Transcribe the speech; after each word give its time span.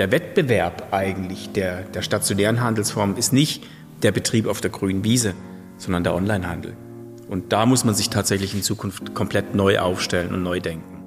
der 0.00 0.10
Wettbewerb 0.12 0.88
eigentlich 0.92 1.52
der, 1.52 1.82
der 1.82 2.00
stationären 2.00 2.62
Handelsform 2.62 3.16
ist 3.16 3.34
nicht 3.34 3.62
der 4.02 4.12
Betrieb 4.12 4.46
auf 4.46 4.62
der 4.62 4.70
grünen 4.70 5.04
Wiese, 5.04 5.34
sondern 5.76 6.04
der 6.04 6.14
Onlinehandel. 6.14 6.74
Und 7.28 7.52
da 7.52 7.66
muss 7.66 7.84
man 7.84 7.94
sich 7.94 8.08
tatsächlich 8.08 8.54
in 8.54 8.62
Zukunft 8.62 9.14
komplett 9.14 9.54
neu 9.54 9.78
aufstellen 9.78 10.32
und 10.32 10.42
neu 10.42 10.58
denken. 10.58 11.04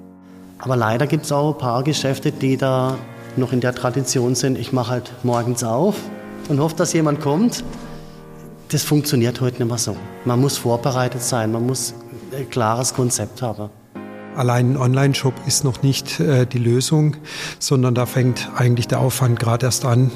Aber 0.58 0.76
leider 0.76 1.08
gibt 1.08 1.24
es 1.24 1.32
auch 1.32 1.54
ein 1.54 1.58
paar 1.58 1.82
Geschäfte, 1.82 2.30
die 2.30 2.56
da 2.56 2.96
noch 3.36 3.52
in 3.52 3.60
der 3.60 3.74
Tradition 3.74 4.36
sind. 4.36 4.56
Ich 4.56 4.72
mache 4.72 4.92
halt 4.92 5.12
morgens 5.24 5.64
auf 5.64 5.96
und 6.48 6.60
hoffe, 6.60 6.76
dass 6.76 6.92
jemand 6.92 7.20
kommt. 7.20 7.64
Das 8.68 8.84
funktioniert 8.84 9.40
heute 9.40 9.58
nicht 9.58 9.68
mehr 9.68 9.78
so. 9.78 9.96
Man 10.24 10.40
muss 10.40 10.56
vorbereitet 10.56 11.20
sein, 11.20 11.50
man 11.50 11.66
muss 11.66 11.94
ein 12.32 12.48
klares 12.48 12.94
Konzept 12.94 13.42
haben. 13.42 13.70
Allein 14.36 14.72
ein 14.72 14.76
Online-Shop 14.76 15.34
ist 15.46 15.62
noch 15.62 15.82
nicht 15.82 16.18
äh, 16.18 16.44
die 16.44 16.58
Lösung, 16.58 17.16
sondern 17.60 17.94
da 17.94 18.04
fängt 18.04 18.50
eigentlich 18.56 18.88
der 18.88 19.00
Aufwand 19.00 19.38
gerade 19.38 19.66
erst 19.66 19.84
an, 19.84 20.10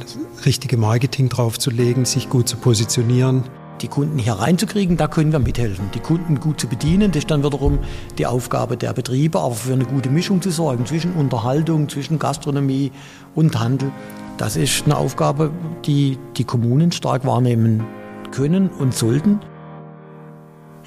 richtige 0.44 0.76
Marketing 0.76 1.28
draufzulegen, 1.28 2.04
sich 2.04 2.28
gut 2.28 2.48
zu 2.48 2.56
positionieren. 2.56 3.44
Die 3.80 3.86
Kunden 3.86 4.18
hier 4.18 4.32
reinzukriegen, 4.32 4.96
da 4.96 5.06
können 5.06 5.30
wir 5.30 5.38
mithelfen. 5.38 5.88
Die 5.94 6.00
Kunden 6.00 6.40
gut 6.40 6.60
zu 6.60 6.66
bedienen, 6.66 7.12
das 7.12 7.18
ist 7.18 7.30
dann 7.30 7.44
wiederum 7.44 7.78
die 8.18 8.26
Aufgabe 8.26 8.76
der 8.76 8.92
Betriebe, 8.92 9.38
aber 9.38 9.54
für 9.54 9.72
eine 9.72 9.84
gute 9.84 10.10
Mischung 10.10 10.42
zu 10.42 10.50
sorgen 10.50 10.84
zwischen 10.84 11.12
Unterhaltung, 11.12 11.88
zwischen 11.88 12.18
Gastronomie 12.18 12.90
und 13.36 13.58
Handel. 13.60 13.92
Das 14.36 14.56
ist 14.56 14.84
eine 14.84 14.96
Aufgabe, 14.96 15.52
die 15.84 16.18
die 16.36 16.44
Kommunen 16.44 16.90
stark 16.90 17.24
wahrnehmen 17.24 17.84
können 18.32 18.68
und 18.68 18.94
sollten. 18.94 19.38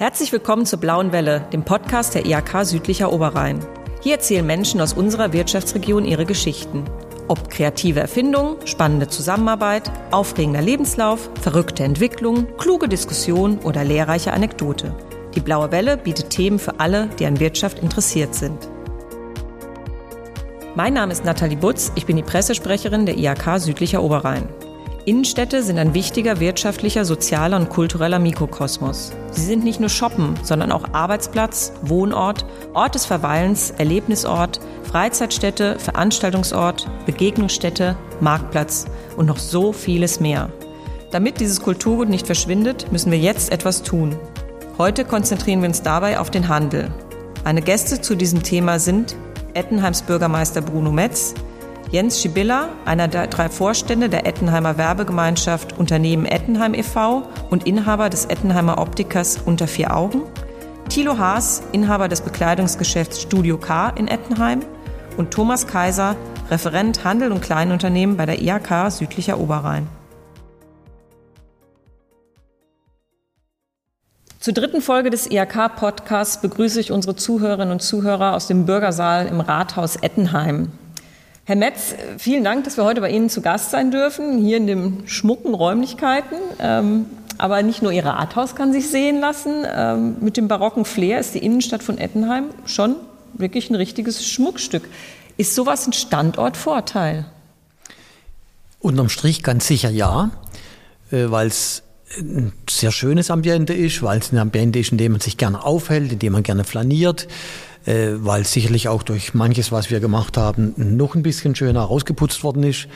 Herzlich 0.02 0.32
willkommen 0.32 0.66
zur 0.66 0.80
Blauen 0.80 1.12
Welle, 1.12 1.42
dem 1.54 1.64
Podcast 1.64 2.16
der 2.16 2.26
IHK 2.26 2.66
Südlicher 2.66 3.14
Oberrhein. 3.14 3.60
Hier 4.02 4.14
erzählen 4.14 4.44
Menschen 4.44 4.82
aus 4.82 4.94
unserer 4.94 5.32
Wirtschaftsregion 5.32 6.06
ihre 6.06 6.26
Geschichten. 6.26 6.86
Ob 7.28 7.52
kreative 7.52 8.00
Erfindungen, 8.00 8.56
spannende 8.66 9.10
Zusammenarbeit, 9.10 9.92
aufregender 10.10 10.64
Lebenslauf, 10.64 11.30
verrückte 11.40 11.84
Entwicklung, 11.84 12.48
kluge 12.58 12.90
Diskussion 12.90 13.60
oder 13.60 13.84
lehrreiche 13.84 14.34
Anekdote. 14.34 14.96
Die 15.36 15.40
Blaue 15.40 15.72
Welle 15.72 15.98
bietet 15.98 16.32
Themen 16.32 16.58
für 16.58 16.80
alle, 16.80 17.08
die 17.20 17.28
an 17.28 17.40
Wirtschaft 17.40 17.78
interessiert 17.78 18.34
sind. 18.34 18.58
Mein 20.74 20.96
Name 20.96 21.12
ist 21.12 21.26
Nathalie 21.26 21.58
Butz, 21.58 21.92
ich 21.94 22.08
bin 22.08 22.16
die 22.16 22.24
Pressesprecherin 22.24 23.06
der 23.06 23.20
IHK 23.20 23.60
Südlicher 23.60 24.02
Oberrhein. 24.02 24.50
Innenstädte 25.04 25.64
sind 25.64 25.80
ein 25.80 25.96
wichtiger 25.96 26.40
wirtschaftlicher, 26.40 27.06
sozialer 27.06 27.58
und 27.58 27.70
kultureller 27.70 28.20
Mikrokosmos. 28.20 29.12
Sie 29.32 29.42
sind 29.42 29.64
nicht 29.64 29.80
nur 29.80 29.90
Shoppen, 29.90 30.36
sondern 30.44 30.72
auch 30.72 30.94
Arbeitsplatz, 30.94 31.74
Wohnort, 31.82 32.46
Ort 32.76 32.94
des 32.94 33.08
Verweilens, 33.08 33.72
Erlebnisort, 33.72 34.60
Freizeitstätte, 34.84 35.80
Veranstaltungsort, 35.80 36.88
Begegnungsstätte, 37.08 37.98
Marktplatz 38.20 38.86
und 39.18 39.26
noch 39.26 39.40
so 39.40 39.74
vieles 39.74 40.20
mehr. 40.20 40.52
Damit 41.10 41.40
dieses 41.40 41.64
Kulturgut 41.64 42.08
nicht 42.08 42.28
verschwindet, 42.28 42.92
müssen 42.92 43.12
wir 43.12 43.20
jetzt 43.20 43.52
etwas 43.52 43.82
tun. 43.82 44.16
Heute 44.78 45.04
konzentrieren 45.04 45.62
wir 45.62 45.70
uns 45.70 45.82
dabei 45.82 46.20
auf 46.20 46.30
den 46.30 46.48
Handel. 46.48 46.92
Meine 47.44 47.64
Gäste 47.64 48.02
zu 48.02 48.16
diesem 48.16 48.44
Thema 48.44 48.78
sind 48.78 49.16
Ettenheims 49.56 50.04
Bürgermeister 50.04 50.62
Bruno 50.62 50.92
Metz, 50.92 51.34
Jens 51.92 52.22
Schibilla, 52.22 52.70
einer 52.86 53.10
der 53.10 53.28
drei 53.28 53.50
Vorstände 53.50 54.08
der 54.08 54.26
Ettenheimer 54.26 54.78
Werbegemeinschaft 54.78 55.78
Unternehmen 55.78 56.26
Ettenheim 56.26 56.74
e.V. 56.74 57.24
und 57.50 57.68
Inhaber 57.68 58.10
des 58.10 58.24
Ettenheimer 58.24 58.78
Optikers 58.78 59.40
unter 59.46 59.68
vier 59.68 59.94
Augen, 59.94 60.22
Thilo 60.88 61.18
Haas, 61.18 61.62
Inhaber 61.74 62.08
des 62.08 62.22
Bekleidungsgeschäfts 62.22 63.22
Studio 63.22 63.58
K 63.58 63.90
in 63.90 64.08
Ettenheim 64.08 64.62
und 65.18 65.32
Thomas 65.32 65.68
Kaiser, 65.68 66.16
Referent 66.50 67.04
Handel 67.04 67.30
und 67.34 67.42
Kleinunternehmen 67.42 68.16
bei 68.16 68.26
der 68.26 68.42
IHK 68.42 68.90
Südlicher 68.90 69.38
Oberrhein. 69.38 69.86
Zur 74.40 74.54
dritten 74.54 74.82
Folge 74.82 75.10
des 75.10 75.30
IHK-Podcasts 75.30 76.40
begrüße 76.40 76.80
ich 76.80 76.94
unsere 76.94 77.18
Zuhörerinnen 77.18 77.74
und 77.74 77.82
Zuhörer 77.82 78.34
aus 78.34 78.48
dem 78.48 78.66
Bürgersaal 78.66 79.28
im 79.28 79.42
Rathaus 79.42 79.98
Ettenheim. 79.98 80.72
Herr 81.52 81.58
Metz, 81.58 81.96
vielen 82.18 82.46
Dank, 82.46 82.64
dass 82.64 82.78
wir 82.78 82.86
heute 82.86 83.02
bei 83.02 83.10
Ihnen 83.10 83.28
zu 83.28 83.42
Gast 83.42 83.72
sein 83.72 83.92
dürfen, 83.92 84.38
hier 84.38 84.56
in 84.56 84.68
den 84.68 85.04
schmucken 85.06 85.54
Räumlichkeiten. 85.54 86.38
Ähm, 86.60 87.08
aber 87.38 87.62
nicht 87.62 87.82
nur 87.82 87.92
Ihr 87.92 88.06
Rathaus 88.06 88.56
kann 88.56 88.72
sich 88.72 88.90
sehen 88.90 89.20
lassen. 89.20 89.66
Ähm, 89.70 90.16
mit 90.22 90.38
dem 90.38 90.48
barocken 90.48 90.86
Flair 90.86 91.20
ist 91.20 91.36
die 91.36 91.40
Innenstadt 91.40 91.84
von 91.84 91.98
Ettenheim 91.98 92.46
schon 92.66 92.96
wirklich 93.34 93.70
ein 93.70 93.76
richtiges 93.76 94.26
Schmuckstück. 94.26 94.88
Ist 95.36 95.54
sowas 95.54 95.86
ein 95.86 95.92
Standortvorteil? 95.92 97.26
Unterm 98.80 99.10
Strich 99.10 99.44
ganz 99.44 99.68
sicher 99.68 99.90
ja, 99.90 100.32
äh, 101.12 101.32
weil 101.32 101.48
es 101.48 101.84
ein 102.18 102.54
sehr 102.70 102.94
schönes 102.94 103.30
Ambiente 103.30 103.74
ist, 103.74 104.02
weil 104.04 104.20
es 104.20 104.32
ein 104.32 104.38
Ambiente 104.38 104.80
ist, 104.80 104.94
in 104.94 104.98
dem 104.98 105.12
man 105.12 105.20
sich 105.20 105.36
gerne 105.36 105.66
aufhält, 105.66 106.14
in 106.14 106.20
dem 106.20 106.32
man 106.32 106.44
gerne 106.44 106.64
flaniert 106.64 107.28
äh, 107.86 108.12
weil 108.16 108.46
sicherlich 108.46 108.88
auch 108.88 109.04
durch 109.04 109.34
manches, 109.34 109.72
was 109.72 109.90
wir 109.90 110.00
gemacht 110.00 110.38
haben, 110.38 110.74
noch 110.78 111.16
ein 111.16 111.24
bisschen 111.24 111.56
schöner 111.56 111.82
rausgeputzt 111.82 112.44
worden 112.44 112.64
ist, 112.64 112.88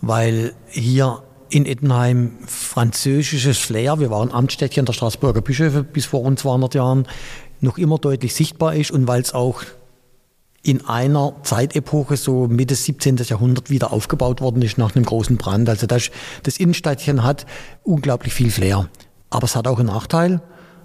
weil 0.00 0.54
hier 0.68 1.22
in 1.50 1.66
Ettenheim 1.66 2.38
französisches 2.46 3.58
Flair, 3.58 4.00
wir 4.00 4.10
waren 4.10 4.32
Amtsstädtchen 4.32 4.86
der 4.86 4.94
Straßburger 4.94 5.42
Bischöfe 5.42 5.84
bis 5.84 6.06
vor 6.06 6.20
rund 6.20 6.38
200 6.38 6.74
Jahren, 6.74 7.06
noch 7.60 7.78
immer 7.78 7.98
deutlich 7.98 8.34
sichtbar 8.34 8.74
ist 8.74 8.90
und 8.90 9.06
weil 9.06 9.20
es 9.20 9.34
auch 9.34 9.62
in 10.62 10.86
einer 10.86 11.34
Zeitepoche, 11.42 12.16
so 12.16 12.46
Mitte 12.46 12.74
17. 12.74 13.16
Jahrhundert, 13.16 13.68
wieder 13.68 13.92
aufgebaut 13.92 14.40
worden 14.40 14.62
ist 14.62 14.78
nach 14.78 14.94
einem 14.94 15.04
großen 15.04 15.36
Brand. 15.36 15.68
Also 15.68 15.86
das, 15.86 16.10
das 16.44 16.56
Innenstädtchen 16.58 17.24
hat 17.24 17.46
unglaublich 17.82 18.32
viel 18.32 18.50
Flair. 18.50 18.88
Aber 19.28 19.44
es 19.44 19.56
hat 19.56 19.66
auch 19.66 19.78
einen 19.78 19.88
Nachteil, 19.88 20.40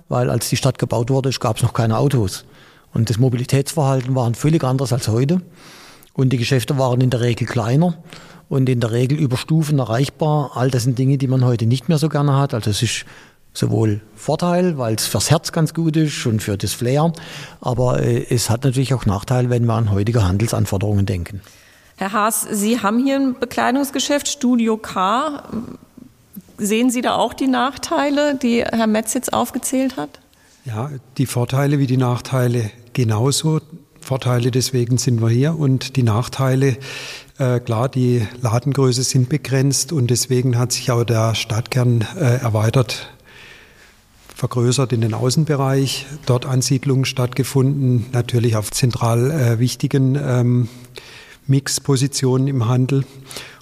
weil 0.09 0.29
als 0.29 0.49
die 0.49 0.57
Stadt 0.57 0.79
gebaut 0.79 1.09
wurde, 1.09 1.29
gab 1.39 1.57
es 1.57 1.63
noch 1.63 1.73
keine 1.73 1.97
Autos. 1.97 2.45
Und 2.93 3.09
das 3.09 3.17
Mobilitätsverhalten 3.17 4.15
war 4.15 4.33
völlig 4.33 4.63
anderes 4.63 4.93
als 4.93 5.07
heute. 5.07 5.41
Und 6.13 6.29
die 6.29 6.37
Geschäfte 6.37 6.77
waren 6.77 7.01
in 7.01 7.09
der 7.09 7.21
Regel 7.21 7.45
kleiner 7.45 7.95
und 8.49 8.69
in 8.69 8.79
der 8.79 8.91
Regel 8.91 9.17
über 9.17 9.37
Stufen 9.37 9.79
erreichbar. 9.79 10.51
All 10.55 10.71
das 10.71 10.83
sind 10.83 10.97
Dinge, 10.97 11.17
die 11.17 11.27
man 11.27 11.45
heute 11.45 11.65
nicht 11.65 11.89
mehr 11.89 11.97
so 11.97 12.09
gerne 12.09 12.35
hat. 12.35 12.53
Also 12.53 12.71
es 12.71 12.81
ist 12.81 13.05
sowohl 13.53 14.01
Vorteil, 14.15 14.77
weil 14.77 14.95
es 14.95 15.07
fürs 15.07 15.31
Herz 15.31 15.51
ganz 15.51 15.73
gut 15.73 15.95
ist 15.97 16.25
und 16.25 16.41
für 16.41 16.57
das 16.57 16.73
Flair, 16.73 17.11
aber 17.59 18.01
äh, 18.03 18.25
es 18.29 18.49
hat 18.49 18.63
natürlich 18.63 18.93
auch 18.93 19.05
Nachteil, 19.05 19.49
wenn 19.49 19.65
wir 19.65 19.73
an 19.73 19.91
heutige 19.91 20.27
Handelsanforderungen 20.27 21.05
denken. 21.05 21.41
Herr 21.97 22.13
Haas, 22.13 22.47
Sie 22.51 22.81
haben 22.81 23.03
hier 23.03 23.15
ein 23.15 23.39
Bekleidungsgeschäft, 23.39 24.27
Studio 24.27 24.77
K. 24.77 25.43
Sehen 26.59 26.91
Sie 26.91 27.01
da 27.01 27.15
auch 27.15 27.33
die 27.33 27.47
Nachteile, 27.47 28.35
die 28.35 28.63
Herr 28.63 28.87
Metz 28.87 29.15
jetzt 29.15 29.33
aufgezählt 29.33 29.97
hat? 29.97 30.19
Ja, 30.67 30.91
die 31.17 31.27
Vorteile 31.27 31.79
wie 31.79 31.87
die 31.87 31.95
Nachteile 31.95 32.71
genauso. 32.91 33.61
Vorteile, 34.01 34.51
deswegen 34.51 34.97
sind 34.97 35.21
wir 35.21 35.29
hier 35.29 35.57
und 35.57 35.95
die 35.95 36.03
Nachteile, 36.03 36.75
äh, 37.37 37.61
klar, 37.61 37.87
die 37.87 38.27
Ladengröße 38.41 39.03
sind 39.03 39.29
begrenzt 39.29 39.93
und 39.93 40.09
deswegen 40.09 40.57
hat 40.57 40.73
sich 40.73 40.91
auch 40.91 41.05
der 41.05 41.35
Stadtkern 41.35 42.05
äh, 42.19 42.41
erweitert, 42.41 43.09
vergrößert 44.35 44.91
in 44.91 44.99
den 44.99 45.13
Außenbereich, 45.13 46.05
dort 46.25 46.45
Ansiedlungen 46.45 47.05
stattgefunden, 47.05 48.07
natürlich 48.11 48.57
auf 48.57 48.69
zentral 48.71 49.31
äh, 49.31 49.59
wichtigen 49.59 50.19
ähm, 50.21 50.67
Mixpositionen 51.45 52.49
im 52.49 52.67
Handel 52.67 53.05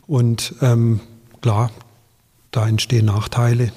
und 0.07 0.55
ähm, 0.59 1.01
klar, 1.41 1.69
da 2.49 2.67
entstehen 2.67 3.05
Nachteile. 3.05 3.72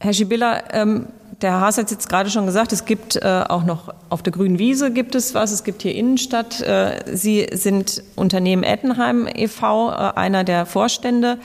Herr 0.00 0.14
Schibilla, 0.14 0.62
ähm, 0.72 1.08
der 1.42 1.60
Haas 1.60 1.78
hat 1.78 1.90
jetzt 1.90 2.08
gerade 2.08 2.30
schon 2.30 2.46
gesagt, 2.46 2.72
es 2.72 2.84
gibt 2.84 3.16
äh, 3.16 3.44
auch 3.48 3.64
noch 3.64 3.94
auf 4.08 4.22
der 4.22 4.32
grünen 4.32 4.58
Wiese 4.58 4.90
gibt 4.90 5.14
es 5.14 5.34
was, 5.34 5.52
es 5.52 5.64
gibt 5.64 5.82
hier 5.82 5.94
Innenstadt. 5.94 6.60
Äh, 6.60 7.02
Sie 7.14 7.46
sind 7.52 8.02
Unternehmen 8.16 8.62
Ettenheim 8.62 9.28
e.V., 9.32 9.90
äh, 9.90 9.94
einer 10.16 10.44
der 10.44 10.66
Vorstände. 10.66 11.38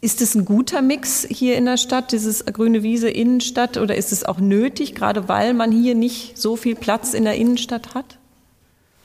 Ist 0.00 0.22
es 0.22 0.34
ein 0.34 0.44
guter 0.44 0.80
Mix 0.80 1.26
hier 1.28 1.56
in 1.58 1.66
der 1.66 1.76
Stadt, 1.76 2.12
dieses 2.12 2.44
grüne 2.46 2.82
Wiese 2.82 3.10
Innenstadt, 3.10 3.76
oder 3.76 3.96
ist 3.96 4.12
es 4.12 4.24
auch 4.24 4.38
nötig, 4.38 4.94
gerade 4.94 5.28
weil 5.28 5.52
man 5.52 5.72
hier 5.72 5.94
nicht 5.94 6.38
so 6.38 6.56
viel 6.56 6.74
Platz 6.74 7.12
in 7.12 7.24
der 7.24 7.34
Innenstadt 7.34 7.94
hat? 7.94 8.16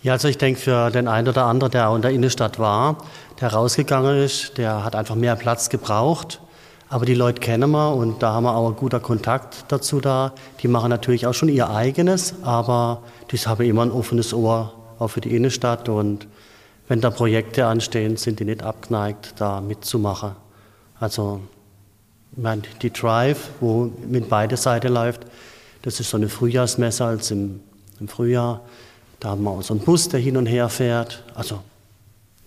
Ja, 0.03 0.13
also 0.13 0.27
ich 0.27 0.37
denke, 0.37 0.59
für 0.59 0.91
den 0.91 1.07
einen 1.07 1.27
oder 1.27 1.45
anderen, 1.45 1.71
der 1.71 1.89
auch 1.89 1.95
in 1.95 2.03
der 2.03 2.11
Innenstadt 2.11 2.59
war, 2.59 2.97
der 3.41 3.51
rausgegangen 3.51 4.23
ist, 4.23 4.57
der 4.57 4.83
hat 4.83 4.95
einfach 4.95 5.15
mehr 5.15 5.35
Platz 5.35 5.69
gebraucht. 5.69 6.39
Aber 6.95 7.05
die 7.05 7.13
Leute 7.13 7.41
kennen 7.41 7.71
wir 7.71 7.93
und 7.93 8.23
da 8.23 8.31
haben 8.31 8.45
wir 8.45 8.55
auch 8.55 8.67
einen 8.67 8.77
guten 8.77 9.01
Kontakt 9.01 9.65
dazu 9.67 9.99
da. 9.99 10.31
Die 10.63 10.69
machen 10.69 10.89
natürlich 10.89 11.27
auch 11.27 11.33
schon 11.33 11.49
ihr 11.49 11.69
eigenes, 11.69 12.35
aber 12.41 13.03
die 13.31 13.37
haben 13.37 13.65
immer 13.65 13.81
ein 13.81 13.91
offenes 13.91 14.33
Ohr 14.33 14.73
auch 14.97 15.09
für 15.09 15.19
die 15.19 15.35
Innenstadt 15.35 15.89
und 15.89 16.25
wenn 16.87 17.01
da 17.01 17.09
Projekte 17.09 17.65
anstehen, 17.65 18.15
sind 18.15 18.39
die 18.39 18.45
nicht 18.45 18.63
abgeneigt, 18.63 19.33
da 19.35 19.59
mitzumachen. 19.59 20.37
Also 20.97 21.41
meine, 22.37 22.61
die 22.81 22.93
Drive, 22.93 23.49
wo 23.59 23.91
mit 24.07 24.29
beide 24.29 24.55
Seiten 24.55 24.93
läuft, 24.93 25.25
das 25.81 25.99
ist 25.99 26.11
so 26.11 26.15
eine 26.15 26.29
Frühjahrsmesse 26.29 27.03
als 27.03 27.29
im, 27.29 27.59
im 27.99 28.07
Frühjahr. 28.07 28.61
Da 29.19 29.31
haben 29.31 29.43
wir 29.43 29.51
auch 29.51 29.61
so 29.63 29.73
einen 29.73 29.83
Bus, 29.83 30.07
der 30.07 30.21
hin 30.21 30.37
und 30.37 30.45
her 30.45 30.69
fährt. 30.69 31.25
Also 31.33 31.59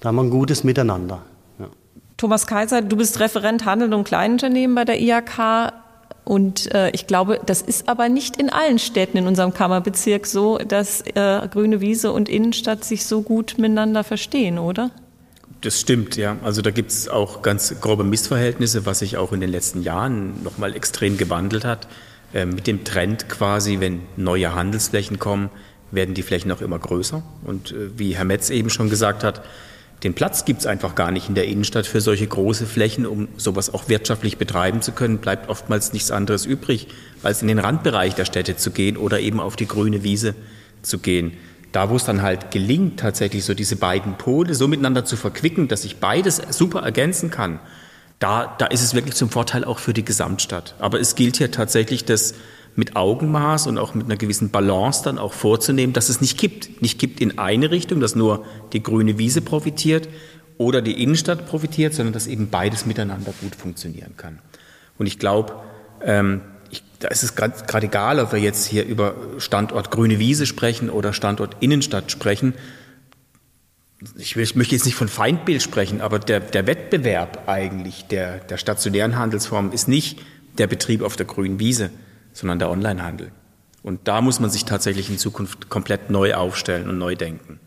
da 0.01 0.09
haben 0.09 0.17
wir 0.17 0.23
ein 0.23 0.31
gutes 0.31 0.65
Miteinander 0.65 1.21
Thomas 2.19 2.49
Kaiser, 2.49 2.83
du 2.83 2.97
bist 2.97 3.21
Referent 3.21 3.65
Handel 3.65 3.95
und 3.95 4.03
Kleinunternehmen 4.03 4.75
bei 4.75 4.85
der 4.85 5.01
IHK. 5.01 5.73
Und 6.25 6.75
äh, 6.75 6.91
ich 6.91 7.07
glaube, 7.07 7.41
das 7.47 7.63
ist 7.63 7.89
aber 7.89 8.09
nicht 8.09 8.37
in 8.37 8.51
allen 8.51 8.81
Städten 8.81 9.17
in 9.17 9.27
unserem 9.29 9.55
Kammerbezirk 9.55 10.27
so, 10.27 10.59
dass 10.59 11.01
äh, 11.01 11.49
Grüne 11.49 11.81
Wiese 11.81 12.13
und 12.13 12.29
Innenstadt 12.29 12.85
sich 12.85 13.07
so 13.07 13.23
gut 13.23 13.55
miteinander 13.57 14.03
verstehen, 14.03 14.59
oder? 14.59 14.91
Das 15.61 15.81
stimmt, 15.81 16.17
ja. 16.17 16.37
Also 16.43 16.61
da 16.61 16.73
gibt 16.73 16.91
es 16.91 17.09
auch 17.09 17.41
ganz 17.43 17.81
grobe 17.81 18.05
Missverhältnisse, 18.05 18.85
was 18.85 18.99
sich 18.99 19.17
auch 19.17 19.33
in 19.33 19.41
den 19.41 19.51
letzten 19.51 19.83
Jahren 19.83 20.43
nochmal 20.43 20.75
extrem 20.75 21.19
gewandelt 21.19 21.65
hat. 21.65 21.87
Äh, 22.35 22.47
mit 22.47 22.67
dem 22.67 22.83
Trend 22.83 23.29
quasi, 23.29 23.79
wenn 23.79 24.03
neue 24.17 24.55
Handelsflächen 24.57 25.21
kommen, 25.21 25.51
werden 25.93 26.15
die 26.15 26.23
Flächen 26.23 26.51
auch 26.51 26.63
immer 26.63 26.81
größer. 26.81 27.23
Und 27.45 27.71
äh, 27.71 27.97
wie 27.97 28.17
Herr 28.17 28.25
Metz 28.25 28.51
eben 28.51 28.71
schon 28.71 28.91
gesagt 28.91 29.23
hat, 29.23 29.43
den 30.05 30.15
Platz 30.15 30.45
gibt 30.45 30.61
es 30.61 30.67
einfach 30.67 30.95
gar 30.95 31.11
nicht 31.11 31.29
in 31.29 31.35
der 31.35 31.47
Innenstadt 31.47 31.87
für 31.87 32.01
solche 32.01 32.27
große 32.27 32.67
Flächen, 32.67 33.05
um 33.05 33.29
sowas 33.37 33.75
auch 33.75 33.89
wirtschaftlich 33.89 34.39
betreiben 34.39 34.81
zu 34.81 34.93
können. 34.93 35.19
Bleibt 35.19 35.49
oftmals 35.49 35.93
nichts 35.93 36.13
anderes 36.13 36.47
übrig, 36.47 36.87
als 37.23 37.43
in 37.43 37.49
den 37.49 37.59
Randbereich 37.59 38.15
der 38.15 38.25
Städte 38.25 38.57
zu 38.57 38.71
gehen 38.71 38.97
oder 38.97 39.19
eben 39.19 39.41
auf 39.41 39.57
die 39.57 39.67
grüne 39.67 40.05
Wiese 40.05 40.37
zu 40.83 40.99
gehen. 40.99 41.33
Da, 41.73 41.91
wo 41.91 41.97
es 41.97 42.05
dann 42.05 42.23
halt 42.23 42.53
gelingt, 42.53 43.01
tatsächlich 43.01 43.45
so 43.45 43.55
diese 43.55 43.77
beiden 43.77 44.17
Pole 44.17 44.55
so 44.55 44.69
miteinander 44.69 45.05
zu 45.05 45.17
verquicken, 45.17 45.67
dass 45.67 45.83
sich 45.83 45.97
beides 45.97 46.41
super 46.51 46.81
ergänzen 46.81 47.31
kann, 47.31 47.59
da, 48.21 48.55
da 48.59 48.67
ist 48.67 48.83
es 48.83 48.95
wirklich 48.95 49.17
zum 49.17 49.31
Vorteil 49.31 49.65
auch 49.65 49.79
für 49.79 49.93
die 49.93 50.05
Gesamtstadt. 50.05 50.75
Aber 50.79 51.01
es 51.01 51.15
gilt 51.15 51.37
hier 51.37 51.51
tatsächlich, 51.51 52.05
das 52.05 52.35
mit 52.79 52.95
Augenmaß 52.95 53.67
und 53.67 53.77
auch 53.77 53.95
mit 53.95 54.07
einer 54.07 54.17
gewissen 54.17 54.51
Balance 54.51 55.03
dann 55.03 55.19
auch 55.19 55.33
vorzunehmen, 55.33 55.93
dass 55.93 56.09
es 56.09 56.21
nicht 56.21 56.39
kippt. 56.39 56.81
Nicht 56.81 57.01
kippt 57.01 57.21
in 57.21 57.37
eine 57.37 57.73
Richtung, 57.73 57.99
dass 57.99 58.15
nur 58.15 58.45
die 58.73 58.85
grüne 58.85 59.19
Wiese 59.19 59.41
profitiert 59.41 60.09
oder 60.59 60.81
die 60.81 61.03
Innenstadt 61.03 61.49
profitiert, 61.49 61.93
sondern 61.93 62.13
dass 62.13 62.29
eben 62.29 62.51
beides 62.51 62.87
miteinander 62.87 63.35
gut 63.41 63.57
funktionieren 63.57 64.17
kann. 64.17 64.39
Und 64.97 65.07
ich 65.07 65.19
glaube, 65.19 65.55
ähm, 66.05 66.41
da 67.01 67.09
ist 67.09 67.25
es 67.25 67.35
gerade 67.35 67.87
egal, 67.87 68.21
ob 68.21 68.33
wir 68.33 68.39
jetzt 68.39 68.67
hier 68.67 68.85
über 68.85 69.17
Standort 69.39 69.91
grüne 69.91 70.21
Wiese 70.21 70.47
sprechen 70.47 70.89
oder 70.89 71.13
Standort 71.13 71.57
Innenstadt 71.59 72.13
sprechen. 72.13 72.55
Ich, 74.17 74.37
will, 74.37 74.45
ich 74.45 74.55
möchte 74.55 74.77
jetzt 74.77 74.85
nicht 74.85 74.95
von 74.95 75.09
Feindbild 75.09 75.63
sprechen, 75.63 76.01
aber 76.01 76.21
der, 76.21 76.39
der 76.39 76.69
Wettbewerb 76.69 77.49
eigentlich 77.49 78.07
der, 78.07 78.39
der 78.39 78.57
stationären 78.57 79.17
Handelsformen 79.17 79.73
ist 79.73 79.89
nicht 79.89 80.21
der 80.59 80.69
Betrieb 80.69 81.03
auf 81.03 81.17
der 81.17 81.27
grünen 81.27 81.59
Wiese, 81.59 81.91
sondern 82.39 82.59
der 82.59 82.71
Onlinehandel. 82.71 83.33
Und 83.83 84.07
da 84.07 84.21
muss 84.21 84.39
man 84.41 84.51
sich 84.51 84.65
tatsächlich 84.65 85.11
in 85.11 85.19
Zukunft 85.19 85.69
komplett 85.69 86.11
neu 86.11 86.35
aufstellen 86.35 86.89
und 86.89 86.99
neu 86.99 87.17
denken. 87.17 87.61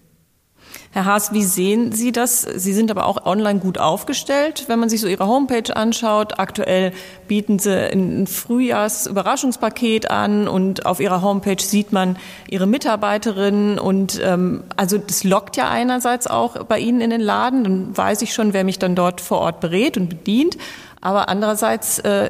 Herr 0.93 1.05
Haas, 1.05 1.33
wie 1.33 1.43
sehen 1.43 1.93
Sie 1.93 2.11
das? 2.11 2.41
Sie 2.41 2.73
sind 2.73 2.91
aber 2.91 3.05
auch 3.05 3.25
online 3.25 3.59
gut 3.59 3.77
aufgestellt, 3.77 4.65
wenn 4.67 4.79
man 4.79 4.89
sich 4.89 4.99
so 4.99 5.07
Ihre 5.07 5.25
Homepage 5.25 5.73
anschaut. 5.75 6.37
Aktuell 6.39 6.91
bieten 7.27 7.59
Sie 7.59 7.73
ein 7.73 8.27
Frühjahrsüberraschungspaket 8.27 10.11
an 10.11 10.47
und 10.47 10.85
auf 10.85 10.99
Ihrer 10.99 11.21
Homepage 11.21 11.61
sieht 11.61 11.93
man 11.93 12.17
Ihre 12.49 12.67
Mitarbeiterinnen 12.67 13.79
und 13.79 14.19
ähm, 14.23 14.63
also 14.75 14.97
das 14.97 15.23
lockt 15.23 15.55
ja 15.55 15.69
einerseits 15.69 16.27
auch 16.27 16.63
bei 16.65 16.79
Ihnen 16.79 17.01
in 17.01 17.09
den 17.09 17.21
Laden. 17.21 17.63
Dann 17.63 17.97
weiß 17.97 18.21
ich 18.21 18.33
schon, 18.33 18.53
wer 18.53 18.63
mich 18.65 18.79
dann 18.79 18.95
dort 18.95 19.21
vor 19.21 19.39
Ort 19.39 19.61
berät 19.61 19.97
und 19.97 20.09
bedient. 20.09 20.57
Aber 20.99 21.29
andererseits 21.29 21.99
äh, 21.99 22.29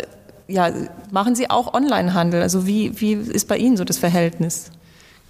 ja, 0.51 0.71
machen 1.11 1.35
Sie 1.35 1.49
auch 1.49 1.73
Onlinehandel? 1.73 2.41
Also 2.41 2.67
wie, 2.67 2.99
wie 2.99 3.13
ist 3.13 3.47
bei 3.47 3.57
Ihnen 3.57 3.77
so 3.77 3.83
das 3.83 3.97
Verhältnis? 3.97 4.71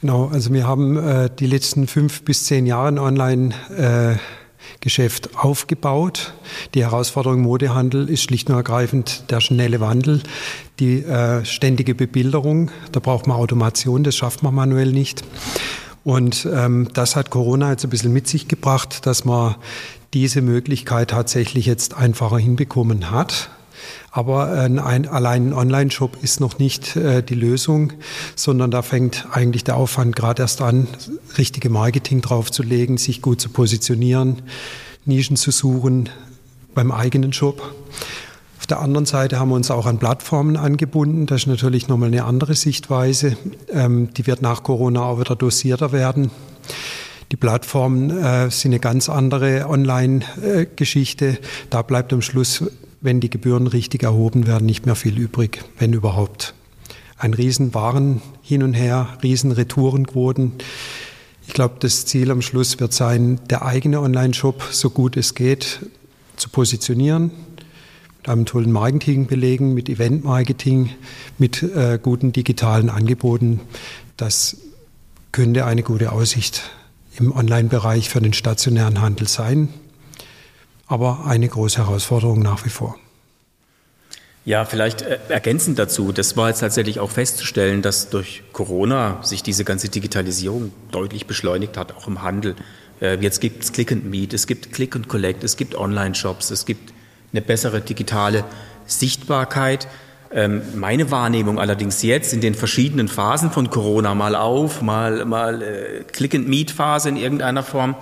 Genau, 0.01 0.27
also 0.27 0.51
wir 0.51 0.67
haben 0.67 0.97
äh, 0.97 1.29
die 1.39 1.45
letzten 1.45 1.87
fünf 1.87 2.23
bis 2.23 2.45
zehn 2.45 2.65
Jahre 2.65 2.99
Online 2.99 3.53
äh, 3.77 4.15
Geschäft 4.79 5.35
aufgebaut. 5.37 6.33
Die 6.73 6.83
Herausforderung 6.83 7.41
Modehandel 7.41 8.09
ist 8.09 8.23
schlicht 8.23 8.49
und 8.49 8.55
ergreifend 8.55 9.29
der 9.29 9.41
schnelle 9.41 9.79
Wandel, 9.79 10.21
die 10.79 11.03
äh, 11.03 11.45
ständige 11.45 11.93
Bebilderung. 11.93 12.71
Da 12.91 12.99
braucht 12.99 13.27
man 13.27 13.37
Automation, 13.37 14.03
das 14.03 14.15
schafft 14.15 14.43
man 14.43 14.55
manuell 14.55 14.91
nicht. 14.91 15.23
Und 16.03 16.47
ähm, 16.51 16.89
das 16.93 17.15
hat 17.15 17.29
Corona 17.29 17.71
jetzt 17.71 17.83
ein 17.83 17.91
bisschen 17.91 18.13
mit 18.13 18.27
sich 18.27 18.47
gebracht, 18.47 19.05
dass 19.05 19.23
man 19.23 19.55
diese 20.13 20.41
Möglichkeit 20.41 21.11
tatsächlich 21.11 21.67
jetzt 21.67 21.95
einfacher 21.95 22.37
hinbekommen 22.37 23.11
hat. 23.11 23.49
Aber 24.11 24.51
ein, 24.51 24.79
ein, 24.79 25.07
allein 25.07 25.49
ein 25.49 25.53
Online-Shop 25.53 26.17
ist 26.21 26.39
noch 26.39 26.59
nicht 26.59 26.95
äh, 26.95 27.23
die 27.23 27.35
Lösung, 27.35 27.93
sondern 28.35 28.71
da 28.71 28.81
fängt 28.81 29.27
eigentlich 29.31 29.63
der 29.63 29.77
Aufwand 29.77 30.15
gerade 30.15 30.41
erst 30.41 30.61
an, 30.61 30.87
richtige 31.37 31.69
Marketing 31.69 32.21
draufzulegen, 32.21 32.97
sich 32.97 33.21
gut 33.21 33.41
zu 33.41 33.49
positionieren, 33.49 34.41
Nischen 35.05 35.35
zu 35.37 35.51
suchen 35.51 36.09
beim 36.73 36.91
eigenen 36.91 37.33
Shop. 37.33 37.61
Auf 38.59 38.67
der 38.67 38.79
anderen 38.79 39.05
Seite 39.05 39.39
haben 39.39 39.49
wir 39.49 39.55
uns 39.55 39.71
auch 39.71 39.87
an 39.87 39.97
Plattformen 39.97 40.55
angebunden. 40.55 41.25
Das 41.25 41.41
ist 41.41 41.47
natürlich 41.47 41.87
nochmal 41.87 42.09
eine 42.09 42.25
andere 42.25 42.53
Sichtweise. 42.53 43.35
Ähm, 43.71 44.13
die 44.13 44.27
wird 44.27 44.41
nach 44.41 44.63
Corona 44.63 45.03
auch 45.03 45.19
wieder 45.19 45.35
dosierter 45.35 45.91
werden. 45.91 46.29
Die 47.31 47.37
Plattformen 47.37 48.09
äh, 48.11 48.51
sind 48.51 48.71
eine 48.71 48.79
ganz 48.79 49.09
andere 49.09 49.67
Online-Geschichte. 49.67 51.25
Äh, 51.25 51.37
da 51.69 51.81
bleibt 51.81 52.13
am 52.13 52.21
Schluss 52.21 52.63
wenn 53.01 53.19
die 53.19 53.29
Gebühren 53.29 53.67
richtig 53.67 54.03
erhoben 54.03 54.47
werden, 54.47 54.65
nicht 54.65 54.85
mehr 54.85 54.95
viel 54.95 55.17
übrig, 55.17 55.63
wenn 55.79 55.93
überhaupt. 55.93 56.53
Ein 57.17 57.33
Riesenwaren 57.33 58.21
hin 58.41 58.63
und 58.63 58.73
her, 58.73 59.17
Riesenretourenquoten. 59.21 60.53
Ich 61.47 61.53
glaube, 61.53 61.75
das 61.79 62.05
Ziel 62.05 62.31
am 62.31 62.41
Schluss 62.41 62.79
wird 62.79 62.93
sein, 62.93 63.39
der 63.49 63.65
eigene 63.65 64.01
Online-Shop, 64.01 64.63
so 64.71 64.91
gut 64.91 65.17
es 65.17 65.35
geht, 65.35 65.79
zu 66.35 66.49
positionieren, 66.49 67.31
mit 68.19 68.29
einem 68.29 68.45
tollen 68.45 68.71
Marketing 68.71 69.25
belegen, 69.25 69.73
mit 69.73 69.89
Event-Marketing, 69.89 70.91
mit 71.39 71.63
äh, 71.63 71.99
guten 72.01 72.31
digitalen 72.31 72.89
Angeboten. 72.89 73.59
Das 74.17 74.57
könnte 75.31 75.65
eine 75.65 75.81
gute 75.81 76.11
Aussicht 76.11 76.69
im 77.17 77.31
Online-Bereich 77.31 78.09
für 78.09 78.21
den 78.21 78.33
stationären 78.33 79.01
Handel 79.01 79.27
sein 79.27 79.69
aber 80.91 81.25
eine 81.25 81.47
große 81.47 81.77
Herausforderung 81.77 82.41
nach 82.41 82.65
wie 82.65 82.69
vor. 82.69 82.97
Ja, 84.43 84.65
vielleicht 84.65 85.03
äh, 85.03 85.19
ergänzend 85.29 85.79
dazu, 85.79 86.11
das 86.11 86.35
war 86.35 86.49
jetzt 86.49 86.59
tatsächlich 86.59 86.99
auch 86.99 87.11
festzustellen, 87.11 87.81
dass 87.81 88.09
durch 88.09 88.43
Corona 88.51 89.23
sich 89.23 89.41
diese 89.41 89.63
ganze 89.63 89.87
Digitalisierung 89.87 90.73
deutlich 90.91 91.27
beschleunigt 91.27 91.77
hat, 91.77 91.95
auch 91.95 92.07
im 92.07 92.21
Handel. 92.23 92.55
Äh, 92.99 93.17
jetzt 93.21 93.39
gibt 93.39 93.63
es 93.63 93.71
Click 93.71 93.93
and 93.93 94.09
Meet, 94.09 94.33
es 94.33 94.47
gibt 94.47 94.73
Click 94.73 94.93
and 94.93 95.07
Collect, 95.07 95.45
es 95.45 95.55
gibt 95.55 95.75
Online-Shops, 95.75 96.51
es 96.51 96.65
gibt 96.65 96.91
eine 97.31 97.41
bessere 97.41 97.79
digitale 97.79 98.43
Sichtbarkeit. 98.85 99.87
Ähm, 100.33 100.61
meine 100.75 101.09
Wahrnehmung 101.09 101.57
allerdings 101.57 102.01
jetzt 102.01 102.33
in 102.33 102.41
den 102.41 102.53
verschiedenen 102.53 103.07
Phasen 103.07 103.51
von 103.51 103.69
Corona, 103.69 104.13
mal 104.13 104.35
auf, 104.35 104.81
mal, 104.81 105.23
mal 105.23 105.61
äh, 105.61 106.03
Click 106.11 106.35
and 106.35 106.49
Meet 106.49 106.71
Phase 106.71 107.07
in 107.07 107.15
irgendeiner 107.15 107.63
Form, 107.63 107.95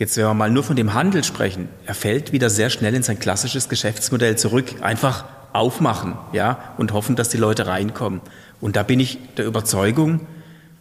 Jetzt, 0.00 0.16
wenn 0.16 0.24
wir 0.24 0.32
mal 0.32 0.50
nur 0.50 0.64
von 0.64 0.76
dem 0.76 0.94
Handel 0.94 1.22
sprechen, 1.24 1.68
er 1.84 1.94
fällt 1.94 2.32
wieder 2.32 2.48
sehr 2.48 2.70
schnell 2.70 2.94
in 2.94 3.02
sein 3.02 3.18
klassisches 3.18 3.68
Geschäftsmodell 3.68 4.38
zurück. 4.38 4.76
Einfach 4.80 5.26
aufmachen, 5.52 6.16
ja, 6.32 6.72
und 6.78 6.94
hoffen, 6.94 7.16
dass 7.16 7.28
die 7.28 7.36
Leute 7.36 7.66
reinkommen. 7.66 8.22
Und 8.62 8.76
da 8.76 8.82
bin 8.82 8.98
ich 8.98 9.18
der 9.36 9.44
Überzeugung, 9.44 10.20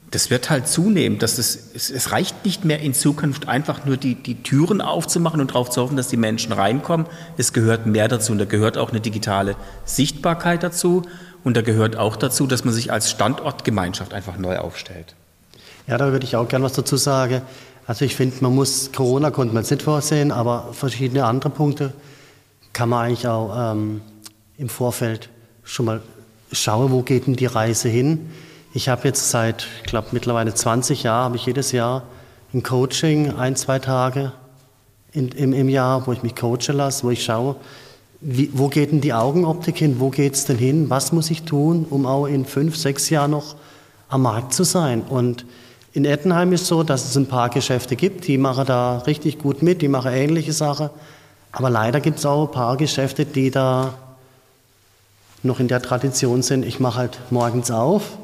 das 0.09 0.29
wird 0.29 0.49
halt 0.49 0.69
zunehmen, 0.69 1.19
dass 1.19 1.37
es, 1.37 1.71
es, 1.75 1.89
es 1.89 2.13
reicht 2.13 2.45
nicht 2.45 2.63
mehr 2.63 2.79
in 2.79 2.93
Zukunft 2.93 3.49
einfach 3.49 3.83
nur 3.83 3.97
die, 3.97 4.15
die 4.15 4.41
Türen 4.41 4.79
aufzumachen 4.79 5.41
und 5.41 5.49
darauf 5.49 5.69
zu 5.69 5.81
hoffen, 5.81 5.97
dass 5.97 6.07
die 6.07 6.15
Menschen 6.15 6.53
reinkommen. 6.53 7.05
Es 7.35 7.51
gehört 7.51 7.85
mehr 7.87 8.07
dazu 8.07 8.31
und 8.31 8.37
da 8.37 8.45
gehört 8.45 8.77
auch 8.77 8.91
eine 8.91 9.01
digitale 9.01 9.57
Sichtbarkeit 9.83 10.63
dazu 10.63 11.01
und 11.43 11.57
da 11.57 11.61
gehört 11.61 11.97
auch 11.97 12.15
dazu, 12.15 12.47
dass 12.47 12.63
man 12.63 12.73
sich 12.73 12.89
als 12.93 13.11
Standortgemeinschaft 13.11 14.13
einfach 14.13 14.37
neu 14.37 14.59
aufstellt. 14.59 15.13
Ja, 15.89 15.97
da 15.97 16.11
würde 16.11 16.23
ich 16.23 16.35
auch 16.35 16.47
gerne 16.47 16.63
was 16.65 16.73
dazu 16.73 16.97
sagen. 16.97 17.41
Also 17.89 18.05
ich 18.05 18.15
finde, 18.15 18.35
man 18.41 18.53
muss, 18.53 18.91
Corona 18.91 19.31
konnte 19.31 19.51
man 19.51 19.63
nicht 19.63 19.81
vorsehen, 19.81 20.31
aber 20.31 20.73
verschiedene 20.73 21.25
andere 21.25 21.49
Punkte 21.49 21.91
kann 22.71 22.87
man 22.87 23.07
eigentlich 23.07 23.27
auch 23.27 23.71
ähm, 23.73 24.01
im 24.59 24.69
Vorfeld 24.69 25.29
schon 25.63 25.87
mal 25.87 26.01
schauen, 26.51 26.91
wo 26.91 27.01
geht 27.01 27.25
denn 27.25 27.35
die 27.35 27.47
Reise 27.47 27.89
hin. 27.89 28.29
Ich 28.75 28.89
habe 28.89 29.07
jetzt 29.07 29.31
seit, 29.31 29.65
ich 29.81 29.89
glaube 29.89 30.09
mittlerweile 30.11 30.53
20 30.53 31.01
Jahren, 31.01 31.23
habe 31.23 31.37
ich 31.37 31.47
jedes 31.47 31.71
Jahr 31.71 32.03
ein 32.53 32.61
Coaching, 32.61 33.33
ein, 33.35 33.55
zwei 33.55 33.79
Tage 33.79 34.33
in, 35.11 35.29
im, 35.29 35.51
im 35.51 35.67
Jahr, 35.67 36.05
wo 36.05 36.11
ich 36.11 36.21
mich 36.21 36.35
coachen 36.35 36.75
lasse, 36.75 37.03
wo 37.03 37.09
ich 37.09 37.23
schaue, 37.23 37.55
wie, 38.21 38.51
wo 38.53 38.67
geht 38.67 38.91
denn 38.91 39.01
die 39.01 39.13
Augenoptik 39.13 39.79
hin, 39.79 39.95
wo 39.99 40.11
geht 40.11 40.35
es 40.35 40.45
denn 40.45 40.59
hin, 40.59 40.91
was 40.91 41.11
muss 41.11 41.31
ich 41.31 41.41
tun, 41.41 41.87
um 41.89 42.05
auch 42.05 42.27
in 42.27 42.45
fünf, 42.45 42.77
sechs 42.77 43.09
Jahren 43.09 43.31
noch 43.31 43.55
am 44.09 44.21
Markt 44.21 44.53
zu 44.53 44.63
sein. 44.63 45.01
Und 45.01 45.43
in 45.99 46.05
Ettenheim 46.05 46.53
ist 46.53 46.61
es 46.61 46.67
so, 46.69 46.83
dass 46.83 47.03
es 47.03 47.17
ein 47.17 47.25
paar 47.25 47.49
Geschäfte 47.49 47.97
gibt, 47.97 48.25
die 48.25 48.37
machen 48.37 48.65
da 48.65 48.99
richtig 48.99 49.37
gut 49.37 49.61
mit, 49.61 49.81
die 49.81 49.89
machen 49.89 50.13
ähnliche 50.13 50.53
Sachen. 50.53 50.89
Aber 51.51 51.69
leider 51.69 51.99
gibt 51.99 52.19
es 52.19 52.25
auch 52.25 52.47
ein 52.47 52.51
paar 52.53 52.77
Geschäfte, 52.77 53.25
die 53.25 53.51
da 53.51 53.95
noch 55.43 55.59
in 55.59 55.67
der 55.67 55.81
Tradition 55.81 56.41
sind, 56.41 56.65
ich 56.65 56.79
mache 56.79 56.99
halt 56.99 57.19
morgens 57.31 57.69
auf 57.69 58.17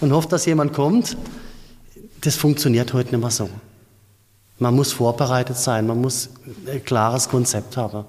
und 0.00 0.12
hoffe, 0.12 0.26
dass 0.26 0.46
jemand 0.46 0.72
kommt. 0.72 1.16
Das 2.22 2.34
funktioniert 2.34 2.92
heute 2.92 3.12
nicht 3.12 3.20
mehr 3.20 3.30
so. 3.30 3.48
Man 4.58 4.74
muss 4.74 4.92
vorbereitet 4.92 5.56
sein, 5.56 5.86
man 5.86 6.00
muss 6.00 6.30
ein 6.66 6.84
klares 6.84 7.28
Konzept 7.28 7.76
haben. 7.76 8.04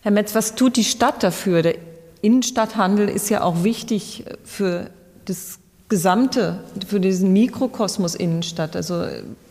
Herr 0.00 0.10
Metz, 0.10 0.34
was 0.34 0.54
tut 0.54 0.76
die 0.76 0.84
Stadt 0.84 1.22
dafür? 1.22 1.60
Der 1.60 1.74
Innenstadthandel 2.22 3.10
ist 3.10 3.28
ja 3.28 3.42
auch 3.42 3.62
wichtig 3.62 4.24
für 4.42 4.88
das 5.26 5.58
Gesamte, 5.94 6.56
für 6.88 6.98
diesen 6.98 7.32
Mikrokosmos 7.32 8.16
Innenstadt. 8.16 8.74
Also 8.74 9.04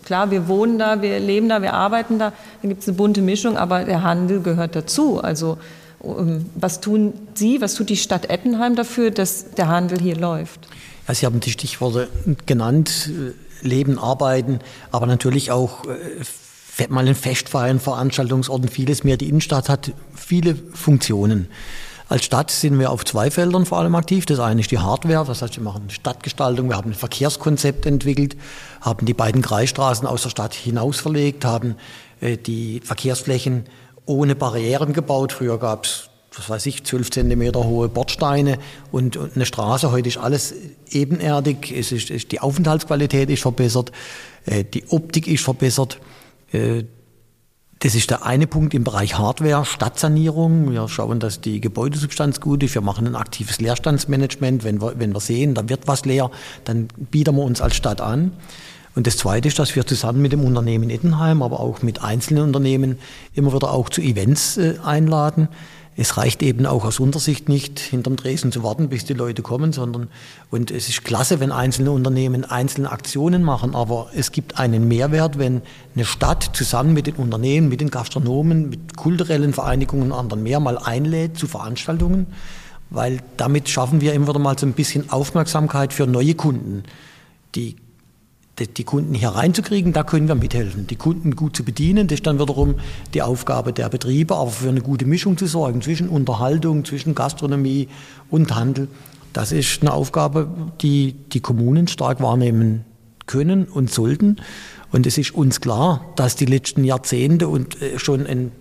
klar, 0.04 0.30
wir 0.30 0.50
wohnen 0.50 0.78
da, 0.78 1.02
wir 1.02 1.18
leben 1.22 1.48
da, 1.48 1.62
wir 1.62 1.72
arbeiten 1.74 2.20
da, 2.20 2.34
da 2.62 2.68
gibt 2.68 2.82
es 2.82 2.90
eine 2.90 2.98
bunte 2.98 3.22
Mischung, 3.22 3.56
aber 3.56 3.86
der 3.86 4.04
Handel 4.04 4.42
gehört 4.42 4.76
dazu. 4.76 5.22
Also 5.22 5.58
was 6.02 6.82
tun 6.82 7.14
Sie, 7.34 7.62
was 7.62 7.76
tut 7.76 7.88
die 7.88 7.96
Stadt 7.96 8.30
Ettenheim 8.30 8.76
dafür, 8.76 9.10
dass 9.10 9.52
der 9.52 9.70
Handel 9.70 10.02
hier 10.02 10.18
läuft? 10.18 10.68
Ja, 11.08 11.14
Sie 11.14 11.26
haben 11.26 11.40
die 11.40 11.52
Stichworte 11.52 12.10
genannt, 12.46 13.10
äh, 13.10 13.66
Leben, 13.66 13.98
Arbeiten, 13.98 14.60
aber 14.92 15.06
natürlich 15.06 15.50
auch 15.50 15.86
äh, 15.86 16.88
mal 16.90 17.08
ein 17.08 17.16
Festfeiern, 17.16 17.80
Veranstaltungsorten, 17.80 18.68
vieles 18.68 19.06
mehr. 19.06 19.16
Die 19.16 19.30
Innenstadt 19.30 19.70
hat 19.70 19.94
viele 20.14 20.56
Funktionen. 20.74 21.48
Als 22.14 22.26
Stadt 22.26 22.52
sind 22.52 22.78
wir 22.78 22.92
auf 22.92 23.04
zwei 23.06 23.32
Feldern 23.32 23.66
vor 23.66 23.80
allem 23.80 23.96
aktiv. 23.96 24.28
Das 24.28 24.40
eine 24.40 24.62
ist 24.62 24.70
die 24.70 24.78
Hardware, 24.78 25.26
das 25.26 25.42
heißt, 25.42 25.58
wir 25.58 25.64
machen 25.64 25.90
Stadtgestaltung, 25.90 26.70
wir 26.70 26.78
haben 26.78 26.92
ein 26.92 26.94
Verkehrskonzept 26.94 27.88
entwickelt, 27.88 28.36
haben 28.82 29.08
die 29.08 29.16
beiden 29.16 29.42
Kreisstraßen 29.42 30.06
aus 30.08 30.22
der 30.22 30.30
Stadt 30.30 30.54
hinaus 30.54 31.00
verlegt, 31.00 31.44
haben 31.44 31.76
äh, 32.22 32.38
die 32.38 32.82
Verkehrsflächen 32.82 33.64
ohne 34.06 34.36
Barrieren 34.36 34.94
gebaut. 34.94 35.32
Früher 35.32 35.58
gab 35.58 35.86
es, 35.86 36.12
was 36.38 36.48
weiß 36.52 36.68
ich, 36.68 36.84
zwölf 36.84 37.10
Zentimeter 37.10 37.64
hohe 37.64 37.90
Bordsteine 37.90 38.60
und, 38.92 39.18
und, 39.18 39.36
eine 39.36 39.48
Straße. 39.48 39.92
Heute 39.92 40.10
ist 40.10 40.18
alles 40.18 40.54
ebenerdig. 40.92 41.72
Es 41.76 41.92
ist, 41.92 42.12
ist 42.12 42.32
die 42.32 42.42
Aufenthaltsqualität 42.42 43.32
ist 43.32 43.42
verbessert, 43.42 43.92
äh, 44.46 44.64
die 44.64 44.88
Optik 44.90 45.28
ist 45.28 45.44
verbessert. 45.44 45.98
Äh, 46.52 46.84
das 47.84 47.96
ist 47.96 48.10
der 48.10 48.26
eine 48.26 48.48
Punkt 48.48 48.74
im 48.74 48.86
Bereich 48.86 49.18
Hardware, 49.18 49.66
Stadtsanierung. 49.66 50.72
Wir 50.72 50.88
schauen, 50.88 51.20
dass 51.20 51.42
die 51.42 51.60
Gebäudesubstanz 51.60 52.40
gut 52.40 52.64
ist. 52.64 52.76
Wir 52.76 52.82
machen 52.82 53.06
ein 53.06 53.18
aktives 53.18 53.60
Leerstandsmanagement. 53.60 54.64
Wenn 54.64 54.82
wir, 54.82 54.98
wenn 55.00 55.12
wir 55.14 55.20
sehen, 55.20 55.54
da 55.54 55.68
wird 55.68 55.86
was 55.86 56.06
leer, 56.06 56.32
dann 56.64 56.88
bieten 57.12 57.36
wir 57.36 57.44
uns 57.44 57.60
als 57.60 57.76
Stadt 57.76 58.00
an. 58.00 58.32
Und 58.96 59.06
das 59.06 59.18
Zweite 59.18 59.50
ist, 59.50 59.60
dass 59.60 59.76
wir 59.76 59.86
zusammen 59.86 60.22
mit 60.22 60.32
dem 60.32 60.46
Unternehmen 60.46 60.90
Ettenheim, 60.90 61.42
aber 61.42 61.60
auch 61.60 61.82
mit 61.82 62.02
einzelnen 62.02 62.44
Unternehmen 62.44 63.00
immer 63.34 63.54
wieder 63.54 63.74
auch 63.74 63.90
zu 63.90 64.00
Events 64.00 64.56
äh, 64.56 64.76
einladen. 64.82 65.50
Es 65.96 66.18
reicht 66.18 66.42
eben 66.42 66.66
auch 66.66 66.86
aus 66.86 67.00
unserer 67.00 67.22
Sicht 67.22 67.50
nicht, 67.50 67.80
hinterm 67.80 68.16
Dresden 68.16 68.52
zu 68.52 68.64
warten, 68.64 68.90
bis 68.90 69.06
die 69.06 69.14
Leute 69.14 69.44
kommen, 69.44 69.74
sondern, 69.74 70.08
und 70.50 70.72
es 70.72 70.90
ist 70.90 71.04
klasse, 71.04 71.40
wenn 71.40 71.52
einzelne 71.52 71.92
Unternehmen 71.92 72.46
einzelne 72.46 72.92
Aktionen 72.92 73.44
machen, 73.44 73.76
aber 73.76 74.10
es 74.16 74.32
gibt 74.32 74.58
einen 74.58 74.88
Mehrwert, 74.88 75.38
wenn 75.38 75.62
eine 75.94 76.06
Stadt 76.06 76.50
zusammen 76.54 76.94
mit 76.94 77.06
den 77.06 77.16
Unternehmen, 77.16 77.70
mit 77.70 77.80
den 77.80 77.92
Gastronomen, 77.92 78.70
mit 78.70 78.98
kulturellen 78.98 79.54
Vereinigungen 79.54 80.12
und 80.12 80.18
anderen 80.18 80.42
mehr 80.42 80.60
mal 80.60 80.80
einlädt 80.80 81.38
zu 81.38 81.48
Veranstaltungen, 81.48 82.28
weil 82.90 83.20
damit 83.38 83.70
schaffen 83.70 84.02
wir 84.02 84.14
immer 84.14 84.28
wieder 84.28 84.40
mal 84.40 84.58
so 84.58 84.66
ein 84.66 84.74
bisschen 84.74 85.12
Aufmerksamkeit 85.12 85.94
für 85.94 86.08
neue 86.08 86.34
Kunden, 86.34 86.84
die 87.54 87.76
die 88.60 88.84
Kunden 88.84 89.16
hier 89.16 89.30
reinzukriegen, 89.30 89.94
da 89.94 90.04
können 90.04 90.28
wir 90.28 90.36
mithelfen. 90.36 90.86
Die 90.86 90.96
Kunden 90.96 91.36
gut 91.36 91.56
zu 91.56 91.64
bedienen, 91.64 92.08
das 92.08 92.20
ist 92.20 92.28
dann 92.28 92.40
wiederum 92.40 92.76
die 93.14 93.24
Aufgabe 93.24 93.74
der 93.74 93.90
Betriebe, 93.90 94.36
aber 94.36 94.52
für 94.52 94.70
eine 94.70 94.82
gute 94.82 95.06
Mischung 95.06 95.38
zu 95.38 95.48
sorgen 95.48 95.82
zwischen 95.82 96.08
Unterhaltung, 96.08 96.86
zwischen 96.86 97.16
Gastronomie 97.16 97.88
und 98.30 98.54
Handel. 98.56 98.88
Das 99.34 99.52
ist 99.52 99.82
eine 99.82 99.92
Aufgabe, 99.92 100.48
die 100.82 101.14
die 101.32 101.40
Kommunen 101.40 101.88
stark 101.88 102.22
wahrnehmen 102.22 102.86
können 103.26 103.66
und 103.66 103.92
sollten. 103.92 104.38
Und 104.92 105.08
es 105.08 105.18
ist 105.18 105.34
uns 105.34 105.60
klar, 105.60 106.06
dass 106.16 106.36
die 106.36 106.46
letzten 106.46 106.84
Jahrzehnte 106.84 107.48
und 107.48 107.82
äh, 107.82 107.98
schon 107.98 108.28
ein 108.28 108.52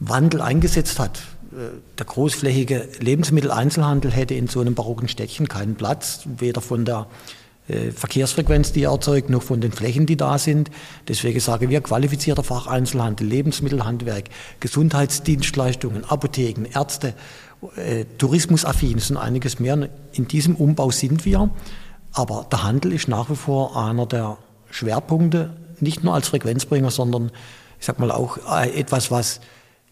Wandel 0.00 0.40
eingesetzt 0.40 0.98
hat. 0.98 1.18
Äh, 1.52 1.76
der 1.98 2.06
großflächige 2.06 2.88
Lebensmitteleinzelhandel 3.00 4.10
hätte 4.10 4.34
in 4.34 4.46
so 4.48 4.60
einem 4.60 4.74
barocken 4.74 5.08
Städtchen 5.08 5.48
keinen 5.48 5.74
Platz, 5.74 6.26
weder 6.38 6.62
von 6.62 6.86
der 6.86 7.06
Verkehrsfrequenz, 7.68 8.72
die 8.72 8.84
er 8.84 8.92
erzeugt, 8.92 9.28
noch 9.28 9.42
von 9.42 9.60
den 9.60 9.72
Flächen, 9.72 10.06
die 10.06 10.16
da 10.16 10.38
sind. 10.38 10.70
Deswegen 11.08 11.40
sagen 11.40 11.68
wir 11.68 11.80
qualifizierter 11.80 12.44
Facheinzelhandel, 12.44 13.26
Lebensmittelhandwerk, 13.26 14.30
Gesundheitsdienstleistungen, 14.60 16.04
Apotheken, 16.04 16.66
Ärzte, 16.72 17.14
äh, 17.76 18.04
Tourismusaffin, 18.18 18.98
sind 18.98 19.16
einiges 19.16 19.58
mehr. 19.58 19.88
In 20.12 20.28
diesem 20.28 20.54
Umbau 20.54 20.90
sind 20.90 21.24
wir. 21.24 21.50
Aber 22.12 22.46
der 22.50 22.62
Handel 22.62 22.92
ist 22.92 23.08
nach 23.08 23.28
wie 23.30 23.36
vor 23.36 23.76
einer 23.76 24.06
der 24.06 24.38
Schwerpunkte, 24.70 25.50
nicht 25.80 26.04
nur 26.04 26.14
als 26.14 26.28
Frequenzbringer, 26.28 26.90
sondern 26.90 27.30
ich 27.78 27.84
sag 27.84 27.98
mal 27.98 28.10
auch 28.10 28.38
äh, 28.48 28.78
etwas, 28.78 29.10
was 29.10 29.40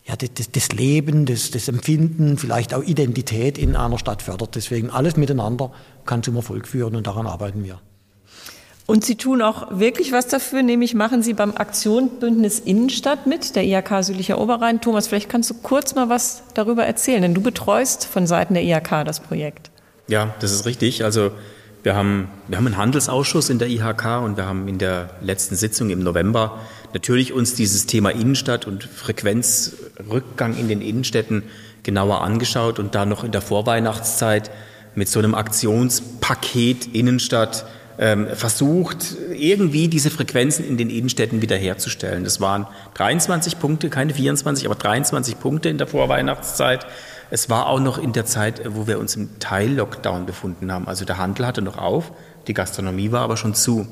ja, 0.04 0.16
das, 0.16 0.50
das 0.52 0.68
Leben, 0.72 1.24
das, 1.24 1.50
das 1.50 1.68
Empfinden, 1.68 2.36
vielleicht 2.36 2.74
auch 2.74 2.82
Identität 2.82 3.56
in 3.56 3.74
einer 3.74 3.98
Stadt 3.98 4.22
fördert. 4.22 4.54
Deswegen 4.54 4.90
alles 4.90 5.16
miteinander 5.16 5.72
kann 6.04 6.22
zum 6.22 6.36
Erfolg 6.36 6.68
führen 6.68 6.94
und 6.94 7.06
daran 7.06 7.26
arbeiten 7.26 7.64
wir. 7.64 7.80
Und 8.86 9.02
Sie 9.02 9.14
tun 9.14 9.40
auch 9.40 9.78
wirklich 9.78 10.12
was 10.12 10.26
dafür, 10.26 10.62
nämlich 10.62 10.92
machen 10.92 11.22
Sie 11.22 11.32
beim 11.32 11.56
Aktionsbündnis 11.56 12.58
Innenstadt 12.58 13.26
mit, 13.26 13.56
der 13.56 13.64
IHK 13.64 14.04
Südlicher 14.04 14.38
Oberrhein. 14.38 14.82
Thomas, 14.82 15.08
vielleicht 15.08 15.30
kannst 15.30 15.48
du 15.48 15.54
kurz 15.54 15.94
mal 15.94 16.10
was 16.10 16.42
darüber 16.52 16.84
erzählen, 16.84 17.22
denn 17.22 17.32
du 17.32 17.40
betreust 17.40 18.04
von 18.04 18.26
Seiten 18.26 18.52
der 18.52 18.62
IHK 18.62 19.06
das 19.06 19.20
Projekt. 19.20 19.70
Ja, 20.06 20.34
das 20.40 20.52
ist 20.52 20.66
richtig. 20.66 21.02
Also 21.02 21.30
wir 21.82 21.94
haben, 21.94 22.28
wir 22.48 22.58
haben 22.58 22.66
einen 22.66 22.76
Handelsausschuss 22.76 23.48
in 23.48 23.58
der 23.58 23.68
IHK 23.68 24.22
und 24.22 24.36
wir 24.36 24.44
haben 24.44 24.68
in 24.68 24.76
der 24.76 25.10
letzten 25.22 25.56
Sitzung 25.56 25.88
im 25.88 26.02
November 26.02 26.58
natürlich 26.94 27.32
uns 27.32 27.54
dieses 27.54 27.86
Thema 27.86 28.10
Innenstadt 28.10 28.66
und 28.66 28.84
Frequenzrückgang 28.84 30.56
in 30.56 30.68
den 30.68 30.80
Innenstädten 30.80 31.42
genauer 31.82 32.22
angeschaut 32.22 32.78
und 32.78 32.94
da 32.94 33.04
noch 33.04 33.24
in 33.24 33.32
der 33.32 33.42
Vorweihnachtszeit 33.42 34.50
mit 34.94 35.08
so 35.08 35.18
einem 35.18 35.34
Aktionspaket 35.34 36.94
Innenstadt 36.94 37.66
ähm, 37.98 38.28
versucht, 38.34 39.16
irgendwie 39.32 39.88
diese 39.88 40.10
Frequenzen 40.10 40.66
in 40.66 40.76
den 40.76 40.88
Innenstädten 40.88 41.42
wiederherzustellen. 41.42 42.24
Das 42.24 42.40
waren 42.40 42.66
23 42.94 43.58
Punkte, 43.58 43.90
keine 43.90 44.14
24, 44.14 44.66
aber 44.66 44.74
23 44.74 45.38
Punkte 45.38 45.68
in 45.68 45.78
der 45.78 45.86
Vorweihnachtszeit. 45.86 46.86
Es 47.30 47.50
war 47.50 47.66
auch 47.66 47.80
noch 47.80 47.98
in 47.98 48.12
der 48.12 48.26
Zeit, 48.26 48.62
wo 48.68 48.86
wir 48.86 48.98
uns 48.98 49.16
im 49.16 49.38
Teil-Lockdown 49.38 50.26
befunden 50.26 50.72
haben. 50.72 50.88
Also 50.88 51.04
der 51.04 51.18
Handel 51.18 51.46
hatte 51.46 51.62
noch 51.62 51.78
auf, 51.78 52.12
die 52.46 52.54
Gastronomie 52.54 53.12
war 53.12 53.22
aber 53.22 53.36
schon 53.36 53.54
zu. 53.54 53.86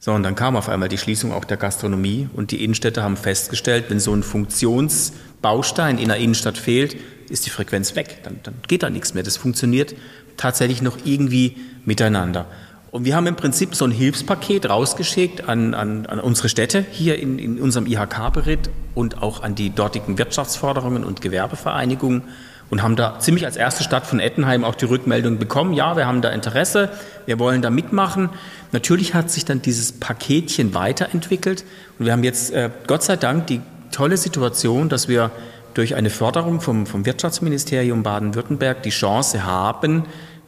So, 0.00 0.12
und 0.12 0.22
dann 0.22 0.36
kam 0.36 0.56
auf 0.56 0.68
einmal 0.68 0.88
die 0.88 0.98
Schließung 0.98 1.32
auch 1.32 1.44
der 1.44 1.56
Gastronomie 1.56 2.28
und 2.34 2.52
die 2.52 2.62
Innenstädte 2.62 3.02
haben 3.02 3.16
festgestellt, 3.16 3.86
wenn 3.88 3.98
so 3.98 4.14
ein 4.14 4.22
Funktionsbaustein 4.22 5.98
in 5.98 6.08
der 6.08 6.18
Innenstadt 6.18 6.56
fehlt, 6.56 6.96
ist 7.28 7.46
die 7.46 7.50
Frequenz 7.50 7.96
weg. 7.96 8.18
Dann, 8.22 8.38
dann 8.44 8.54
geht 8.68 8.84
da 8.84 8.90
nichts 8.90 9.14
mehr. 9.14 9.24
Das 9.24 9.36
funktioniert 9.36 9.96
tatsächlich 10.36 10.82
noch 10.82 10.98
irgendwie 11.04 11.56
miteinander. 11.84 12.46
Und 12.90 13.04
wir 13.04 13.16
haben 13.16 13.26
im 13.26 13.36
Prinzip 13.36 13.74
so 13.74 13.84
ein 13.84 13.90
Hilfspaket 13.90 14.70
rausgeschickt 14.70 15.48
an, 15.48 15.74
an, 15.74 16.06
an 16.06 16.20
unsere 16.20 16.48
Städte 16.48 16.86
hier 16.90 17.18
in, 17.18 17.38
in 17.38 17.60
unserem 17.60 17.86
IHK-Beritt 17.86 18.70
und 18.94 19.20
auch 19.20 19.42
an 19.42 19.54
die 19.54 19.70
dortigen 19.70 20.16
Wirtschaftsförderungen 20.16 21.04
und 21.04 21.20
Gewerbevereinigungen 21.20 22.22
und 22.70 22.82
haben 22.82 22.96
da 22.96 23.18
ziemlich 23.18 23.46
als 23.46 23.56
erste 23.56 23.82
Stadt 23.82 24.06
von 24.06 24.20
Ettenheim 24.20 24.64
auch 24.64 24.74
die 24.74 24.84
Rückmeldung 24.84 25.38
bekommen, 25.38 25.72
ja, 25.72 25.96
wir 25.96 26.06
haben 26.06 26.20
da 26.20 26.30
Interesse, 26.30 26.90
wir 27.26 27.38
wollen 27.38 27.62
da 27.62 27.70
mitmachen. 27.70 28.30
Natürlich 28.72 29.14
hat 29.14 29.30
sich 29.30 29.44
dann 29.44 29.62
dieses 29.62 29.92
Paketchen 29.92 30.74
weiterentwickelt 30.74 31.64
und 31.98 32.06
wir 32.06 32.12
haben 32.12 32.24
jetzt 32.24 32.52
äh, 32.52 32.70
Gott 32.86 33.02
sei 33.02 33.16
Dank 33.16 33.46
die 33.46 33.60
tolle 33.90 34.16
Situation, 34.16 34.88
dass 34.88 35.08
wir 35.08 35.30
durch 35.74 35.94
eine 35.94 36.10
Förderung 36.10 36.60
vom, 36.60 36.86
vom 36.86 37.06
Wirtschaftsministerium 37.06 38.02
Baden-Württemberg 38.02 38.82
die 38.82 38.90
Chance 38.90 39.44
haben, 39.44 40.04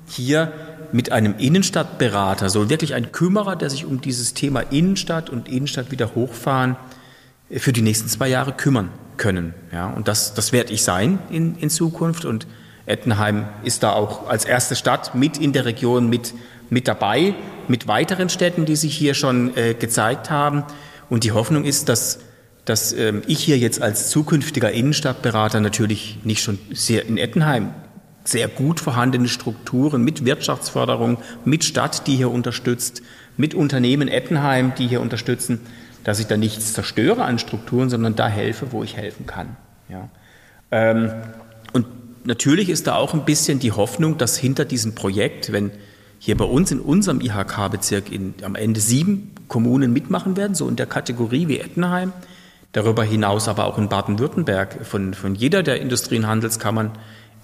hier 0.07 0.53
mit 0.93 1.13
einem 1.13 1.37
Innenstadtberater, 1.39 2.51
so 2.51 2.69
wirklich 2.69 2.95
ein 2.95 3.13
Kümmerer, 3.13 3.55
der 3.55 3.71
sich 3.71 3.87
um 3.87 4.01
dieses 4.01 4.35
Thema 4.35 4.61
Innenstadt 4.61 5.31
und 5.31 5.49
Innenstadt 5.49 5.91
wieder 5.91 6.15
hochfahren, 6.15 6.77
äh, 7.49 7.59
für 7.59 7.73
die 7.73 7.83
nächsten 7.83 8.09
zwei 8.09 8.29
Jahre 8.29 8.53
kümmern 8.53 8.91
können. 9.21 9.55
Ja, 9.71 9.89
und 9.89 10.09
das, 10.09 10.35
das 10.35 10.53
werde 10.53 10.73
ich 10.73 10.83
sein 10.83 11.21
in, 11.31 11.55
in 11.57 11.71
Zukunft. 11.71 12.25
Und 12.25 12.49
Ettenheim 12.87 13.47
ist 13.63 13.85
da 13.85 13.93
auch 13.93 14.29
als 14.29 14.45
erste 14.45 14.75
Stadt 14.75 15.15
mit 15.15 15.39
in 15.39 15.53
der 15.53 15.65
Region 15.65 16.09
mit, 16.09 16.35
mit 16.71 16.89
dabei, 16.89 17.35
mit 17.69 17.87
weiteren 17.87 18.29
Städten, 18.29 18.65
die 18.65 18.75
sich 18.75 18.97
hier 18.97 19.15
schon 19.15 19.57
äh, 19.57 19.75
gezeigt 19.75 20.31
haben. 20.31 20.65
Und 21.09 21.23
die 21.23 21.33
Hoffnung 21.33 21.65
ist, 21.65 21.89
dass, 21.89 22.19
dass 22.65 22.93
ähm, 22.93 23.23
ich 23.29 23.45
hier 23.45 23.59
jetzt 23.59 23.81
als 23.81 24.11
zukünftiger 24.11 24.73
Innenstadtberater 24.73 25.61
natürlich 25.61 26.19
nicht 26.25 26.43
schon 26.43 26.59
sehr 26.73 27.07
in 27.07 27.17
Ettenheim 27.17 27.75
sehr 28.25 28.49
gut 28.49 28.81
vorhandene 28.81 29.29
Strukturen 29.29 30.03
mit 30.03 30.25
Wirtschaftsförderung, 30.25 31.19
mit 31.45 31.65
Stadt, 31.65 32.07
die 32.07 32.17
hier 32.17 32.31
unterstützt, 32.31 33.03
mit 33.37 33.55
Unternehmen 33.55 34.09
Ettenheim, 34.09 34.73
die 34.77 34.87
hier 34.87 35.01
unterstützen, 35.01 35.61
dass 36.05 36.19
ich 36.21 36.27
da 36.27 36.37
nichts 36.37 36.73
zerstöre 36.73 37.25
an 37.25 37.39
Strukturen, 37.39 37.91
sondern 37.91 38.17
da 38.17 38.29
helfe, 38.29 38.73
wo 38.73 38.83
ich 38.83 38.97
helfen 38.97 39.27
kann. 39.27 39.57
Ja. 39.89 40.09
Ähm, 40.71 41.11
und 41.73 41.87
natürlich 42.25 42.69
ist 42.69 42.87
da 42.87 42.97
auch 42.97 43.15
ein 43.15 43.25
bisschen 43.25 43.59
die 43.59 43.73
Hoffnung, 43.73 44.19
dass 44.19 44.37
hinter 44.37 44.65
diesem 44.65 44.95
Projekt, 44.95 45.53
wenn 45.53 45.71
hier 46.19 46.37
bei 46.37 46.45
uns 46.45 46.71
in 46.71 46.81
unserem 46.81 47.21
IHK-Bezirk 47.21 48.05
am 48.43 48.55
Ende 48.55 48.81
sieben 48.81 49.33
Kommunen 49.49 49.93
mitmachen 49.93 50.37
werden, 50.37 50.55
so 50.55 50.69
in 50.69 50.77
der 50.77 50.87
Kategorie 50.87 51.49
wie 51.49 51.59
Ettenheim. 51.59 52.13
Darüber 52.73 53.03
hinaus 53.03 53.49
aber 53.49 53.65
auch 53.65 53.79
in 53.79 53.89
Baden-Württemberg 53.89 54.87
von, 54.87 55.15
von 55.15 55.35
jeder 55.35 55.63
der 55.63 55.81
Industrie- 55.81 56.19
und 56.19 56.27
Handelskammern 56.27 56.93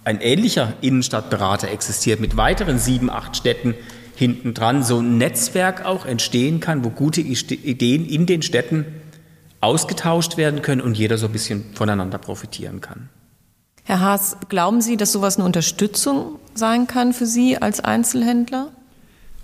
ein 0.05 0.21
ähnlicher 0.21 0.75
Innenstadtberater 0.83 1.69
existiert 1.69 2.21
mit 2.21 2.37
weiteren 2.37 2.79
sieben, 2.79 3.11
acht 3.11 3.37
Städten 3.37 3.75
hinten 4.17 4.55
dran, 4.55 4.83
so 4.83 4.99
ein 4.99 5.19
Netzwerk 5.19 5.85
auch 5.85 6.07
entstehen 6.07 6.59
kann, 6.61 6.85
wo 6.85 6.91
gute 6.91 7.21
Ideen 7.21 8.07
in 8.07 8.27
den 8.27 8.43
Städten 8.43 8.87
ausgetauscht 9.61 10.37
werden 10.37 10.63
können 10.63 10.81
und 10.81 10.97
jeder 10.97 11.19
so 11.19 11.27
ein 11.27 11.33
bisschen 11.33 11.65
voneinander 11.75 12.19
profitieren 12.19 12.81
kann. 12.81 13.09
Herr 13.85 14.01
Haas, 14.01 14.37
glauben 14.49 14.81
Sie, 14.81 14.97
dass 14.97 15.13
sowas 15.13 15.37
eine 15.37 15.45
Unterstützung 15.45 16.41
sein 16.55 16.87
kann 16.87 17.13
für 17.13 17.27
Sie 17.27 17.57
als 17.59 17.81
Einzelhändler? 17.81 18.73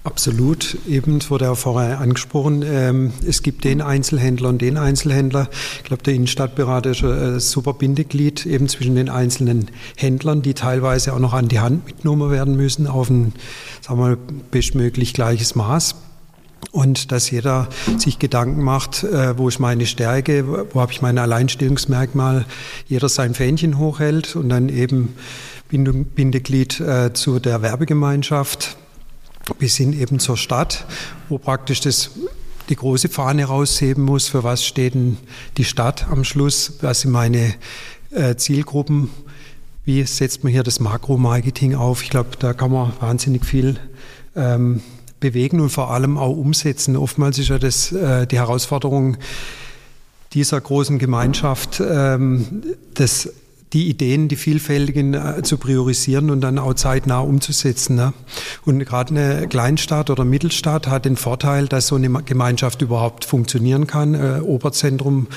Absolut. 0.05 0.79
Eben 0.89 1.21
wurde 1.31 1.45
ja 1.45 1.55
vorher 1.55 2.01
angesprochen, 2.01 2.65
ähm, 2.67 3.13
es 3.25 3.43
gibt 3.43 3.63
den 3.63 3.81
Einzelhändler 3.81 4.49
und 4.49 4.61
den 4.61 4.77
Einzelhändler. 4.77 5.49
Ich 5.77 5.85
glaube, 5.85 6.03
der 6.03 6.15
Innenstadtberater 6.15 6.91
ist 6.91 7.05
ein 7.05 7.39
super 7.39 7.73
Bindeglied 7.73 8.45
eben 8.45 8.69
zwischen 8.69 8.97
den 8.97 9.09
einzelnen 9.09 9.71
Händlern, 9.97 10.43
die 10.43 10.55
teilweise 10.55 11.13
auch 11.13 11.21
noch 11.21 11.35
an 11.35 11.47
die 11.47 11.61
Hand 11.61 11.87
mitgenommen 11.87 12.33
werden 12.33 12.57
müssen 12.57 12.89
auf 12.89 13.11
ein, 13.11 13.33
sagen 13.81 14.01
wir 14.01 14.09
mal, 14.09 14.19
bestmöglich 14.51 15.15
gleiches 15.15 15.55
Maß. 15.55 15.95
Und 16.73 17.13
dass 17.13 17.31
jeder 17.31 17.69
sich 17.97 18.19
Gedanken 18.19 18.63
macht, 18.63 19.05
äh, 19.05 19.39
wo 19.39 19.49
ist 19.49 19.61
meine 19.61 19.87
Stärke, 19.87 20.67
wo 20.73 20.81
habe 20.81 20.91
ich 20.91 21.03
meine 21.03 21.23
Alleinstellungsmerkmal, 21.23 22.45
jeder 22.89 23.09
sein 23.09 23.35
Fähnchen 23.35 23.79
hochhält 23.79 24.35
und 24.35 24.49
dann 24.49 24.69
eben 24.69 25.15
Bindeglied 25.71 26.81
äh, 26.81 27.13
zu 27.13 27.39
der 27.39 27.63
Werbegemeinschaft 27.63 28.77
bis 29.59 29.77
hin 29.77 29.93
eben 29.93 30.19
zur 30.19 30.37
Stadt, 30.37 30.87
wo 31.29 31.39
praktisch 31.39 31.81
das 31.81 32.11
die 32.69 32.77
große 32.77 33.09
Fahne 33.09 33.45
rausheben 33.45 34.05
muss, 34.05 34.29
für 34.29 34.45
was 34.45 34.65
steht 34.65 34.95
denn 34.95 35.19
die 35.57 35.65
Stadt 35.65 36.07
am 36.09 36.25
Schluss, 36.25 36.75
was 36.81 37.01
sind 37.01 37.11
meine 37.11 37.55
äh, 38.11 38.37
Zielgruppen, 38.37 39.11
wie 39.85 40.05
setzt 40.05 40.45
man 40.45 40.53
hier 40.53 40.63
das 40.63 40.81
Makromarketing 40.81 41.75
auf. 41.75 42.03
Ich 42.03 42.11
glaube, 42.11 42.31
da 42.39 42.55
kann 42.55 42.71
man 42.71 42.93
wahnsinnig 43.01 43.45
viel 43.45 43.81
ähm, 44.37 44.81
bewegen 45.19 45.61
und 45.61 45.71
vor 45.71 45.91
allem 45.91 46.19
auch 46.19 46.37
umsetzen. 46.37 46.97
Oftmals 46.97 47.39
ist 47.39 47.49
ja 47.49 47.59
das 47.59 47.93
äh, 47.93 48.27
die 48.27 48.39
Herausforderung 48.39 49.17
dieser 50.33 50.61
großen 50.61 50.99
Gemeinschaft, 50.99 51.83
ähm, 51.85 52.63
das 52.95 53.29
die 53.73 53.89
Ideen, 53.89 54.29
die 54.29 54.37
vielfältigen 54.37 55.15
äh, 55.15 55.43
zu 55.43 55.57
priorisieren 55.57 56.31
und 56.31 56.41
dann 56.41 56.59
auch 56.59 56.75
zeitnah 56.75 57.21
umzusetzen. 57.21 57.97
Ne? 57.97 58.13
Und 58.65 58.81
gerade 58.81 59.11
eine 59.11 59.49
Kleinstadt 59.49 60.11
oder 60.11 60.25
Mittelstadt 60.25 60.87
hat 60.87 61.05
den 61.05 61.17
Vorteil, 61.17 61.69
dass 61.69 61.87
so 61.87 61.97
eine 61.97 62.11
Gemeinschaft 62.23 62.83
überhaupt 62.83 63.25
funktionieren 63.25 63.87
kann. 63.87 64.15
Äh, 64.15 64.41
Oberzentrum, 64.41 65.29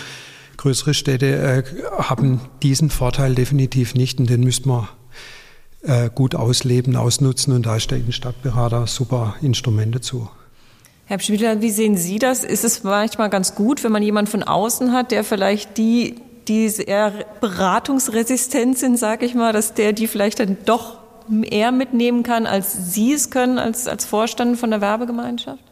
größere 0.57 0.93
Städte 0.93 1.35
äh, 1.37 1.63
haben 1.97 2.41
diesen 2.61 2.89
Vorteil 2.89 3.35
definitiv 3.35 3.95
nicht 3.95 4.19
und 4.19 4.29
den 4.29 4.43
müsste 4.43 4.67
man 4.67 4.87
äh, 5.83 6.09
gut 6.13 6.35
ausleben, 6.35 6.95
ausnutzen 6.95 7.53
und 7.53 7.65
da 7.65 7.77
ist 7.77 7.91
der 7.91 7.99
Innenstadtberater 7.99 8.87
super 8.87 9.35
Instrument 9.41 9.95
dazu. 9.95 10.29
Herr 11.07 11.19
Schmiedler, 11.19 11.61
wie 11.61 11.69
sehen 11.69 11.97
Sie 11.97 12.17
das? 12.17 12.43
Ist 12.43 12.63
es 12.63 12.83
manchmal 12.83 13.29
ganz 13.29 13.53
gut, 13.53 13.83
wenn 13.83 13.91
man 13.91 14.01
jemanden 14.01 14.31
von 14.31 14.41
außen 14.41 14.91
hat, 14.91 15.11
der 15.11 15.23
vielleicht 15.23 15.77
die 15.77 16.15
die 16.47 16.71
eher 16.77 17.11
beratungsresistent 17.41 18.77
sind, 18.77 18.97
sage 18.97 19.25
ich 19.25 19.35
mal, 19.35 19.53
dass 19.53 19.73
der 19.73 19.93
die 19.93 20.07
vielleicht 20.07 20.39
dann 20.39 20.57
doch 20.65 20.97
eher 21.43 21.71
mitnehmen 21.71 22.23
kann, 22.23 22.45
als 22.45 22.93
Sie 22.93 23.13
es 23.13 23.29
können 23.29 23.57
als, 23.57 23.87
als 23.87 24.05
Vorstand 24.05 24.59
von 24.59 24.69
der 24.69 24.81
Werbegemeinschaft? 24.81 25.63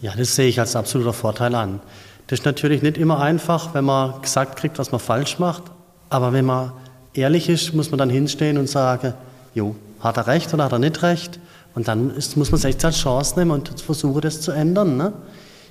Ja, 0.00 0.12
das 0.16 0.34
sehe 0.34 0.48
ich 0.48 0.58
als 0.58 0.74
absoluter 0.74 1.12
Vorteil 1.12 1.54
an. 1.54 1.80
Das 2.26 2.40
ist 2.40 2.44
natürlich 2.46 2.82
nicht 2.82 2.98
immer 2.98 3.20
einfach, 3.20 3.74
wenn 3.74 3.84
man 3.84 4.20
gesagt 4.22 4.56
kriegt, 4.58 4.78
was 4.78 4.90
man 4.90 5.00
falsch 5.00 5.38
macht. 5.38 5.64
Aber 6.08 6.32
wenn 6.32 6.44
man 6.44 6.72
ehrlich 7.14 7.48
ist, 7.48 7.74
muss 7.74 7.90
man 7.90 7.98
dann 7.98 8.10
hinstehen 8.10 8.58
und 8.58 8.68
sagen, 8.68 9.14
jo, 9.54 9.76
hat 10.00 10.16
er 10.16 10.26
recht 10.26 10.52
oder 10.54 10.64
hat 10.64 10.72
er 10.72 10.78
nicht 10.78 11.02
recht? 11.02 11.38
Und 11.74 11.88
dann 11.88 12.10
ist, 12.10 12.36
muss 12.36 12.50
man 12.50 12.58
es 12.58 12.64
echt 12.64 12.84
als 12.84 12.98
Chance 12.98 13.38
nehmen 13.38 13.50
und 13.50 13.80
versuchen, 13.80 14.20
das 14.20 14.40
zu 14.40 14.52
ändern. 14.52 14.96
Ne? 14.96 15.12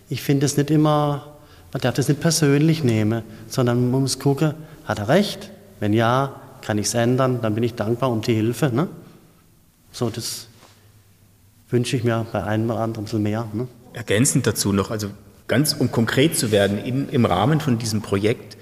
Ich 0.10 0.22
finde 0.22 0.46
es 0.46 0.58
nicht 0.58 0.72
immer 0.72 1.31
man 1.72 1.82
darf 1.82 1.96
das 1.96 2.08
nicht 2.08 2.20
persönlich 2.20 2.84
nehmen, 2.84 3.24
sondern 3.48 3.92
man 3.92 4.02
muss 4.02 4.20
gucken, 4.20 4.54
hat 4.86 5.00
er 5.00 5.08
recht? 5.08 5.52
Wenn 5.80 5.94
ja, 5.94 6.42
kann 6.62 6.78
ich 6.78 6.88
es 6.88 6.94
ändern, 6.94 7.40
dann 7.42 7.56
bin 7.56 7.64
ich 7.64 7.76
dankbar 7.76 8.12
um 8.12 8.22
die 8.22 8.34
Hilfe. 8.34 8.72
Ne? 8.74 8.88
So, 9.92 10.10
das 10.10 10.48
wünsche 11.70 11.96
ich 11.96 12.04
mir 12.04 12.26
bei 12.32 12.44
einem 12.44 12.70
oder 12.70 12.80
anderen 12.80 13.04
ein 13.04 13.06
bisschen 13.06 13.24
mehr. 13.24 13.48
Ne? 13.54 13.68
Ergänzend 13.94 14.48
dazu 14.48 14.74
noch, 14.74 14.92
also 14.92 15.10
ganz 15.48 15.74
um 15.74 15.92
konkret 15.92 16.38
zu 16.38 16.52
werden, 16.52 16.78
in, 16.78 17.10
im 17.10 17.26
Rahmen 17.26 17.60
von 17.60 17.78
diesem 17.78 18.02
Projekt 18.02 18.58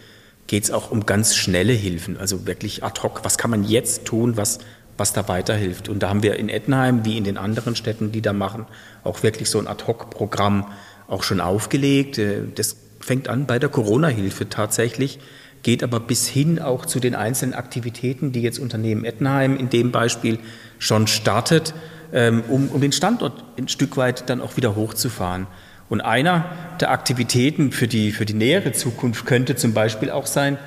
geht 0.47 0.63
es 0.63 0.71
auch 0.71 0.89
um 0.89 1.05
ganz 1.05 1.35
schnelle 1.35 1.73
Hilfen, 1.73 2.17
also 2.17 2.47
wirklich 2.47 2.83
ad 2.83 3.01
hoc. 3.03 3.21
Was 3.23 3.37
kann 3.37 3.51
man 3.51 3.63
jetzt 3.63 4.05
tun, 4.05 4.37
was, 4.37 4.59
was 4.97 5.13
da 5.13 5.27
weiterhilft? 5.27 5.89
Und 5.89 5.99
da 6.01 6.09
haben 6.09 6.23
wir 6.23 6.37
in 6.37 6.49
Ettenheim, 6.49 7.05
wie 7.05 7.17
in 7.17 7.23
den 7.23 7.37
anderen 7.37 7.75
Städten, 7.75 8.11
die 8.11 8.21
da 8.21 8.33
machen, 8.33 8.65
auch 9.03 9.21
wirklich 9.21 9.49
so 9.49 9.59
ein 9.59 9.67
ad 9.67 9.85
hoc 9.85 10.09
Programm 10.09 10.65
auch 11.07 11.21
schon 11.21 11.41
aufgelegt. 11.41 12.17
Äh, 12.17 12.43
das 12.55 12.75
fängt 12.99 13.27
an 13.29 13.45
bei 13.45 13.59
der 13.59 13.69
Corona-Hilfe 13.69 14.49
tatsächlich, 14.49 15.19
geht 15.63 15.83
aber 15.83 15.99
bis 15.99 16.27
hin 16.27 16.59
auch 16.59 16.85
zu 16.85 16.99
den 16.99 17.15
einzelnen 17.15 17.53
Aktivitäten, 17.53 18.31
die 18.31 18.41
jetzt 18.41 18.59
Unternehmen 18.59 19.05
Ettenheim 19.05 19.57
in 19.57 19.69
dem 19.69 19.91
Beispiel 19.91 20.39
schon 20.77 21.07
startet, 21.07 21.73
ähm, 22.13 22.43
um, 22.47 22.69
um 22.69 22.81
den 22.81 22.91
Standort 22.91 23.43
ein 23.57 23.67
Stück 23.67 23.97
weit 23.97 24.29
dann 24.29 24.41
auch 24.41 24.57
wieder 24.57 24.75
hochzufahren. 24.75 25.47
Und 25.89 26.01
einer 26.01 26.45
der 26.79 26.91
Aktivitäten 26.91 27.71
für 27.71 27.87
die, 27.87 28.11
für 28.11 28.25
die 28.25 28.35
nähere 28.35 28.71
Zukunft 28.71 29.25
könnte 29.25 29.55
zum 29.55 29.73
Beispiel 29.73 30.11
auch 30.11 30.27
sein, 30.27 30.57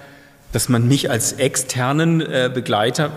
dass 0.52 0.68
man 0.68 0.86
mich 0.86 1.10
als 1.10 1.32
externen 1.32 2.20
äh, 2.20 2.50
Begleiter 2.52 3.10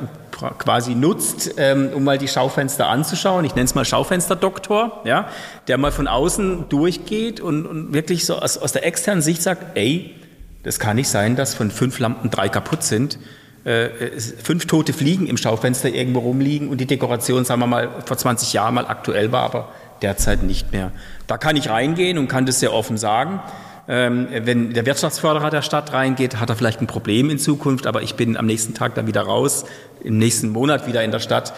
quasi 0.58 0.96
nutzt, 0.96 1.56
ähm, 1.58 1.90
um 1.94 2.04
mal 2.04 2.18
die 2.18 2.28
Schaufenster 2.28 2.88
anzuschauen. 2.88 3.46
Ich 3.46 3.56
nenne 3.56 3.66
es 3.66 3.76
mal 3.76 3.86
Schaufensterdoktor, 3.86 5.02
ja, 5.06 5.30
der 5.68 5.78
mal 5.78 5.92
von 5.92 6.08
außen 6.08 6.68
durchgeht 6.70 7.40
und, 7.40 7.66
und 7.66 7.94
wirklich 7.94 8.26
so 8.26 8.36
aus, 8.40 8.58
aus 8.58 8.72
der 8.72 8.86
externen 8.86 9.22
Sicht 9.22 9.42
sagt, 9.42 9.78
ey, 9.78 10.16
das 10.64 10.80
kann 10.80 10.96
nicht 10.96 11.10
sein, 11.10 11.36
dass 11.36 11.54
von 11.54 11.72
fünf 11.72 12.00
Lampen 12.00 12.32
drei 12.32 12.50
kaputt 12.50 12.84
sind, 12.84 13.20
äh, 13.66 13.90
fünf 14.20 14.66
tote 14.68 14.94
Fliegen 14.94 15.28
im 15.28 15.38
Schaufenster 15.38 15.90
irgendwo 15.90 16.20
rumliegen 16.20 16.70
und 16.70 16.80
die 16.80 16.86
Dekoration, 16.86 17.46
sagen 17.46 17.62
wir 17.62 17.68
mal, 17.68 17.90
vor 18.06 18.18
20 18.18 18.54
Jahren 18.54 18.76
mal 18.76 18.88
aktuell 18.88 19.32
war, 19.32 19.44
aber 19.44 19.70
derzeit 20.02 20.44
nicht 20.44 20.72
mehr. 20.72 20.92
Da 21.28 21.38
kann 21.38 21.56
ich 21.56 21.70
reingehen 21.70 22.18
und 22.18 22.28
kann 22.28 22.46
das 22.46 22.60
sehr 22.60 22.74
offen 22.74 22.98
sagen. 22.98 23.40
Ähm, 23.88 24.28
wenn 24.32 24.74
der 24.74 24.86
Wirtschaftsförderer 24.86 25.50
der 25.52 25.62
Stadt 25.62 25.94
reingeht, 25.94 26.40
hat 26.40 26.50
er 26.50 26.56
vielleicht 26.56 26.82
ein 26.82 26.88
Problem 26.88 27.30
in 27.30 27.38
Zukunft, 27.38 27.86
aber 27.86 28.02
ich 28.02 28.16
bin 28.16 28.36
am 28.36 28.46
nächsten 28.46 28.74
Tag 28.74 28.96
dann 28.96 29.06
wieder 29.08 29.22
raus, 29.22 29.66
im 30.04 30.18
nächsten 30.18 30.50
Monat 30.50 30.88
wieder 30.88 31.04
in 31.04 31.12
der 31.12 31.20
Stadt. 31.20 31.54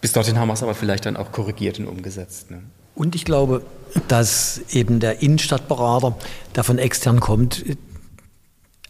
Bis 0.00 0.12
dorthin 0.12 0.38
haben 0.38 0.48
wir 0.48 0.54
es 0.54 0.62
aber 0.62 0.74
vielleicht 0.74 1.06
dann 1.06 1.16
auch 1.16 1.32
korrigiert 1.32 1.78
und 1.78 1.86
umgesetzt. 1.86 2.50
Ne? 2.50 2.62
Und 2.94 3.14
ich 3.14 3.24
glaube, 3.24 3.62
dass 4.08 4.60
eben 4.70 5.00
der 5.00 5.22
Innenstadtberater, 5.22 6.16
der 6.54 6.64
von 6.64 6.78
extern 6.78 7.20
kommt, 7.20 7.64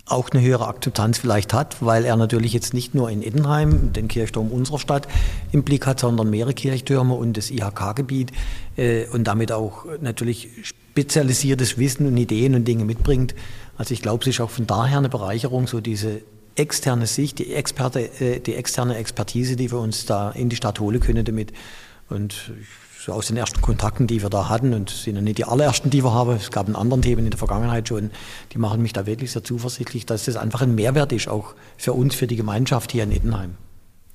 auch 0.06 0.30
eine 0.30 0.42
höhere 0.42 0.68
Akzeptanz 0.68 1.18
vielleicht 1.18 1.54
hat, 1.54 1.76
weil 1.80 2.04
er 2.04 2.16
natürlich 2.16 2.52
jetzt 2.52 2.74
nicht 2.74 2.94
nur 2.94 3.08
in 3.10 3.22
Eddenheim 3.22 3.92
den 3.92 4.08
Kirchturm 4.08 4.48
unserer 4.48 4.78
Stadt 4.78 5.08
im 5.50 5.62
Blick 5.62 5.86
hat, 5.86 6.00
sondern 6.00 6.28
mehrere 6.28 6.52
Kirchtürme 6.52 7.14
und 7.14 7.36
das 7.36 7.50
IHK-Gebiet 7.50 8.32
äh, 8.76 9.06
und 9.08 9.24
damit 9.24 9.50
auch 9.50 9.86
natürlich 10.02 10.50
spezialisiertes 10.62 11.78
Wissen 11.78 12.06
und 12.06 12.16
Ideen 12.16 12.54
und 12.54 12.66
Dinge 12.66 12.84
mitbringt. 12.84 13.34
Also 13.78 13.94
ich 13.94 14.02
glaube, 14.02 14.22
es 14.22 14.28
ist 14.28 14.40
auch 14.40 14.50
von 14.50 14.66
daher 14.66 14.98
eine 14.98 15.08
Bereicherung, 15.08 15.66
so 15.66 15.80
diese 15.80 16.20
externe 16.56 17.06
Sicht, 17.06 17.38
die, 17.38 17.54
Experte, 17.54 18.00
äh, 18.20 18.40
die 18.40 18.54
externe 18.54 18.96
Expertise, 18.96 19.56
die 19.56 19.72
wir 19.72 19.78
uns 19.78 20.04
da 20.04 20.30
in 20.30 20.50
die 20.50 20.56
Stadt 20.56 20.80
holen 20.80 21.00
können 21.00 21.24
damit. 21.24 21.52
Und 22.14 22.52
so 22.98 23.12
aus 23.12 23.26
den 23.26 23.36
ersten 23.36 23.60
Kontakten, 23.60 24.06
die 24.06 24.22
wir 24.22 24.30
da 24.30 24.48
hatten, 24.48 24.72
und 24.72 24.88
sind 24.88 25.16
ja 25.16 25.20
nicht 25.20 25.38
die 25.38 25.44
allerersten, 25.44 25.90
die 25.90 26.02
wir 26.02 26.14
haben, 26.14 26.32
es 26.32 26.50
gab 26.50 26.68
in 26.68 26.76
anderen 26.76 27.02
Themen 27.02 27.24
in 27.24 27.30
der 27.30 27.38
Vergangenheit 27.38 27.88
schon, 27.88 28.10
die 28.52 28.58
machen 28.58 28.80
mich 28.80 28.94
da 28.94 29.04
wirklich 29.04 29.32
sehr 29.32 29.44
zuversichtlich, 29.44 30.06
dass 30.06 30.24
das 30.24 30.36
einfach 30.36 30.62
ein 30.62 30.74
Mehrwert 30.74 31.12
ist, 31.12 31.28
auch 31.28 31.54
für 31.76 31.92
uns, 31.92 32.14
für 32.14 32.26
die 32.26 32.36
Gemeinschaft 32.36 32.92
hier 32.92 33.02
in 33.02 33.12
Ettenheim, 33.12 33.56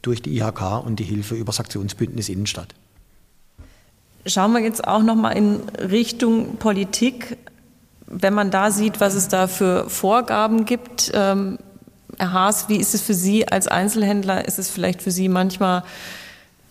durch 0.01 0.23
die 0.23 0.37
IHK 0.37 0.83
und 0.83 0.99
die 0.99 1.03
Hilfe 1.03 1.35
über 1.35 1.51
das 1.51 1.59
Aktionsbündnis 1.59 2.29
Innenstadt. 2.29 2.73
Schauen 4.25 4.53
wir 4.53 4.61
jetzt 4.61 4.87
auch 4.87 5.03
noch 5.03 5.15
mal 5.15 5.31
in 5.31 5.59
Richtung 5.77 6.57
Politik. 6.57 7.37
Wenn 8.07 8.33
man 8.33 8.49
da 8.49 8.71
sieht, 8.71 8.99
was 8.99 9.13
es 9.13 9.27
da 9.27 9.47
für 9.47 9.87
Vorgaben 9.89 10.65
gibt, 10.65 11.11
ähm, 11.13 11.59
Herr 12.17 12.33
Haas, 12.33 12.67
wie 12.67 12.75
ist 12.75 12.93
es 12.93 13.01
für 13.01 13.13
Sie 13.13 13.47
als 13.47 13.67
Einzelhändler? 13.67 14.45
Ist 14.45 14.59
es 14.59 14.69
vielleicht 14.69 15.01
für 15.01 15.11
Sie 15.11 15.29
manchmal 15.29 15.83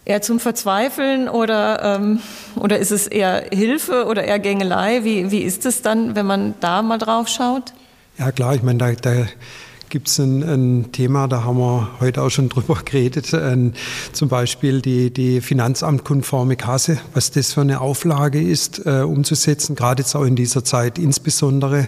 eher 0.09 0.23
zum 0.23 0.41
Verzweifeln 0.41 1.29
oder, 1.29 1.97
ähm, 1.97 2.21
oder 2.57 2.79
ist 2.79 2.91
es 2.91 3.07
eher 3.07 3.45
Hilfe 3.53 4.07
oder 4.07 4.25
eher 4.25 4.39
Gängelei? 4.39 5.05
Wie, 5.05 5.31
wie 5.31 5.41
ist 5.41 5.67
es 5.67 5.83
dann, 5.83 6.17
wenn 6.17 6.27
man 6.27 6.55
da 6.61 6.83
mal 6.83 6.99
drauf 6.99 7.29
schaut? 7.29 7.75
Ja 8.19 8.33
klar, 8.33 8.55
ich 8.55 8.63
meine, 8.63 8.79
da, 8.79 8.93
da 8.93 9.27
gibt 9.91 10.09
es 10.09 10.19
ein, 10.19 10.43
ein, 10.43 10.93
Thema, 10.93 11.29
da 11.29 11.45
haben 11.45 11.59
wir 11.59 11.91
heute 12.01 12.23
auch 12.23 12.31
schon 12.31 12.49
drüber 12.49 12.81
geredet, 12.83 13.35
ein, 13.35 13.75
zum 14.13 14.31
Beispiel 14.31 14.81
die, 14.81 15.13
die 15.13 15.43
finanzamtkonforme 15.43 16.57
Kasse, 16.57 16.99
was 17.13 17.31
das 17.31 17.53
für 17.53 17.61
eine 17.61 17.83
Auflage 17.83 18.41
ist, 18.41 18.87
äh, 18.87 19.03
umzusetzen, 19.03 19.77
gerade 19.77 20.03
jetzt 20.03 20.15
auch 20.15 20.25
in 20.25 20.37
dieser 20.37 20.65
Zeit 20.65 20.99
insbesondere 20.99 21.87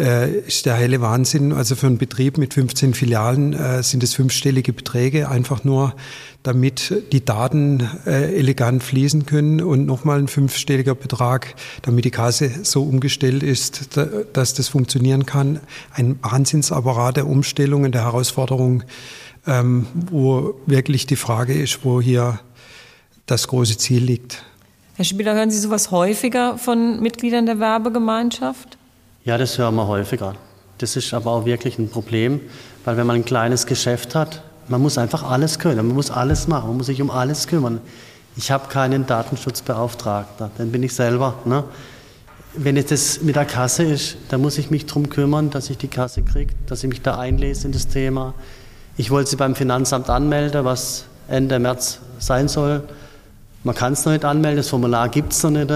äh, 0.00 0.30
ist 0.40 0.66
der 0.66 0.76
heile 0.76 1.00
Wahnsinn. 1.00 1.52
Also 1.52 1.76
für 1.76 1.86
einen 1.86 1.98
Betrieb 1.98 2.38
mit 2.38 2.54
15 2.54 2.94
Filialen 2.94 3.52
äh, 3.52 3.82
sind 3.82 4.02
es 4.02 4.14
fünfstellige 4.14 4.72
Beträge, 4.72 5.28
einfach 5.28 5.62
nur 5.62 5.94
damit 6.42 6.92
die 7.12 7.24
Daten 7.24 7.88
äh, 8.06 8.34
elegant 8.34 8.82
fließen 8.82 9.26
können 9.26 9.60
und 9.60 9.84
nochmal 9.84 10.18
ein 10.18 10.28
fünfstelliger 10.28 10.94
Betrag, 10.94 11.54
damit 11.82 12.06
die 12.06 12.10
Kasse 12.10 12.50
so 12.62 12.82
umgestellt 12.82 13.42
ist, 13.42 13.96
da, 13.96 14.06
dass 14.32 14.54
das 14.54 14.68
funktionieren 14.68 15.26
kann. 15.26 15.60
Ein 15.92 16.18
Wahnsinnsapparat 16.22 17.18
der 17.18 17.26
Umstellungen, 17.26 17.92
der 17.92 18.04
Herausforderungen, 18.04 18.84
ähm, 19.46 19.86
wo 20.10 20.54
wirklich 20.66 21.06
die 21.06 21.16
Frage 21.16 21.52
ist, 21.52 21.84
wo 21.84 22.00
hier 22.00 22.40
das 23.26 23.46
große 23.48 23.76
Ziel 23.76 24.02
liegt. 24.02 24.42
Herr 24.96 25.04
Spieler, 25.04 25.34
hören 25.34 25.50
Sie 25.50 25.58
sowas 25.58 25.90
häufiger 25.90 26.58
von 26.58 27.00
Mitgliedern 27.00 27.46
der 27.46 27.58
Werbegemeinschaft? 27.58 28.78
Ja, 29.22 29.36
das 29.36 29.58
hören 29.58 29.74
wir 29.74 29.86
häufiger. 29.86 30.34
Das 30.78 30.96
ist 30.96 31.12
aber 31.12 31.30
auch 31.32 31.44
wirklich 31.44 31.78
ein 31.78 31.90
Problem, 31.90 32.40
weil 32.86 32.96
wenn 32.96 33.06
man 33.06 33.16
ein 33.16 33.24
kleines 33.24 33.66
Geschäft 33.66 34.14
hat, 34.14 34.42
man 34.68 34.80
muss 34.80 34.96
einfach 34.96 35.22
alles 35.22 35.58
können, 35.58 35.86
man 35.86 35.94
muss 35.94 36.10
alles 36.10 36.48
machen, 36.48 36.68
man 36.68 36.78
muss 36.78 36.86
sich 36.86 37.02
um 37.02 37.10
alles 37.10 37.46
kümmern. 37.46 37.82
Ich 38.36 38.50
habe 38.50 38.68
keinen 38.68 39.06
Datenschutzbeauftragten, 39.06 40.50
den 40.58 40.72
bin 40.72 40.82
ich 40.82 40.94
selber. 40.94 41.34
Ne? 41.44 41.64
Wenn 42.54 42.78
es 42.78 42.86
das 42.86 43.20
mit 43.20 43.36
der 43.36 43.44
Kasse 43.44 43.82
ist, 43.82 44.16
dann 44.30 44.40
muss 44.40 44.56
ich 44.56 44.70
mich 44.70 44.86
darum 44.86 45.10
kümmern, 45.10 45.50
dass 45.50 45.68
ich 45.68 45.76
die 45.76 45.88
Kasse 45.88 46.22
kriege, 46.22 46.54
dass 46.66 46.82
ich 46.82 46.88
mich 46.88 47.02
da 47.02 47.18
einlese 47.18 47.66
in 47.66 47.72
das 47.72 47.88
Thema. 47.88 48.32
Ich 48.96 49.10
wollte 49.10 49.28
sie 49.28 49.36
beim 49.36 49.54
Finanzamt 49.54 50.08
anmelden, 50.08 50.64
was 50.64 51.04
Ende 51.28 51.58
März 51.58 51.98
sein 52.18 52.48
soll. 52.48 52.84
Man 53.64 53.74
kann 53.74 53.92
es 53.92 54.06
noch 54.06 54.12
nicht 54.12 54.24
anmelden, 54.24 54.56
das 54.56 54.68
Formular 54.68 55.10
gibt 55.10 55.34
es 55.34 55.42
noch 55.42 55.50
nicht. 55.50 55.70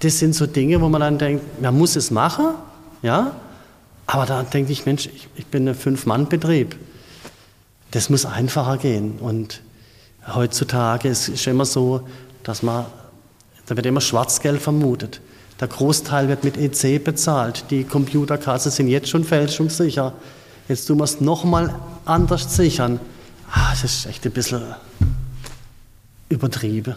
Das 0.00 0.18
sind 0.18 0.34
so 0.34 0.46
Dinge, 0.46 0.80
wo 0.80 0.88
man 0.88 1.00
dann 1.00 1.18
denkt, 1.18 1.60
man 1.62 1.76
muss 1.76 1.96
es 1.96 2.10
machen, 2.10 2.54
ja, 3.02 3.32
aber 4.06 4.24
da 4.24 4.42
denke 4.42 4.72
ich, 4.72 4.86
Mensch, 4.86 5.06
ich, 5.06 5.28
ich 5.36 5.46
bin 5.46 5.68
ein 5.68 5.74
Fünf-Mann-Betrieb. 5.74 6.76
Das 7.90 8.08
muss 8.08 8.24
einfacher 8.24 8.78
gehen. 8.78 9.18
Und 9.18 9.60
heutzutage 10.26 11.08
ist 11.08 11.28
es 11.28 11.46
immer 11.46 11.66
so, 11.66 12.08
dass 12.42 12.62
man, 12.62 12.86
da 13.66 13.76
wird 13.76 13.84
immer 13.84 14.00
Schwarzgeld 14.00 14.62
vermutet. 14.62 15.20
Der 15.60 15.68
Großteil 15.68 16.28
wird 16.28 16.42
mit 16.42 16.56
EC 16.56 17.04
bezahlt. 17.04 17.64
Die 17.70 17.84
Computerkassen 17.84 18.70
sind 18.70 18.88
jetzt 18.88 19.10
schon 19.10 19.24
fälschungssicher. 19.24 20.14
Jetzt 20.68 20.86
tun 20.86 20.98
wir 20.98 21.04
es 21.04 21.20
nochmal 21.20 21.74
anders 22.06 22.56
sichern. 22.56 23.00
Ah, 23.50 23.70
das 23.72 23.84
ist 23.84 24.06
echt 24.06 24.24
ein 24.24 24.32
bisschen 24.32 24.62
übertrieben. 26.30 26.94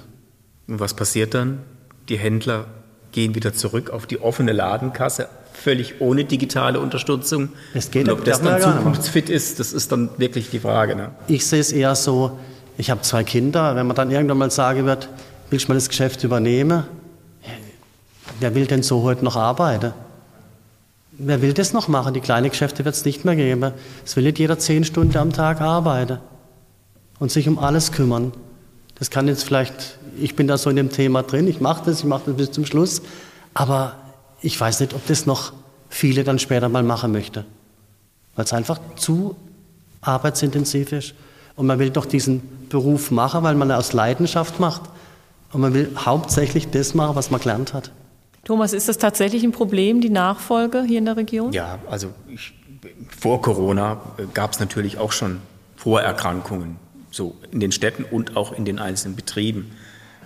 Und 0.68 0.80
was 0.80 0.94
passiert 0.94 1.34
dann? 1.34 1.60
Die 2.08 2.18
Händler 2.18 2.68
gehen 3.12 3.36
wieder 3.36 3.54
zurück 3.54 3.90
auf 3.90 4.06
die 4.06 4.22
offene 4.22 4.52
Ladenkasse, 4.52 5.28
völlig 5.54 6.00
ohne 6.00 6.26
digitale 6.26 6.80
Unterstützung. 6.80 7.50
Es 7.74 7.92
geht 7.92 8.08
Und 8.08 8.20
ob 8.20 8.26
das 8.26 8.42
dann 8.42 8.62
zukunftsfit 8.62 9.30
ist, 9.30 9.60
das 9.60 9.74
ist 9.74 9.92
dann 9.92 10.10
wirklich 10.18 10.50
die 10.50 10.60
Frage. 10.60 10.96
Ne? 10.96 11.12
Ich 11.28 11.46
sehe 11.46 11.60
es 11.60 11.72
eher 11.72 11.96
so, 11.96 12.40
ich 12.78 12.90
habe 12.90 13.02
zwei 13.02 13.24
Kinder, 13.24 13.76
wenn 13.76 13.88
man 13.88 13.96
dann 13.96 14.12
irgendwann 14.12 14.38
mal 14.38 14.52
sagen 14.52 14.86
wird, 14.86 15.10
willst 15.50 15.68
du 15.68 15.72
mal 15.72 15.76
das 15.76 15.90
Geschäft 15.90 16.24
übernehmen? 16.24 16.84
Wer 18.40 18.56
will 18.56 18.66
denn 18.66 18.82
so 18.82 19.04
heute 19.04 19.24
noch 19.24 19.36
arbeiten? 19.36 19.94
Wer 21.12 21.44
will 21.44 21.54
das 21.54 21.74
noch 21.74 21.88
machen? 21.88 22.16
Die 22.16 22.22
kleinen 22.22 22.50
Geschäfte 22.50 22.84
wird 22.86 22.96
es 22.96 23.06
nicht 23.06 23.26
mehr 23.26 23.36
geben. 23.36 23.74
Es 24.04 24.16
will 24.16 24.24
nicht 24.24 24.40
jeder 24.40 24.58
zehn 24.58 24.84
Stunden 24.84 25.18
am 25.18 25.32
Tag 25.32 25.62
arbeiten 25.62 26.18
und 27.20 27.32
sich 27.32 27.48
um 27.48 27.60
alles 27.60 27.92
kümmern. 27.92 28.32
Das 29.02 29.10
kann 29.10 29.28
jetzt 29.28 29.46
vielleicht, 29.46 29.98
ich 30.16 30.36
bin 30.36 30.46
da 30.46 30.60
so 30.60 30.70
in 30.70 30.76
dem 30.76 30.92
Thema 30.92 31.24
drin, 31.24 31.48
ich 31.48 31.60
mache 31.60 31.86
das, 31.86 32.02
ich 32.02 32.06
mache 32.06 32.22
das 32.28 32.36
bis 32.36 32.52
zum 32.52 32.68
Schluss, 32.68 33.02
aber 33.56 33.96
ich 34.44 34.62
weiß 34.62 34.80
nicht, 34.80 34.94
ob 34.94 35.04
das 35.08 35.26
noch 35.26 35.54
viele 35.90 36.24
dann 36.24 36.38
später 36.38 36.70
mal 36.70 36.84
machen 36.84 37.12
möchte, 37.12 37.44
weil 38.36 38.46
es 38.46 38.54
einfach 38.54 38.80
zu 38.98 39.36
arbeitsintensiv 40.02 40.92
ist. 40.92 41.16
Und 41.56 41.66
man 41.66 41.80
will 41.80 41.90
doch 41.90 42.06
diesen 42.06 42.44
Beruf 42.70 43.10
machen, 43.10 43.42
weil 43.42 43.56
man 43.56 43.72
aus 43.72 43.92
Leidenschaft 43.92 44.60
macht. 44.60 44.84
Und 45.52 45.62
man 45.62 45.74
will 45.74 45.90
hauptsächlich 45.98 46.70
das 46.70 46.94
machen, 46.94 47.16
was 47.16 47.32
man 47.32 47.42
gelernt 47.42 47.74
hat. 47.74 47.92
Thomas, 48.44 48.72
ist 48.72 48.88
das 48.88 49.00
tatsächlich 49.00 49.44
ein 49.44 49.52
Problem, 49.52 50.02
die 50.02 50.12
Nachfolge 50.12 50.84
hier 50.84 51.00
in 51.00 51.06
der 51.06 51.18
Region? 51.18 51.52
Ja, 51.54 51.80
also 51.90 52.10
ich, 52.28 52.54
vor 53.20 53.42
Corona 53.42 54.00
gab 54.36 54.54
es 54.54 54.60
natürlich 54.60 55.00
auch 55.00 55.12
schon 55.12 55.40
Vorerkrankungen, 55.76 56.76
so 57.12 57.36
in 57.52 57.60
den 57.60 57.72
Städten 57.72 58.04
und 58.04 58.36
auch 58.38 58.52
in 58.58 58.66
den 58.66 58.80
einzelnen 58.80 59.16
Betrieben. 59.16 59.72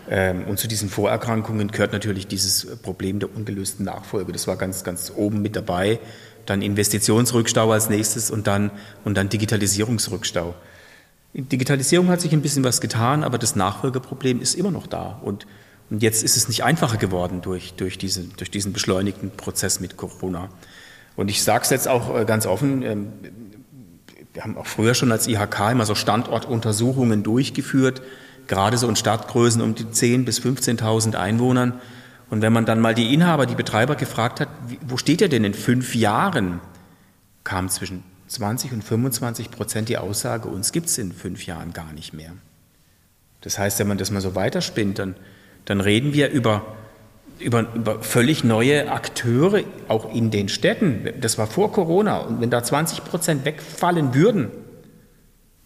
Ähm, 0.09 0.45
und 0.45 0.59
zu 0.59 0.67
diesen 0.67 0.89
Vorerkrankungen 0.89 1.69
gehört 1.69 1.91
natürlich 1.91 2.27
dieses 2.27 2.77
Problem 2.77 3.19
der 3.19 3.35
ungelösten 3.35 3.85
Nachfolge. 3.85 4.31
Das 4.31 4.47
war 4.47 4.55
ganz, 4.55 4.83
ganz 4.83 5.11
oben 5.15 5.41
mit 5.41 5.55
dabei. 5.55 5.99
Dann 6.45 6.61
Investitionsrückstau 6.61 7.71
als 7.71 7.89
nächstes 7.89 8.29
und 8.29 8.45
dann, 8.47 8.71
und 9.03 9.17
dann 9.17 9.29
Digitalisierungsrückstau. 9.29 10.53
Digitalisierung 11.33 12.07
hat 12.07 12.21
sich 12.21 12.31
ein 12.33 12.41
bisschen 12.41 12.63
was 12.63 12.79
getan, 12.79 13.23
aber 13.23 13.37
das 13.37 13.55
Nachfolgeproblem 13.55 14.41
ist 14.41 14.53
immer 14.53 14.71
noch 14.71 14.87
da. 14.87 15.19
Und, 15.23 15.47
und 15.89 16.01
jetzt 16.01 16.23
ist 16.23 16.37
es 16.37 16.47
nicht 16.47 16.63
einfacher 16.63 16.97
geworden 16.97 17.41
durch, 17.41 17.73
durch, 17.73 17.97
diese, 17.97 18.23
durch 18.23 18.51
diesen 18.51 18.73
beschleunigten 18.73 19.31
Prozess 19.31 19.79
mit 19.79 19.97
Corona. 19.97 20.49
Und 21.15 21.29
ich 21.29 21.43
sage 21.43 21.63
es 21.63 21.71
jetzt 21.71 21.87
auch 21.87 22.15
äh, 22.15 22.25
ganz 22.25 22.45
offen, 22.45 22.83
ähm, 22.83 23.13
wir 24.35 24.43
haben 24.43 24.57
auch 24.57 24.67
früher 24.67 24.93
schon 24.93 25.11
als 25.11 25.27
IHK 25.27 25.71
immer 25.71 25.85
so 25.85 25.95
Standortuntersuchungen 25.95 27.23
durchgeführt 27.23 28.01
gerade 28.47 28.77
so 28.77 28.87
in 28.87 28.95
Stadtgrößen 28.95 29.61
um 29.61 29.75
die 29.75 29.85
10.000 29.85 30.25
bis 30.25 30.41
15.000 30.41 31.15
Einwohnern. 31.15 31.79
Und 32.29 32.41
wenn 32.41 32.53
man 32.53 32.65
dann 32.65 32.79
mal 32.79 32.95
die 32.95 33.13
Inhaber, 33.13 33.45
die 33.45 33.55
Betreiber 33.55 33.95
gefragt 33.95 34.39
hat, 34.39 34.49
wo 34.87 34.97
steht 34.97 35.21
er 35.21 35.29
denn 35.29 35.43
in 35.43 35.53
fünf 35.53 35.95
Jahren, 35.95 36.59
kam 37.43 37.69
zwischen 37.69 38.03
20 38.27 38.73
und 38.73 38.83
25 38.83 39.51
Prozent 39.51 39.89
die 39.89 39.97
Aussage, 39.97 40.47
uns 40.47 40.71
gibt 40.71 40.87
es 40.87 40.97
in 40.97 41.11
fünf 41.11 41.45
Jahren 41.45 41.73
gar 41.73 41.93
nicht 41.93 42.13
mehr. 42.13 42.31
Das 43.41 43.59
heißt, 43.59 43.77
wenn 43.77 43.87
man 43.87 43.99
das 43.99 44.09
mal 44.09 44.21
so 44.21 44.33
weiterspinnt, 44.33 44.97
dann, 44.97 45.15
dann 45.65 45.81
reden 45.81 46.13
wir 46.13 46.31
über, 46.31 46.65
über, 47.39 47.65
über 47.73 48.01
völlig 48.01 48.43
neue 48.43 48.91
Akteure, 48.91 49.63
auch 49.87 50.13
in 50.13 50.31
den 50.31 50.49
Städten. 50.49 51.09
Das 51.19 51.37
war 51.37 51.47
vor 51.47 51.71
Corona. 51.71 52.17
Und 52.17 52.41
wenn 52.41 52.49
da 52.49 52.63
20 52.63 53.03
Prozent 53.03 53.45
wegfallen 53.45 54.13
würden, 54.13 54.51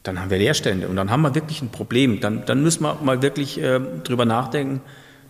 dann 0.03 0.19
haben 0.19 0.29
wir 0.29 0.37
Leerstände 0.37 0.87
und 0.87 0.95
dann 0.95 1.11
haben 1.11 1.21
wir 1.21 1.35
wirklich 1.35 1.61
ein 1.61 1.69
Problem. 1.69 2.19
Dann, 2.21 2.45
dann 2.45 2.63
müssen 2.63 2.83
wir 2.83 2.95
mal 3.03 3.21
wirklich 3.21 3.61
äh, 3.61 3.79
drüber 4.03 4.25
nachdenken. 4.25 4.81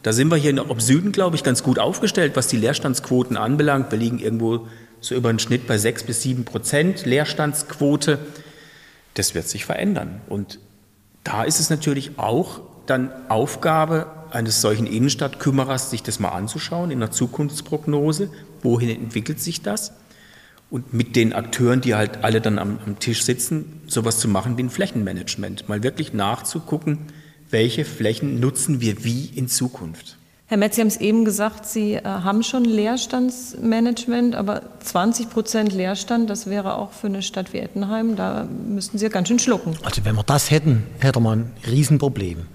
Da 0.03 0.13
sind 0.13 0.29
wir 0.29 0.37
hier 0.37 0.51
im 0.51 0.79
Süden, 0.79 1.11
glaube 1.11 1.35
ich, 1.35 1.43
ganz 1.43 1.63
gut 1.63 1.79
aufgestellt, 1.79 2.33
was 2.35 2.47
die 2.47 2.57
Leerstandsquoten 2.57 3.35
anbelangt. 3.35 3.91
Wir 3.91 3.99
liegen 3.99 4.19
irgendwo 4.19 4.67
so 5.01 5.15
über 5.15 5.31
den 5.31 5.39
Schnitt 5.39 5.67
bei 5.67 5.77
sechs 5.77 6.03
bis 6.03 6.21
sieben 6.21 6.45
Prozent 6.45 7.05
Leerstandsquote. 7.05 8.19
Das 9.15 9.35
wird 9.35 9.47
sich 9.47 9.65
verändern. 9.65 10.21
Und 10.29 10.59
da 11.23 11.43
ist 11.43 11.59
es 11.59 11.69
natürlich 11.69 12.17
auch 12.17 12.61
dann 12.85 13.11
Aufgabe 13.27 14.07
eines 14.31 14.61
solchen 14.61 14.87
Innenstadtkümmerers, 14.87 15.89
sich 15.89 16.03
das 16.03 16.19
mal 16.19 16.29
anzuschauen 16.29 16.91
in 16.91 16.99
der 16.99 17.11
Zukunftsprognose. 17.11 18.29
Wohin 18.61 18.89
entwickelt 18.89 19.39
sich 19.39 19.61
das? 19.61 19.93
und 20.69 20.93
mit 20.93 21.15
den 21.15 21.33
Akteuren, 21.33 21.81
die 21.81 21.95
halt 21.95 22.23
alle 22.23 22.41
dann 22.41 22.59
am, 22.59 22.79
am, 22.85 22.99
Tisch 22.99 23.23
sitzen, 23.23 23.81
sowas 23.87 24.19
zu 24.19 24.27
machen 24.27 24.57
wie 24.57 24.63
ein 24.63 24.69
Flächenmanagement. 24.69 25.67
Mal 25.67 25.83
wirklich 25.83 26.13
nachzugucken, 26.13 26.99
welche 27.49 27.85
Flächen 27.85 28.39
nutzen 28.39 28.81
wir 28.81 29.03
wie 29.03 29.25
in 29.25 29.47
Zukunft. 29.47 30.17
Herr 30.45 30.57
Metz, 30.57 30.75
Sie 30.75 30.81
haben 30.81 30.87
es 30.87 30.97
eben 30.97 31.25
gesagt, 31.25 31.67
Sie 31.67 31.93
äh, 31.93 32.03
haben 32.03 32.41
schon 32.41 32.65
Leerstandsmanagement, 32.65 34.35
aber 34.35 34.63
20 34.79 35.29
Prozent 35.29 35.73
Leerstand, 35.73 36.27
das 36.29 36.47
wäre 36.47 36.75
auch 36.75 36.91
für 36.91 37.05
eine 37.05 37.21
Stadt 37.21 37.53
wie 37.53 37.59
Ettenheim, 37.59 38.15
da 38.15 38.47
müssten 38.67 38.97
Sie 38.97 39.05
ja 39.05 39.09
ganz 39.11 39.27
schön 39.27 39.37
schlucken. 39.37 39.75
Also 39.83 40.05
wenn 40.05 40.15
wir 40.15 40.23
das 40.23 40.49
hätten, 40.49 40.83
hätte 40.99 41.19
man 41.19 41.39
ein 41.39 41.51
Riesenproblem. 41.69 42.47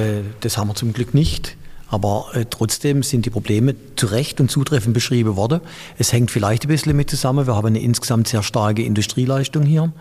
Äh, 0.00 0.22
das 0.40 0.56
haben 0.56 0.68
wir 0.68 0.74
zum 0.74 0.92
Glück 0.92 1.14
nicht. 1.14 1.56
Aber 1.88 2.28
äh, 2.34 2.44
trotzdem 2.48 3.02
sind 3.02 3.26
die 3.26 3.30
Probleme 3.30 3.74
zu 3.96 4.06
Recht 4.06 4.40
und 4.40 4.50
zutreffend 4.50 4.94
beschrieben 4.94 5.36
worden. 5.36 5.60
Es 5.98 6.12
hängt 6.12 6.30
vielleicht 6.30 6.64
ein 6.64 6.68
bisschen 6.68 6.96
mit 6.96 7.10
zusammen. 7.10 7.46
Wir 7.46 7.56
haben 7.56 7.66
eine 7.66 7.80
insgesamt 7.80 8.28
sehr 8.28 8.42
starke 8.42 8.82
Industrieleistung 8.82 9.64
hier. 9.64 9.92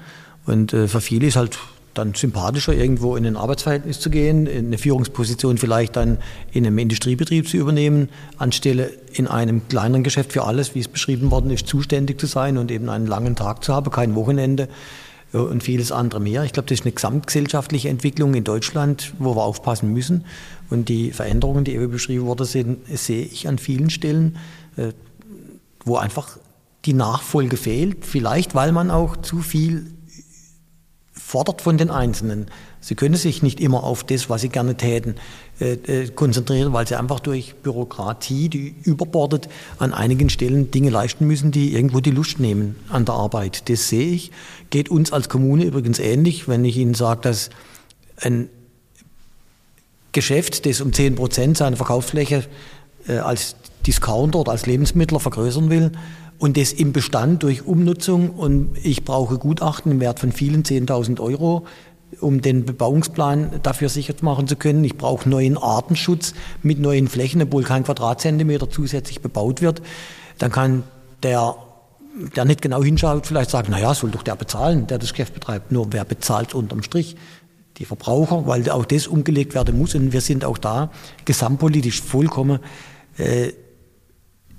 Und 0.45 0.73
äh, 0.73 0.87
für 0.87 1.01
viele 1.01 1.27
ist 1.27 1.35
halt 1.35 1.57
dann 1.95 2.13
sympathischer, 2.13 2.73
irgendwo 2.73 3.15
in 3.15 3.25
ein 3.25 3.35
Arbeitsverhältnis 3.35 3.99
zu 3.99 4.11
gehen, 4.11 4.47
eine 4.47 4.77
Führungsposition 4.77 5.57
vielleicht 5.57 5.95
dann 5.95 6.19
in 6.51 6.65
einem 6.65 6.77
Industriebetrieb 6.77 7.49
zu 7.49 7.57
übernehmen, 7.57 8.09
anstelle 8.37 8.91
in 9.13 9.27
einem 9.27 9.67
kleineren 9.67 10.03
Geschäft 10.03 10.31
für 10.31 10.43
alles, 10.43 10.75
wie 10.75 10.79
es 10.79 10.87
beschrieben 10.87 11.31
worden 11.31 11.49
ist, 11.49 11.67
zuständig 11.67 12.19
zu 12.19 12.27
sein 12.27 12.57
und 12.57 12.71
eben 12.71 12.89
einen 12.89 13.07
langen 13.07 13.35
Tag 13.35 13.63
zu 13.63 13.73
haben, 13.73 13.89
kein 13.91 14.15
Wochenende 14.15 14.69
und 15.31 15.61
vieles 15.61 15.91
andere 15.91 16.19
mehr. 16.19 16.43
Ich 16.43 16.53
glaube, 16.53 16.67
das 16.67 16.79
ist 16.79 16.85
eine 16.85 16.93
gesamtgesellschaftliche 16.93 17.89
Entwicklung 17.89 18.33
in 18.33 18.43
Deutschland, 18.43 19.13
wo 19.19 19.35
wir 19.35 19.43
aufpassen 19.43 19.93
müssen. 19.93 20.25
Und 20.69 20.89
die 20.89 21.11
Veränderungen, 21.11 21.63
die 21.63 21.75
eben 21.75 21.91
beschrieben 21.91 22.25
worden 22.25 22.45
sind, 22.45 22.79
sehe 22.97 23.25
ich 23.25 23.47
an 23.47 23.57
vielen 23.57 23.89
Stellen, 23.89 24.37
äh, 24.75 24.93
wo 25.85 25.97
einfach 25.97 26.37
die 26.85 26.93
Nachfolge 26.93 27.57
fehlt, 27.57 28.05
vielleicht 28.05 28.55
weil 28.55 28.71
man 28.71 28.89
auch 28.89 29.17
zu 29.17 29.39
viel 29.39 29.91
fordert 31.11 31.61
von 31.61 31.77
den 31.77 31.91
Einzelnen. 31.91 32.47
Sie 32.81 32.95
können 32.95 33.15
sich 33.15 33.43
nicht 33.43 33.59
immer 33.59 33.83
auf 33.83 34.03
das, 34.03 34.29
was 34.29 34.41
sie 34.41 34.49
gerne 34.49 34.75
täten, 34.75 35.15
äh, 35.59 35.73
äh, 35.73 36.07
konzentrieren, 36.09 36.71
weil 36.71 36.87
sie 36.87 36.95
einfach 36.95 37.19
durch 37.19 37.55
Bürokratie, 37.55 38.47
die 38.47 38.75
überbordet, 38.83 39.49
an 39.79 39.93
einigen 39.93 40.29
Stellen 40.29 40.71
Dinge 40.71 40.89
leisten 40.89 41.27
müssen, 41.27 41.51
die 41.51 41.73
irgendwo 41.73 41.99
die 41.99 42.11
Lust 42.11 42.39
nehmen 42.39 42.77
an 42.87 43.03
der 43.03 43.15
Arbeit. 43.15 43.69
Das 43.69 43.89
sehe 43.89 44.07
ich. 44.07 44.31
Geht 44.69 44.89
uns 44.89 45.11
als 45.11 45.27
Kommune 45.27 45.65
übrigens 45.65 45.99
ähnlich, 45.99 46.47
wenn 46.47 46.63
ich 46.63 46.77
Ihnen 46.77 46.93
sage, 46.93 47.21
dass 47.21 47.49
ein 48.21 48.49
Geschäft, 50.11 50.65
das 50.65 50.81
um 50.81 50.93
10 50.93 51.15
Prozent 51.15 51.57
seine 51.57 51.75
Verkaufsfläche 51.75 52.45
äh, 53.07 53.17
als 53.17 53.55
Discounter 53.85 54.39
oder 54.39 54.53
als 54.53 54.65
Lebensmittler 54.65 55.19
vergrößern 55.19 55.69
will 55.69 55.91
und 56.39 56.57
das 56.57 56.71
im 56.71 56.93
Bestand 56.93 57.43
durch 57.43 57.65
Umnutzung 57.65 58.31
und 58.31 58.71
ich 58.81 59.03
brauche 59.03 59.37
Gutachten 59.37 59.91
im 59.91 59.99
Wert 59.99 60.19
von 60.19 60.31
vielen 60.31 60.63
10.000 60.63 61.19
Euro, 61.19 61.65
um 62.21 62.41
den 62.41 62.65
Bebauungsplan 62.65 63.59
dafür 63.63 63.89
sicher 63.89 64.13
machen 64.21 64.47
zu 64.47 64.55
können. 64.55 64.83
Ich 64.83 64.97
brauche 64.97 65.29
neuen 65.29 65.57
Artenschutz 65.57 66.33
mit 66.63 66.79
neuen 66.79 67.07
Flächen, 67.07 67.41
obwohl 67.41 67.63
kein 67.63 67.83
Quadratzentimeter 67.83 68.69
zusätzlich 68.69 69.21
bebaut 69.21 69.61
wird. 69.61 69.81
Dann 70.37 70.51
kann 70.51 70.83
der, 71.23 71.55
der 72.35 72.45
nicht 72.45 72.61
genau 72.61 72.83
hinschaut, 72.83 73.27
vielleicht 73.27 73.49
sagen, 73.49 73.71
naja, 73.71 73.93
soll 73.93 74.11
doch 74.11 74.23
der 74.23 74.35
bezahlen, 74.35 74.87
der 74.87 74.97
das 74.97 75.11
Geschäft 75.11 75.33
betreibt. 75.33 75.71
Nur 75.71 75.87
wer 75.91 76.05
bezahlt 76.05 76.53
unterm 76.53 76.83
Strich? 76.83 77.15
Die 77.77 77.85
Verbraucher, 77.85 78.45
weil 78.45 78.69
auch 78.69 78.85
das 78.85 79.07
umgelegt 79.07 79.53
werden 79.53 79.77
muss. 79.77 79.95
Und 79.95 80.11
wir 80.11 80.21
sind 80.21 80.43
auch 80.43 80.57
da 80.57 80.91
gesamtpolitisch 81.25 82.01
vollkommen 82.01 82.59
äh, 83.17 83.53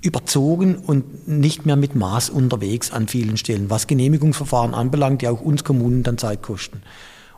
überzogen 0.01 0.77
und 0.77 1.27
nicht 1.27 1.65
mehr 1.65 1.75
mit 1.75 1.95
Maß 1.95 2.31
unterwegs 2.31 2.91
an 2.91 3.07
vielen 3.07 3.37
Stellen, 3.37 3.69
was 3.69 3.85
Genehmigungsverfahren 3.85 4.73
anbelangt, 4.73 5.21
die 5.21 5.27
auch 5.27 5.41
uns 5.41 5.63
Kommunen 5.63 6.01
dann 6.01 6.17
Zeit 6.17 6.41
kosten. 6.41 6.81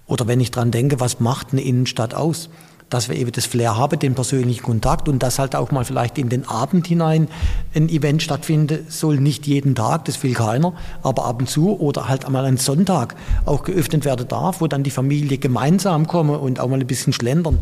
Oder 0.07 0.27
wenn 0.27 0.39
ich 0.39 0.51
dran 0.51 0.71
denke, 0.71 0.99
was 0.99 1.19
macht 1.19 1.51
eine 1.51 1.61
Innenstadt 1.61 2.13
aus? 2.13 2.49
Dass 2.89 3.09
wir 3.09 3.15
eben 3.15 3.31
das 3.31 3.45
Flair 3.45 3.75
haben, 3.77 3.97
den 3.97 4.13
persönlichen 4.13 4.61
Kontakt 4.61 5.09
und 5.09 5.23
dass 5.23 5.39
halt 5.39 5.55
auch 5.55 5.71
mal 5.71 5.83
vielleicht 5.83 6.17
in 6.17 6.29
den 6.29 6.47
Abend 6.47 6.85
hinein 6.85 7.27
ein 7.73 7.89
Event 7.89 8.21
stattfinden 8.21 8.85
soll. 8.89 9.19
Nicht 9.19 9.47
jeden 9.47 9.73
Tag, 9.73 10.05
das 10.05 10.21
will 10.21 10.33
keiner, 10.33 10.73
aber 11.01 11.25
ab 11.25 11.39
und 11.39 11.49
zu 11.49 11.79
oder 11.79 12.07
halt 12.07 12.25
einmal 12.25 12.45
ein 12.45 12.57
Sonntag 12.57 13.15
auch 13.45 13.63
geöffnet 13.63 14.05
werden 14.05 14.27
darf, 14.27 14.61
wo 14.61 14.67
dann 14.67 14.83
die 14.83 14.91
Familie 14.91 15.39
gemeinsam 15.39 16.05
komme 16.05 16.37
und 16.37 16.59
auch 16.59 16.67
mal 16.67 16.79
ein 16.79 16.85
bisschen 16.85 17.13
schlendern. 17.13 17.59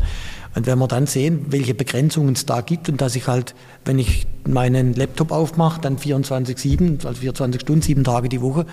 Und 0.54 0.66
wenn 0.66 0.78
wir 0.78 0.88
dann 0.88 1.06
sehen, 1.06 1.46
welche 1.48 1.74
Begrenzungen 1.74 2.34
es 2.34 2.44
da 2.44 2.60
gibt 2.60 2.88
und 2.88 3.00
dass 3.00 3.16
ich 3.16 3.26
halt, 3.26 3.54
wenn 3.84 3.98
ich 3.98 4.26
meinen 4.46 4.92
Laptop 4.94 5.32
aufmache, 5.32 5.80
dann 5.80 5.96
24-7, 5.96 7.06
also 7.06 7.20
24 7.20 7.60
Stunden, 7.60 7.82
sieben 7.82 8.04
Tage 8.04 8.28
die 8.28 8.42
Woche, 8.42 8.66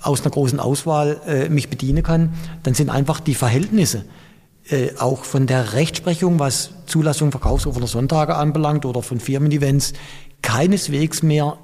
aus 0.00 0.20
einer 0.20 0.30
großen 0.30 0.60
Auswahl 0.60 1.20
äh, 1.26 1.48
mich 1.48 1.68
bedienen 1.70 2.02
kann, 2.02 2.34
dann 2.62 2.74
sind 2.74 2.90
einfach 2.90 3.20
die 3.20 3.34
Verhältnisse 3.34 4.04
äh, 4.70 4.90
auch 4.98 5.24
von 5.24 5.46
der 5.46 5.72
Rechtsprechung, 5.74 6.38
was 6.38 6.70
Zulassung, 6.86 7.30
Verkaufsoffener 7.30 7.86
Sonntage 7.86 8.34
anbelangt 8.34 8.86
oder 8.86 9.02
von 9.02 9.20
Firmen-Events, 9.20 9.92
keineswegs 10.42 11.22
mehr 11.22 11.58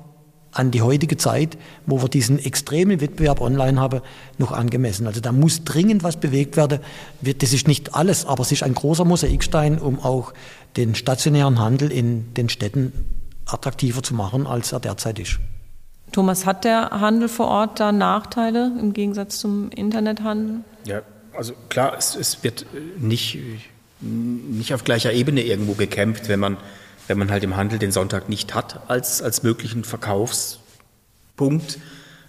an 0.52 0.70
die 0.70 0.82
heutige 0.82 1.16
Zeit, 1.16 1.56
wo 1.86 2.02
wir 2.02 2.08
diesen 2.08 2.38
extremen 2.38 3.00
Wettbewerb 3.00 3.40
online 3.40 3.80
haben, 3.80 4.00
noch 4.38 4.52
angemessen. 4.52 5.06
Also 5.06 5.20
da 5.20 5.32
muss 5.32 5.64
dringend 5.64 6.02
was 6.02 6.16
bewegt 6.16 6.56
werden. 6.56 6.80
Das 7.20 7.52
ist 7.52 7.68
nicht 7.68 7.94
alles, 7.94 8.26
aber 8.26 8.42
es 8.42 8.52
ist 8.52 8.62
ein 8.62 8.74
großer 8.74 9.04
Mosaikstein, 9.04 9.78
um 9.78 10.00
auch 10.00 10.32
den 10.76 10.94
stationären 10.94 11.58
Handel 11.58 11.92
in 11.92 12.34
den 12.34 12.48
Städten 12.48 12.92
attraktiver 13.46 14.02
zu 14.02 14.14
machen, 14.14 14.46
als 14.46 14.72
er 14.72 14.80
derzeit 14.80 15.18
ist. 15.18 15.38
Thomas, 16.12 16.44
hat 16.44 16.64
der 16.64 16.90
Handel 16.90 17.28
vor 17.28 17.46
Ort 17.46 17.78
da 17.78 17.92
Nachteile 17.92 18.72
im 18.80 18.92
Gegensatz 18.92 19.38
zum 19.38 19.70
Internethandel? 19.70 20.64
Ja, 20.84 21.02
also 21.36 21.54
klar, 21.68 21.94
es, 21.96 22.16
es 22.16 22.42
wird 22.42 22.66
nicht, 22.98 23.38
nicht 24.00 24.74
auf 24.74 24.82
gleicher 24.82 25.12
Ebene 25.12 25.42
irgendwo 25.42 25.74
gekämpft, 25.74 26.28
wenn 26.28 26.40
man 26.40 26.56
wenn 27.10 27.18
man 27.18 27.30
halt 27.32 27.42
im 27.42 27.56
Handel 27.56 27.80
den 27.80 27.90
Sonntag 27.90 28.28
nicht 28.28 28.54
hat 28.54 28.88
als, 28.88 29.20
als 29.20 29.42
möglichen 29.42 29.82
Verkaufspunkt, 29.82 31.78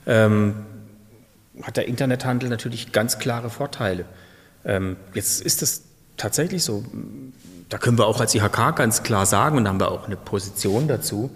ähm, 0.07 0.65
hat 1.61 1.77
der 1.77 1.87
Internethandel 1.87 2.49
natürlich 2.49 2.91
ganz 2.91 3.19
klare 3.19 3.51
Vorteile. 3.51 4.05
Ähm, 4.65 4.97
jetzt 5.13 5.41
ist 5.41 5.61
es 5.61 5.83
tatsächlich 6.17 6.63
so, 6.63 6.83
da 7.69 7.77
können 7.77 7.99
wir 7.99 8.07
auch 8.07 8.19
als 8.19 8.33
IHK 8.33 8.75
ganz 8.75 9.03
klar 9.03 9.27
sagen 9.27 9.57
und 9.57 9.67
haben 9.67 9.79
wir 9.79 9.91
auch 9.91 10.07
eine 10.07 10.17
Position 10.17 10.87
dazu. 10.87 11.29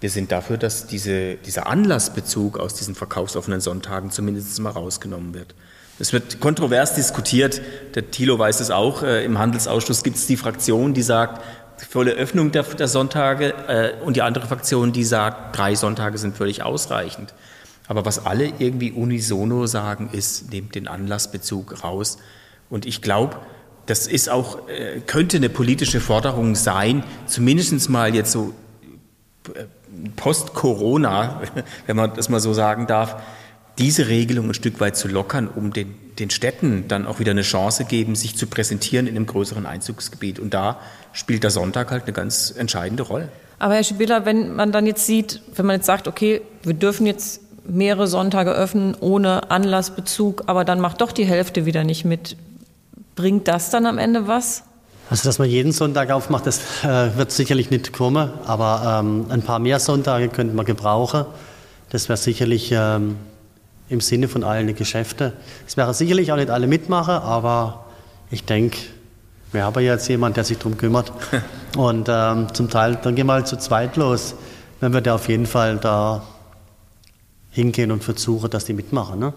Wir 0.00 0.08
sind 0.08 0.32
dafür, 0.32 0.56
dass 0.56 0.86
diese, 0.86 1.34
dieser 1.34 1.66
Anlassbezug 1.66 2.58
aus 2.58 2.72
diesen 2.72 2.94
verkaufsoffenen 2.94 3.60
Sonntagen 3.60 4.10
zumindest 4.10 4.58
mal 4.60 4.70
rausgenommen 4.70 5.34
wird. 5.34 5.54
Es 5.98 6.12
wird 6.12 6.40
kontrovers 6.40 6.94
diskutiert, 6.94 7.60
der 7.94 8.10
Thilo 8.10 8.38
weiß 8.38 8.60
es 8.60 8.70
auch, 8.70 9.02
äh, 9.02 9.24
im 9.24 9.38
Handelsausschuss 9.38 10.04
gibt 10.04 10.16
es 10.16 10.26
die 10.26 10.36
Fraktion, 10.36 10.94
die 10.94 11.02
sagt, 11.02 11.42
volle 11.86 12.12
Öffnung 12.12 12.50
der, 12.52 12.62
der 12.62 12.88
Sonntage 12.88 13.54
äh, 13.68 13.92
und 14.04 14.16
die 14.16 14.22
andere 14.22 14.46
Fraktion, 14.46 14.92
die 14.92 15.04
sagt, 15.04 15.56
drei 15.56 15.74
Sonntage 15.74 16.18
sind 16.18 16.36
völlig 16.36 16.62
ausreichend. 16.62 17.34
Aber 17.86 18.04
was 18.04 18.26
alle 18.26 18.52
irgendwie 18.58 18.92
unisono 18.92 19.66
sagen, 19.66 20.10
ist, 20.12 20.52
nehmt 20.52 20.74
den 20.74 20.88
Anlassbezug 20.88 21.82
raus. 21.82 22.18
Und 22.68 22.84
ich 22.84 23.00
glaube, 23.00 23.36
das 23.86 24.06
ist 24.06 24.28
auch, 24.28 24.68
äh, 24.68 25.00
könnte 25.06 25.38
eine 25.38 25.48
politische 25.48 26.00
Forderung 26.00 26.54
sein, 26.54 27.02
zumindest 27.26 27.88
mal 27.88 28.14
jetzt 28.14 28.32
so 28.32 28.54
äh, 29.54 29.64
post-Corona, 30.16 31.40
wenn 31.86 31.96
man 31.96 32.14
das 32.14 32.28
mal 32.28 32.40
so 32.40 32.52
sagen 32.52 32.86
darf, 32.86 33.16
diese 33.78 34.08
Regelung 34.08 34.48
ein 34.48 34.54
Stück 34.54 34.80
weit 34.80 34.96
zu 34.96 35.08
lockern, 35.08 35.48
um 35.48 35.72
den, 35.72 35.94
den 36.18 36.30
Städten 36.30 36.88
dann 36.88 37.06
auch 37.06 37.20
wieder 37.20 37.30
eine 37.30 37.42
Chance 37.42 37.84
geben, 37.84 38.14
sich 38.14 38.36
zu 38.36 38.46
präsentieren 38.46 39.06
in 39.06 39.16
einem 39.16 39.26
größeren 39.26 39.66
Einzugsgebiet. 39.66 40.38
Und 40.38 40.54
da 40.54 40.78
spielt 41.12 41.42
der 41.42 41.50
Sonntag 41.50 41.90
halt 41.90 42.04
eine 42.04 42.12
ganz 42.12 42.52
entscheidende 42.56 43.04
Rolle. 43.04 43.28
Aber 43.58 43.74
Herr 43.74 43.84
Schibilla, 43.84 44.24
wenn 44.24 44.54
man 44.54 44.72
dann 44.72 44.86
jetzt 44.86 45.06
sieht, 45.06 45.42
wenn 45.54 45.66
man 45.66 45.76
jetzt 45.76 45.86
sagt, 45.86 46.08
okay, 46.08 46.42
wir 46.62 46.74
dürfen 46.74 47.06
jetzt 47.06 47.40
mehrere 47.64 48.06
Sonntage 48.06 48.52
öffnen 48.52 48.96
ohne 48.98 49.50
Anlassbezug, 49.50 50.44
aber 50.46 50.64
dann 50.64 50.80
macht 50.80 51.00
doch 51.00 51.12
die 51.12 51.24
Hälfte 51.24 51.66
wieder 51.66 51.84
nicht 51.84 52.04
mit, 52.04 52.36
bringt 53.14 53.48
das 53.48 53.70
dann 53.70 53.86
am 53.86 53.98
Ende 53.98 54.26
was? 54.26 54.64
Also, 55.10 55.28
dass 55.28 55.38
man 55.38 55.48
jeden 55.48 55.72
Sonntag 55.72 56.10
aufmacht, 56.10 56.46
das 56.46 56.60
äh, 56.84 57.16
wird 57.16 57.32
sicherlich 57.32 57.70
nicht 57.70 57.92
kommen, 57.92 58.30
aber 58.44 59.00
ähm, 59.00 59.26
ein 59.30 59.42
paar 59.42 59.58
mehr 59.58 59.80
Sonntage 59.80 60.28
könnte 60.28 60.54
man 60.54 60.66
gebrauchen. 60.66 61.24
Das 61.90 62.08
wäre 62.08 62.18
sicherlich 62.18 62.70
ähm, 62.72 63.16
im 63.88 64.00
Sinne 64.00 64.28
von 64.28 64.44
allen 64.44 64.74
Geschäften. 64.74 65.32
Es 65.66 65.76
wäre 65.76 65.94
sicherlich 65.94 66.32
auch 66.32 66.36
nicht 66.36 66.50
alle 66.50 66.66
mitmachen, 66.66 67.14
aber 67.14 67.86
ich 68.30 68.44
denke, 68.44 68.78
wir 69.52 69.64
haben 69.64 69.82
ja 69.82 69.94
jetzt 69.94 70.08
jemanden, 70.08 70.34
der 70.34 70.44
sich 70.44 70.58
darum 70.58 70.76
kümmert. 70.76 71.12
Und 71.76 72.08
ähm, 72.10 72.52
zum 72.52 72.68
Teil, 72.68 72.98
dann 73.02 73.14
gehen 73.14 73.26
wir 73.26 73.34
halt 73.34 73.46
zu 73.46 73.56
zweit 73.56 73.96
los, 73.96 74.34
wenn 74.80 74.92
wir 74.92 75.00
da 75.00 75.14
auf 75.14 75.28
jeden 75.28 75.46
Fall 75.46 75.78
da 75.78 76.22
hingehen 77.50 77.90
und 77.90 78.04
versuchen, 78.04 78.50
dass 78.50 78.66
die 78.66 78.72
mitmachen. 78.72 79.18
Ne? 79.18 79.32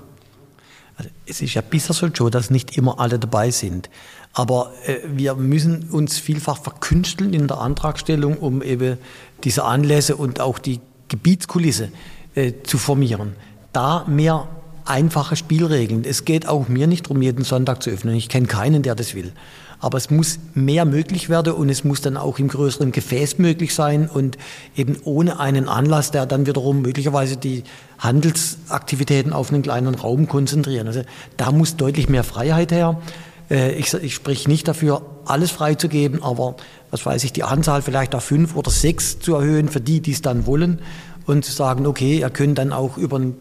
Also 0.97 1.09
es 1.25 1.41
ist 1.41 1.53
ja 1.53 1.61
bisher 1.61 1.95
so, 1.95 2.29
dass 2.29 2.49
nicht 2.49 2.77
immer 2.77 2.99
alle 2.99 3.17
dabei 3.17 3.51
sind. 3.51 3.89
Aber 4.33 4.73
äh, 4.85 4.97
wir 5.07 5.35
müssen 5.35 5.89
uns 5.89 6.19
vielfach 6.19 6.61
verkünsteln 6.61 7.33
in 7.33 7.47
der 7.47 7.59
Antragstellung, 7.59 8.37
um 8.37 8.61
eben 8.61 8.97
diese 9.43 9.63
Anlässe 9.63 10.17
und 10.17 10.39
auch 10.39 10.59
die 10.59 10.81
Gebietskulisse 11.07 11.89
äh, 12.35 12.53
zu 12.63 12.77
formieren 12.77 13.35
da 13.73 14.05
mehr 14.07 14.47
einfache 14.85 15.35
Spielregeln. 15.35 16.03
Es 16.05 16.25
geht 16.25 16.47
auch 16.47 16.67
mir 16.67 16.87
nicht 16.87 17.05
darum, 17.05 17.21
jeden 17.21 17.43
Sonntag 17.43 17.83
zu 17.83 17.89
öffnen. 17.89 18.15
Ich 18.15 18.29
kenne 18.29 18.47
keinen, 18.47 18.83
der 18.83 18.95
das 18.95 19.15
will. 19.15 19.31
Aber 19.79 19.97
es 19.97 20.11
muss 20.11 20.37
mehr 20.53 20.85
möglich 20.85 21.27
werden 21.27 21.53
und 21.53 21.69
es 21.69 21.83
muss 21.83 22.01
dann 22.01 22.15
auch 22.15 22.37
im 22.37 22.49
größeren 22.49 22.91
Gefäß 22.91 23.39
möglich 23.39 23.73
sein 23.73 24.07
und 24.07 24.37
eben 24.75 24.97
ohne 25.05 25.39
einen 25.39 25.67
Anlass, 25.67 26.11
der 26.11 26.27
dann 26.27 26.45
wiederum 26.45 26.83
möglicherweise 26.83 27.35
die 27.35 27.63
Handelsaktivitäten 27.97 29.33
auf 29.33 29.51
einen 29.51 29.63
kleinen 29.63 29.95
Raum 29.95 30.27
konzentrieren. 30.27 30.87
Also 30.87 31.01
da 31.37 31.51
muss 31.51 31.77
deutlich 31.77 32.09
mehr 32.09 32.23
Freiheit 32.23 32.71
her. 32.71 33.01
Äh, 33.49 33.73
ich, 33.73 33.91
ich 33.95 34.13
sprich 34.13 34.47
nicht 34.47 34.67
dafür, 34.67 35.01
alles 35.25 35.49
freizugeben, 35.49 36.21
aber 36.21 36.57
was 36.91 37.03
weiß 37.03 37.23
ich, 37.23 37.33
die 37.33 37.43
Anzahl 37.43 37.81
vielleicht 37.81 38.13
auf 38.13 38.23
fünf 38.23 38.55
oder 38.55 38.69
sechs 38.69 39.19
zu 39.19 39.33
erhöhen 39.33 39.67
für 39.67 39.81
die, 39.81 39.99
die 39.99 40.11
es 40.11 40.21
dann 40.21 40.45
wollen 40.45 40.79
und 41.25 41.43
zu 41.43 41.51
sagen, 41.51 41.87
okay, 41.87 42.19
ihr 42.19 42.29
könnt 42.29 42.59
dann 42.59 42.71
auch 42.71 42.97
über 42.97 43.17
ein 43.17 43.35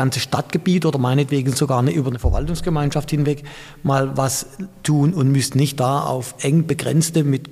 ganze 0.00 0.18
Stadtgebiet 0.18 0.86
oder 0.86 0.98
meinetwegen 0.98 1.52
sogar 1.52 1.78
eine, 1.78 1.92
über 1.92 2.08
eine 2.08 2.18
Verwaltungsgemeinschaft 2.18 3.10
hinweg 3.10 3.44
mal 3.82 4.16
was 4.16 4.46
tun 4.82 5.12
und 5.12 5.30
müsst 5.30 5.56
nicht 5.56 5.78
da 5.78 6.00
auf 6.00 6.36
eng 6.40 6.66
begrenzte, 6.66 7.22
mit, 7.22 7.50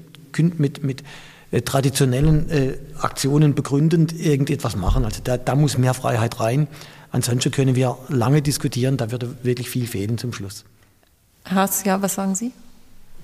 mit, 0.59 0.83
mit 0.83 1.05
äh, 1.51 1.61
traditionellen 1.61 2.49
äh, 2.49 2.79
Aktionen 3.03 3.55
begründend 3.55 4.19
irgendetwas 4.19 4.77
machen. 4.77 5.05
Also 5.05 5.21
da, 5.23 5.37
da 5.37 5.55
muss 5.55 5.77
mehr 5.77 5.93
Freiheit 5.93 6.41
rein. 6.41 6.69
Ansonsten 7.11 7.51
können 7.51 7.77
wir 7.77 7.99
lange 8.09 8.41
diskutieren, 8.41 8.97
da 8.97 9.11
würde 9.11 9.37
wirklich 9.43 9.69
viel 9.69 9.87
fehlen 9.87 10.17
zum 10.17 10.33
Schluss. 10.33 10.65
Haas, 11.45 11.85
ja, 11.85 12.01
was 12.01 12.15
sagen 12.15 12.35
Sie? 12.35 12.53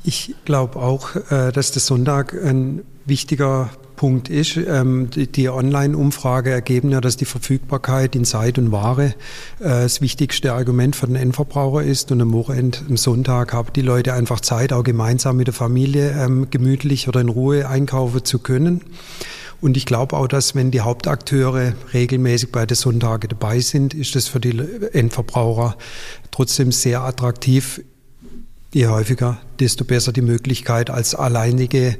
Ich 0.05 0.35
glaube 0.45 0.79
auch, 0.81 1.17
äh, 1.31 1.51
dass 1.51 1.73
der 1.73 1.81
Sonntag 1.81 2.35
ein 2.35 2.83
wichtiger 3.07 3.71
Punkt 3.97 4.29
ist, 4.29 4.57
ähm, 4.57 5.11
die, 5.11 5.27
die 5.27 5.49
Online-Umfrage 5.49 6.51
ergeben 6.51 6.91
ja, 6.91 7.01
dass 7.01 7.17
die 7.17 7.25
Verfügbarkeit 7.25 8.17
in 8.17 8.25
Zeit 8.25 8.59
und 8.59 8.73
Ware 8.73 9.07
äh, 9.07 9.13
das 9.61 10.01
wichtigste 10.01 10.53
Argument 10.53 10.97
für 10.97 11.07
den 11.07 11.17
Endverbraucher 11.17 11.83
ist. 11.83 12.11
Und 12.13 12.21
am 12.21 12.33
Wochenende, 12.33 12.79
am 12.89 12.97
Sonntag 12.97 13.53
haben 13.53 13.73
die 13.75 13.83
Leute 13.83 14.13
einfach 14.13 14.41
Zeit, 14.41 14.73
auch 14.73 14.83
gemeinsam 14.83 15.37
mit 15.37 15.47
der 15.47 15.55
Familie 15.55 16.11
ähm, 16.13 16.49
gemütlich 16.51 17.09
oder 17.09 17.21
in 17.21 17.29
Ruhe 17.29 17.69
einkaufen 17.69 18.25
zu 18.25 18.39
können. 18.39 18.83
Und 19.61 19.77
ich 19.77 19.87
glaube 19.87 20.17
auch, 20.17 20.27
dass 20.27 20.55
wenn 20.55 20.71
die 20.71 20.83
Hauptakteure 20.83 21.73
regelmäßig 21.95 22.53
bei 22.53 22.67
den 22.67 22.75
Sonntagen 22.75 23.29
dabei 23.29 23.61
sind, 23.61 23.95
ist 23.95 24.15
das 24.15 24.29
für 24.29 24.41
die 24.41 24.63
Endverbraucher 24.93 25.77
trotzdem 26.31 26.71
sehr 26.71 27.01
attraktiv. 27.01 27.81
Je 28.75 28.89
häufiger, 28.89 29.39
desto 29.61 29.85
besser 29.85 30.13
die 30.13 30.21
Möglichkeit 30.21 30.91
als 30.91 31.15
alleinige 31.15 31.97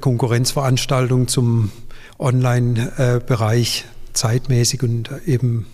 Konkurrenzveranstaltung 0.00 1.28
zum 1.28 1.70
Online-Bereich 2.18 3.86
zeitmäßig 4.12 4.82
und 4.82 5.10
eben 5.26 5.66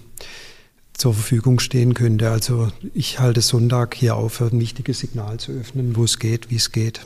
zur 0.95 1.15
Verfügung 1.15 1.61
stehen 1.61 1.95
könnte. 1.95 2.31
Also 2.31 2.69
ich 2.95 3.19
halte 3.19 3.41
Sonntag 3.41 3.95
hier 3.95 4.17
auf, 4.17 4.35
für 4.35 4.47
ein 4.47 4.61
wichtiges 4.61 5.01
Signal 5.01 5.39
zu 5.39 5.53
öffnen, 5.53 5.97
wo 5.97 6.05
es 6.05 6.19
geht, 6.19 6.51
wie 6.51 6.57
es 6.57 6.73
geht. 6.73 7.01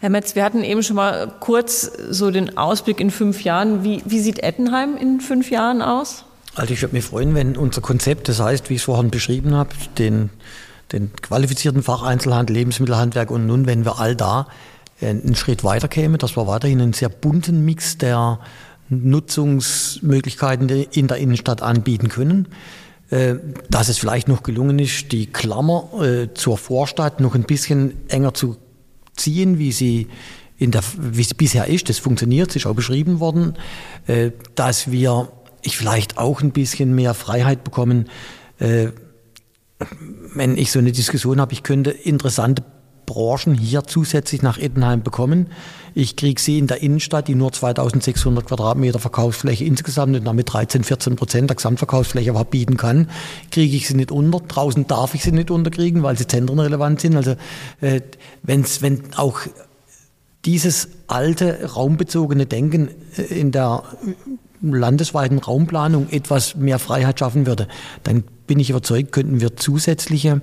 Herr 0.00 0.10
Metz, 0.10 0.34
wir 0.34 0.44
hatten 0.44 0.62
eben 0.62 0.82
schon 0.82 0.96
mal 0.96 1.32
kurz 1.40 1.90
so 2.10 2.30
den 2.30 2.56
Ausblick 2.56 3.00
in 3.00 3.10
fünf 3.10 3.42
Jahren. 3.42 3.84
Wie, 3.84 4.02
wie 4.06 4.20
sieht 4.20 4.40
Ettenheim 4.40 4.96
in 4.96 5.20
fünf 5.20 5.50
Jahren 5.50 5.82
aus? 5.82 6.24
Also 6.54 6.72
ich 6.72 6.82
würde 6.82 6.94
mich 6.94 7.04
freuen, 7.04 7.34
wenn 7.34 7.56
unser 7.56 7.80
Konzept, 7.80 8.28
das 8.28 8.40
heißt, 8.40 8.70
wie 8.70 8.74
ich 8.74 8.80
es 8.80 8.84
vorhin 8.84 9.10
beschrieben 9.10 9.54
habe, 9.54 9.70
den, 9.98 10.30
den 10.92 11.12
qualifizierten 11.20 11.82
Facheinzelhandel, 11.82 12.56
Lebensmittelhandwerk 12.56 13.30
und 13.30 13.46
nun, 13.46 13.66
wenn 13.66 13.84
wir 13.84 13.98
all 13.98 14.16
da 14.16 14.42
äh, 14.42 14.77
einen 15.00 15.36
Schritt 15.36 15.64
weiter 15.64 15.88
kämen, 15.88 16.18
dass 16.18 16.36
wir 16.36 16.46
weiterhin 16.46 16.80
einen 16.80 16.92
sehr 16.92 17.08
bunten 17.08 17.64
Mix 17.64 17.98
der 17.98 18.40
Nutzungsmöglichkeiten 18.88 20.68
in 20.68 21.08
der 21.08 21.18
Innenstadt 21.18 21.62
anbieten 21.62 22.08
können. 22.08 22.48
Äh, 23.10 23.36
dass 23.70 23.88
es 23.88 23.98
vielleicht 23.98 24.28
noch 24.28 24.42
gelungen 24.42 24.78
ist, 24.78 25.12
die 25.12 25.26
Klammer 25.26 25.88
äh, 26.02 26.34
zur 26.34 26.58
Vorstadt 26.58 27.20
noch 27.20 27.34
ein 27.34 27.44
bisschen 27.44 27.94
enger 28.08 28.34
zu 28.34 28.56
ziehen, 29.16 29.58
wie 29.58 29.72
sie 29.72 30.08
in 30.58 30.72
der, 30.72 30.82
wie 30.98 31.22
sie 31.22 31.34
bisher 31.34 31.68
ist. 31.68 31.88
Das 31.88 31.98
funktioniert, 31.98 32.54
ist 32.54 32.66
auch 32.66 32.74
beschrieben 32.74 33.20
worden, 33.20 33.54
äh, 34.06 34.32
dass 34.54 34.90
wir 34.90 35.30
ich 35.62 35.76
vielleicht 35.76 36.18
auch 36.18 36.42
ein 36.42 36.52
bisschen 36.52 36.94
mehr 36.94 37.14
Freiheit 37.14 37.64
bekommen, 37.64 38.08
äh, 38.58 38.88
wenn 40.34 40.56
ich 40.56 40.72
so 40.72 40.78
eine 40.78 40.92
Diskussion 40.92 41.40
habe, 41.40 41.52
ich 41.52 41.62
könnte 41.62 41.90
interessante 41.90 42.64
Branchen 43.08 43.54
hier 43.54 43.84
zusätzlich 43.84 44.42
nach 44.42 44.58
Ettenheim 44.58 45.02
bekommen. 45.02 45.46
Ich 45.94 46.14
kriege 46.14 46.40
sie 46.40 46.58
in 46.58 46.66
der 46.66 46.82
Innenstadt, 46.82 47.26
die 47.26 47.34
nur 47.34 47.52
2600 47.52 48.46
Quadratmeter 48.46 48.98
Verkaufsfläche 48.98 49.64
insgesamt 49.64 50.14
und 50.14 50.24
damit 50.24 50.52
13, 50.52 50.84
14 50.84 51.16
Prozent 51.16 51.50
der 51.50 51.56
Gesamtverkaufsfläche 51.56 52.30
überhaupt 52.30 52.50
bieten 52.50 52.76
kann, 52.76 53.08
kriege 53.50 53.76
ich 53.76 53.88
sie 53.88 53.94
nicht 53.94 54.12
unter. 54.12 54.40
Draußen 54.40 54.86
darf 54.86 55.14
ich 55.14 55.22
sie 55.24 55.32
nicht 55.32 55.50
unterkriegen, 55.50 56.02
weil 56.02 56.18
sie 56.18 56.26
zentrenrelevant 56.26 57.00
sind. 57.00 57.16
Also 57.16 57.34
äh, 57.80 58.02
wenn's, 58.42 58.82
wenn 58.82 59.14
auch 59.16 59.40
dieses 60.44 60.88
alte 61.06 61.70
raumbezogene 61.74 62.46
Denken 62.46 62.90
äh, 63.16 63.22
in 63.22 63.50
der 63.50 63.82
landesweiten 64.60 65.38
Raumplanung 65.38 66.08
etwas 66.10 66.56
mehr 66.56 66.78
Freiheit 66.78 67.18
schaffen 67.18 67.46
würde, 67.46 67.68
dann 68.02 68.24
bin 68.46 68.60
ich 68.60 68.70
überzeugt, 68.70 69.12
könnten 69.12 69.40
wir 69.40 69.56
zusätzliche 69.56 70.42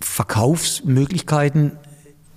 Verkaufsmöglichkeiten 0.00 1.72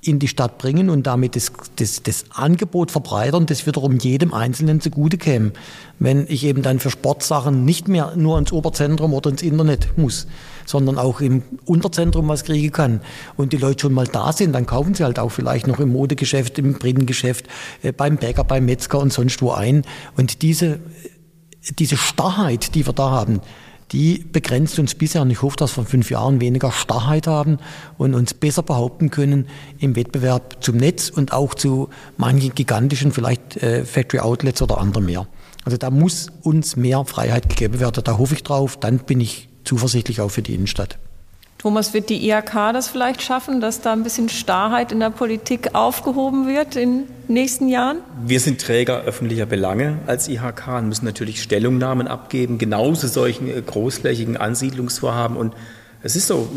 in 0.05 0.19
die 0.19 0.27
Stadt 0.27 0.57
bringen 0.57 0.89
und 0.89 1.07
damit 1.07 1.35
das, 1.35 1.51
das, 1.77 2.03
das 2.03 2.25
Angebot 2.31 2.91
verbreitern, 2.91 3.45
das 3.45 3.65
wiederum 3.65 3.97
jedem 3.97 4.33
Einzelnen 4.33 4.81
zugute 4.81 5.17
käme. 5.17 5.53
Wenn 5.99 6.25
ich 6.27 6.43
eben 6.43 6.61
dann 6.61 6.79
für 6.79 6.89
Sportsachen 6.89 7.63
nicht 7.63 7.87
mehr 7.87 8.13
nur 8.15 8.37
ins 8.37 8.51
Oberzentrum 8.51 9.13
oder 9.13 9.29
ins 9.29 9.41
Internet 9.41 9.97
muss, 9.97 10.27
sondern 10.65 10.97
auch 10.97 11.21
im 11.21 11.43
Unterzentrum 11.65 12.27
was 12.27 12.43
kriegen 12.43 12.71
kann 12.71 13.01
und 13.37 13.53
die 13.53 13.57
Leute 13.57 13.81
schon 13.81 13.93
mal 13.93 14.07
da 14.07 14.33
sind, 14.33 14.53
dann 14.53 14.65
kaufen 14.65 14.93
sie 14.93 15.03
halt 15.03 15.19
auch 15.19 15.29
vielleicht 15.29 15.67
noch 15.67 15.79
im 15.79 15.91
Modegeschäft, 15.91 16.59
im 16.59 16.73
Brillengeschäft, 16.73 17.47
äh, 17.81 17.91
beim 17.91 18.17
Bäcker, 18.17 18.43
beim 18.43 18.65
Metzger 18.65 18.99
und 18.99 19.13
sonst 19.13 19.41
wo 19.41 19.51
ein. 19.51 19.83
Und 20.17 20.41
diese, 20.41 20.79
diese 21.79 21.97
Starrheit, 21.97 22.75
die 22.75 22.85
wir 22.85 22.93
da 22.93 23.09
haben, 23.11 23.39
die 23.93 24.25
begrenzt 24.31 24.79
uns 24.79 24.95
bisher. 24.95 25.21
Und 25.21 25.29
ich 25.29 25.41
hoffe, 25.41 25.55
dass 25.55 25.77
wir 25.77 25.81
in 25.83 25.87
fünf 25.87 26.09
Jahren 26.09 26.41
weniger 26.41 26.71
Starrheit 26.71 27.27
haben 27.27 27.59
und 27.97 28.15
uns 28.15 28.33
besser 28.33 28.63
behaupten 28.63 29.11
können 29.11 29.47
im 29.79 29.95
Wettbewerb 29.95 30.57
zum 30.61 30.77
Netz 30.77 31.09
und 31.09 31.31
auch 31.31 31.53
zu 31.53 31.89
manchen 32.17 32.53
gigantischen, 32.53 33.11
vielleicht 33.11 33.57
äh, 33.57 33.85
Factory 33.85 34.19
Outlets 34.19 34.61
oder 34.61 34.79
anderem 34.79 35.05
mehr. 35.05 35.27
Also 35.63 35.77
da 35.77 35.91
muss 35.91 36.27
uns 36.41 36.75
mehr 36.75 37.05
Freiheit 37.05 37.47
gegeben 37.47 37.79
werden. 37.79 38.03
Da 38.03 38.17
hoffe 38.17 38.33
ich 38.33 38.43
drauf. 38.43 38.77
Dann 38.77 38.97
bin 38.97 39.21
ich 39.21 39.47
zuversichtlich 39.63 40.19
auch 40.19 40.29
für 40.29 40.41
die 40.41 40.55
Innenstadt. 40.55 40.99
Thomas, 41.63 41.93
wird 41.93 42.09
die 42.09 42.29
IHK 42.29 42.73
das 42.73 42.89
vielleicht 42.89 43.21
schaffen, 43.21 43.61
dass 43.61 43.79
da 43.79 43.93
ein 43.93 44.03
bisschen 44.03 44.27
Starrheit 44.27 44.91
in 44.91 44.99
der 44.99 45.11
Politik 45.11 45.75
aufgehoben 45.75 46.45
wird 46.45 46.75
in 46.75 47.05
nächsten 47.29 47.69
Jahren? 47.69 47.99
Wir 48.25 48.41
sind 48.41 48.59
Träger 48.59 49.03
öffentlicher 49.03 49.45
Belange 49.45 49.99
als 50.05 50.27
IHK 50.27 50.67
und 50.79 50.89
müssen 50.89 51.05
natürlich 51.05 51.41
Stellungnahmen 51.41 52.09
abgeben, 52.09 52.57
genauso 52.57 53.07
solchen 53.07 53.47
äh, 53.47 53.61
großflächigen 53.61 54.35
Ansiedlungsvorhaben. 54.35 55.37
Und 55.37 55.53
es 56.01 56.17
ist 56.17 56.27
so, 56.27 56.49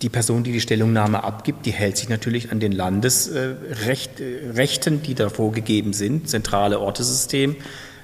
die 0.00 0.08
Person, 0.08 0.44
die 0.44 0.52
die 0.52 0.62
Stellungnahme 0.62 1.24
abgibt, 1.24 1.66
die 1.66 1.72
hält 1.72 1.98
sich 1.98 2.08
natürlich 2.08 2.50
an 2.50 2.58
den 2.58 2.72
Landesrechten, 2.72 4.94
äh, 4.94 5.06
die 5.06 5.14
da 5.14 5.28
vorgegeben 5.28 5.92
sind, 5.92 6.30
zentrale 6.30 6.80
Ortesystem. 6.80 7.56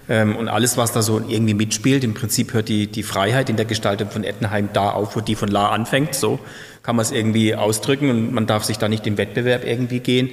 Ähm, 0.08 0.36
und 0.36 0.48
alles, 0.48 0.76
was 0.76 0.92
da 0.92 1.02
so 1.02 1.20
irgendwie 1.28 1.54
mitspielt, 1.54 2.02
im 2.02 2.14
Prinzip 2.14 2.54
hört 2.54 2.68
die, 2.68 2.86
die 2.86 3.02
Freiheit 3.02 3.50
in 3.50 3.56
der 3.56 3.66
Gestaltung 3.66 4.10
von 4.10 4.24
Ettenheim 4.24 4.70
da 4.72 4.90
auf, 4.90 5.16
wo 5.16 5.20
die 5.20 5.34
von 5.34 5.48
La 5.48 5.68
anfängt. 5.68 6.14
So 6.14 6.38
kann 6.82 6.96
man 6.96 7.04
es 7.04 7.10
irgendwie 7.10 7.54
ausdrücken 7.54 8.08
und 8.10 8.32
man 8.32 8.46
darf 8.46 8.64
sich 8.64 8.78
da 8.78 8.88
nicht 8.88 9.06
im 9.06 9.18
Wettbewerb 9.18 9.66
irgendwie 9.66 10.00
gehen. 10.00 10.30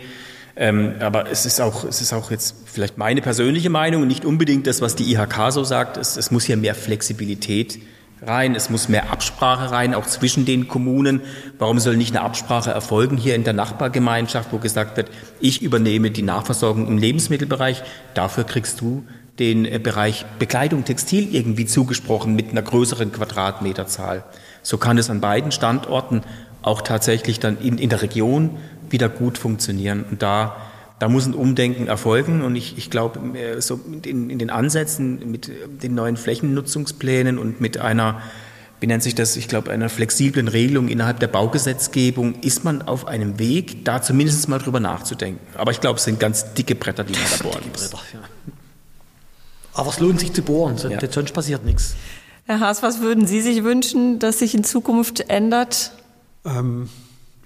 Ähm, 0.55 0.93
aber 1.01 1.29
es 1.29 1.45
ist 1.45 1.59
auch, 1.59 1.83
es 1.83 1.99
ist 1.99 2.13
auch 2.13 2.31
jetzt 2.31 2.55
vielleicht 2.65 2.97
meine 2.97 3.21
persönliche 3.21 3.69
Meinung 3.69 4.03
und 4.03 4.07
nicht 4.07 4.23
unbedingt 4.23 4.67
das, 4.67 4.81
was 4.81 4.95
die 4.95 5.11
IHK 5.11 5.51
so 5.51 5.65
sagt. 5.65 5.97
Es, 5.97 6.15
es 6.15 6.31
muss 6.31 6.45
hier 6.45 6.55
mehr 6.55 6.75
Flexibilität 6.75 7.79
rein, 8.21 8.55
es 8.55 8.69
muss 8.69 8.87
mehr 8.87 9.11
Absprache 9.11 9.71
rein, 9.71 9.93
auch 9.93 10.05
zwischen 10.05 10.45
den 10.45 10.69
Kommunen. 10.69 11.19
Warum 11.59 11.79
soll 11.79 11.97
nicht 11.97 12.15
eine 12.15 12.25
Absprache 12.25 12.71
erfolgen 12.71 13.17
hier 13.17 13.35
in 13.35 13.43
der 13.43 13.51
Nachbargemeinschaft, 13.51 14.53
wo 14.53 14.57
gesagt 14.57 14.95
wird, 14.95 15.09
ich 15.41 15.61
übernehme 15.61 16.11
die 16.11 16.21
Nachversorgung 16.21 16.87
im 16.87 16.97
Lebensmittelbereich, 16.97 17.83
dafür 18.13 18.45
kriegst 18.45 18.79
du 18.79 19.03
den 19.39 19.65
äh, 19.65 19.79
Bereich 19.79 20.25
Bekleidung, 20.39 20.85
Textil 20.85 21.33
irgendwie 21.33 21.65
zugesprochen 21.65 22.35
mit 22.35 22.51
einer 22.51 22.61
größeren 22.61 23.11
Quadratmeterzahl. 23.11 24.23
So 24.63 24.77
kann 24.77 24.97
es 24.97 25.09
an 25.09 25.21
beiden 25.21 25.51
Standorten 25.51 26.21
auch 26.61 26.81
tatsächlich 26.81 27.39
dann 27.39 27.57
in, 27.59 27.77
in 27.77 27.89
der 27.89 28.01
Region 28.01 28.57
wieder 28.89 29.09
gut 29.09 29.37
funktionieren. 29.37 30.03
Und 30.09 30.21
da, 30.21 30.55
da 30.99 31.09
muss 31.09 31.25
ein 31.25 31.33
Umdenken 31.33 31.87
erfolgen. 31.87 32.41
Und 32.41 32.55
ich, 32.55 32.77
ich 32.77 32.89
glaube, 32.89 33.19
äh, 33.37 33.61
so 33.61 33.79
in, 34.03 34.29
in 34.29 34.39
den 34.39 34.49
Ansätzen 34.49 35.31
mit 35.31 35.51
den 35.83 35.95
neuen 35.95 36.17
Flächennutzungsplänen 36.17 37.37
und 37.37 37.61
mit 37.61 37.77
einer 37.77 38.21
wie 38.81 38.87
nennt 38.87 39.03
sich 39.03 39.15
das, 39.15 39.37
ich 39.37 39.47
glaube, 39.47 39.71
einer 39.71 39.89
flexiblen 39.89 40.47
Regelung 40.47 40.89
innerhalb 40.89 41.19
der 41.19 41.27
Baugesetzgebung 41.27 42.35
ist 42.41 42.65
man 42.65 42.81
auf 42.81 43.07
einem 43.07 43.39
Weg, 43.39 43.85
da 43.85 44.01
zumindest 44.01 44.49
mal 44.49 44.59
drüber 44.59 44.81
nachzudenken. 44.81 45.39
Aber 45.55 45.71
ich 45.71 45.79
glaube, 45.79 45.97
es 45.97 46.03
sind 46.03 46.19
ganz 46.19 46.53
dicke 46.53 46.75
Bretter, 46.75 47.05
die 47.05 47.13
man 47.13 47.23
da 47.37 47.43
bohren 47.43 47.63
muss. 47.71 47.89
Bretter, 47.89 48.03
ja. 48.13 48.19
Aber 49.75 49.89
es 49.89 49.99
lohnt 49.99 50.19
sich 50.19 50.33
zu 50.33 50.41
bohren, 50.41 50.77
sonst, 50.77 51.01
ja. 51.01 51.11
sonst 51.11 51.33
passiert 51.33 51.65
nichts. 51.65 51.95
Herr 52.45 52.59
Haas, 52.59 52.81
was 52.81 53.01
würden 53.01 53.27
Sie 53.27 53.41
sich 53.41 53.63
wünschen, 53.63 54.19
dass 54.19 54.39
sich 54.39 54.55
in 54.55 54.63
Zukunft 54.63 55.29
ändert? 55.29 55.91
Ähm, 56.45 56.89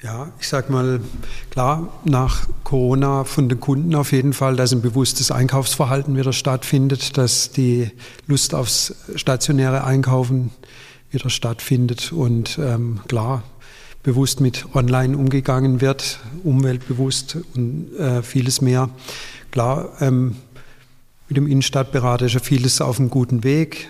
ja, 0.02 0.32
ich 0.39 0.48
sag 0.48 0.70
mal, 0.70 1.02
klar, 1.50 1.89
nach 2.06 2.48
Corona 2.63 3.24
von 3.24 3.50
den 3.50 3.60
Kunden 3.60 3.96
auf 3.96 4.12
jeden 4.12 4.34
Fall, 4.34 4.56
dass 4.56 4.72
ein 4.72 4.82
bewusstes 4.82 5.32
Einkaufsverhalten 5.32 6.15
wieder 6.15 6.32
stattfindet, 6.32 7.18
dass 7.18 7.52
die 7.52 7.92
Lust 8.28 8.54
aufs 8.54 8.94
stationäre 9.15 9.84
Einkaufen 9.84 10.52
wieder 11.12 11.30
stattfindet 11.30 12.12
und 12.12 12.60
ähm, 12.60 13.02
klar, 13.08 13.44
bewusst 14.04 14.39
mit 14.39 14.74
Online 14.74 15.18
umgegangen 15.18 15.82
wird, 15.82 16.20
umweltbewusst 16.44 17.38
und 17.56 17.94
äh, 17.98 18.21
vieles 18.21 18.62
mehr. 18.62 18.90
Klar, 19.52 19.90
ähm, 20.00 20.36
mit 21.30 21.38
dem 21.38 21.48
Innenstadtberater 21.48 22.25
ist 22.25 22.34
ja 22.34 22.40
vieles 22.40 22.82
auf 22.82 23.00
einem 23.00 23.12
guten 23.12 23.44
Weg. 23.44 23.90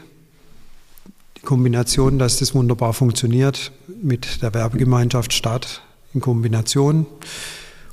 Die 1.38 1.42
Kombination, 1.42 2.20
dass 2.20 2.38
das 2.38 2.54
wunderbar 2.54 2.94
funktioniert 2.94 3.72
mit 4.04 4.42
der 4.42 4.54
Werbegemeinschaft 4.54 5.32
Stadt 5.32 5.82
in 6.14 6.20
Kombination 6.20 7.06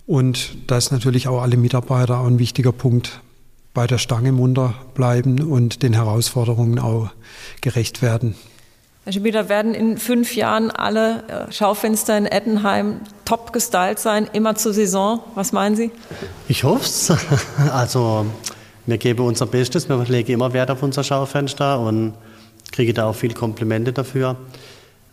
und 0.04 0.56
dass 0.66 0.90
natürlich 0.90 1.28
auch 1.28 1.42
alle 1.42 1.56
Mitarbeiter 1.56 2.18
auch 2.18 2.26
ein 2.26 2.40
wichtiger 2.40 2.72
Punkt 2.72 3.20
bei 3.72 3.86
der 3.86 3.98
Stange 3.98 4.32
munter 4.32 4.74
bleiben 4.94 5.40
und 5.40 5.84
den 5.84 5.92
Herausforderungen 5.92 6.80
auch 6.80 7.10
gerecht 7.60 8.02
werden. 8.02 8.34
Herr 9.04 9.12
Schibida, 9.12 9.48
werden 9.48 9.72
in 9.72 9.98
fünf 9.98 10.34
Jahren 10.34 10.72
alle 10.72 11.22
äh, 11.28 11.52
Schaufenster 11.52 12.18
in 12.18 12.26
Ettenheim 12.26 13.02
top 13.24 13.52
gestylt 13.52 14.00
sein, 14.00 14.28
immer 14.32 14.56
zur 14.56 14.72
Saison? 14.72 15.20
Was 15.36 15.52
meinen 15.52 15.76
Sie? 15.76 15.92
Ich 16.48 16.64
hoffe 16.64 16.84
es. 16.84 17.12
Also, 17.72 18.26
wir 18.86 18.98
geben 18.98 19.24
unser 19.24 19.46
Bestes. 19.46 19.88
Wir 19.88 20.02
legen 20.04 20.32
immer 20.32 20.52
Wert 20.52 20.70
auf 20.70 20.82
unser 20.82 21.02
Schaufenster 21.02 21.80
und 21.80 22.14
kriegen 22.72 22.94
da 22.94 23.06
auch 23.06 23.14
viele 23.14 23.34
Komplimente 23.34 23.92
dafür. 23.92 24.36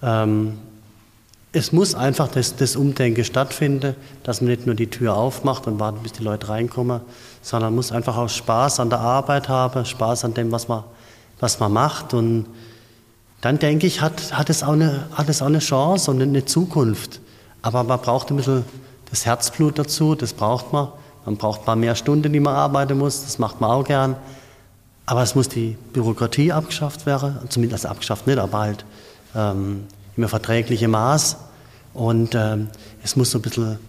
Ähm, 0.02 0.60
es 1.52 1.72
muss 1.72 1.94
einfach 1.94 2.30
das, 2.30 2.56
das, 2.56 2.76
Umdenken 2.76 3.24
stattfinden, 3.24 3.96
dass 4.24 4.42
man 4.42 4.50
nicht 4.50 4.66
nur 4.66 4.76
die 4.76 4.88
Tür 4.88 5.16
aufmacht 5.16 5.68
und 5.68 5.80
wartet, 5.80 6.02
bis 6.02 6.14
die 6.14 6.24
Leute 6.24 6.50
reinkommen, 6.50 7.02
sondern 7.42 7.70
man 7.70 7.76
muss 7.76 7.92
einfach 7.92 8.18
auch 8.18 8.30
Spaß 8.30 8.80
an 8.80 8.90
der 8.90 9.00
Arbeit 9.00 9.50
haben, 9.50 9.86
Spaß 9.86 10.26
an 10.26 10.34
dem, 10.34 10.52
was 10.52 10.68
man, 10.68 10.84
was 11.40 11.60
man 11.60 11.72
macht. 11.72 12.14
Und 12.16 12.48
dann 13.42 13.60
denke 13.60 13.86
ich, 13.86 14.02
hat, 14.02 14.34
hat, 14.38 14.50
es 14.50 14.64
auch 14.64 14.74
eine, 14.74 15.08
hat 15.14 15.30
es 15.30 15.42
auch 15.42 15.48
eine 15.48 15.60
Chance 15.60 16.10
und 16.10 16.22
eine 16.22 16.46
Zukunft. 16.46 17.22
Aber 17.62 17.84
man 17.84 18.00
braucht 18.00 18.32
ein 18.32 18.38
bisschen 18.38 18.66
das 19.12 19.26
Herzblut 19.28 19.78
dazu, 19.78 20.16
das 20.16 20.34
braucht 20.34 20.74
man. 20.74 20.90
Man 21.26 21.38
braucht 21.38 21.62
ein 21.62 21.66
paar 21.66 21.76
mehr 21.76 21.96
Stunden, 21.96 22.34
die 22.34 22.40
man 22.40 22.56
arbeiten 22.56 22.98
muss, 22.98 23.24
das 23.24 23.40
macht 23.40 23.62
man 23.62 23.72
auch 23.72 23.84
gern. 23.84 24.16
Aber 25.06 25.22
es 25.22 25.36
muss 25.36 25.50
die 25.50 25.78
Bürokratie 25.94 26.52
abgeschafft 26.52 27.06
werden, 27.06 27.38
zumindest 27.50 27.86
abgeschafft 27.86 28.28
nicht, 28.28 28.40
aber 28.40 28.60
halt 28.60 28.86
ähm, 29.36 29.88
im 30.16 30.28
verträglichen 30.28 30.92
Maß. 30.92 31.38
Und 31.94 32.36
ähm, 32.36 32.70
es 33.04 33.16
muss 33.16 33.32
so 33.32 33.40
ein 33.40 33.42
bisschen 33.42 33.80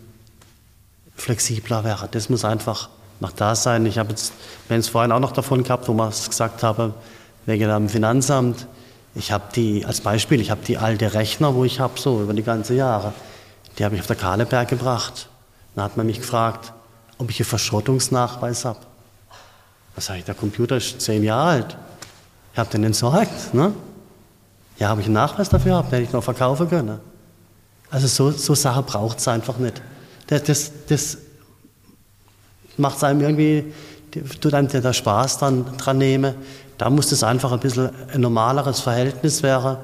flexibler 1.17 1.85
werden. 1.85 2.09
Das 2.11 2.29
muss 2.29 2.45
einfach 2.45 2.89
noch 3.21 3.33
da 3.33 3.55
sein. 3.55 3.87
Ich 3.87 3.99
habe 3.99 4.11
jetzt, 4.11 4.33
haben 4.69 4.81
es 4.81 4.89
vorhin 4.89 5.13
auch 5.13 5.21
noch 5.21 5.33
davon 5.33 5.63
gehabt, 5.63 5.89
wo 5.89 5.95
wir 5.95 6.09
es 6.09 6.29
gesagt 6.29 6.63
haben, 6.63 6.95
wegen 7.47 7.69
dem 7.69 7.89
Finanzamt. 7.89 8.67
Ich 9.15 9.31
habe 9.31 9.45
die, 9.55 9.85
als 9.85 10.01
Beispiel, 10.01 10.41
ich 10.41 10.51
habe 10.51 10.63
die 10.67 10.77
alte 10.77 11.15
Rechner, 11.15 11.55
wo 11.55 11.65
ich 11.65 11.79
habe, 11.79 11.99
so 12.01 12.23
über 12.23 12.35
die 12.35 12.43
ganze 12.43 12.75
Jahre, 12.75 13.13
die 13.79 13.85
habe 13.85 13.95
ich 13.95 14.01
auf 14.01 14.09
der 14.09 14.17
Kahleberg 14.17 14.69
gebracht. 14.69 15.29
Dann 15.75 15.85
hat 15.85 15.97
man 15.97 16.07
mich 16.07 16.21
gefragt, 16.21 16.73
ob 17.19 17.31
ich 17.31 17.41
einen 17.41 17.47
Verschrottungsnachweis 17.47 18.65
habe. 18.65 18.81
Da 19.95 20.01
sage 20.01 20.21
ich, 20.21 20.25
der 20.25 20.35
Computer 20.35 20.77
ist 20.77 21.01
zehn 21.01 21.23
Jahre 21.23 21.51
alt. 21.51 21.77
Ich 22.53 22.59
habe 22.59 22.71
den 22.71 22.85
entsorgt. 22.85 23.55
Ne? 23.55 23.73
Ja, 24.79 24.89
habe 24.89 25.01
ich 25.01 25.07
einen 25.07 25.15
Nachweis 25.15 25.49
dafür 25.49 25.73
gehabt, 25.73 25.93
hätte 25.93 26.03
ich 26.03 26.13
noch 26.13 26.25
verkaufen 26.25 26.69
können. 26.69 26.99
Also 27.91 28.07
so, 28.09 28.31
so 28.31 28.55
Sachen 28.55 28.85
braucht 28.85 29.19
es 29.19 29.29
einfach 29.29 29.59
nicht. 29.59 29.81
Das, 30.27 30.43
das, 30.43 30.73
das 30.89 31.19
macht 32.77 32.97
es 32.97 33.05
einem 33.05 33.21
irgendwie, 33.21 33.73
tut 34.41 34.55
einem 34.55 34.69
der 34.69 34.93
Spaß 34.93 35.39
dran, 35.39 35.65
dran 35.77 35.99
nehmen. 35.99 36.35
Da 36.77 36.91
muss 36.91 37.13
es 37.13 37.23
einfach 37.23 37.53
ein 37.53 37.61
bisschen 37.61 37.91
ein 38.13 38.21
normaleres 38.21 38.81
Verhältnis 38.81 39.43
werden, 39.43 39.77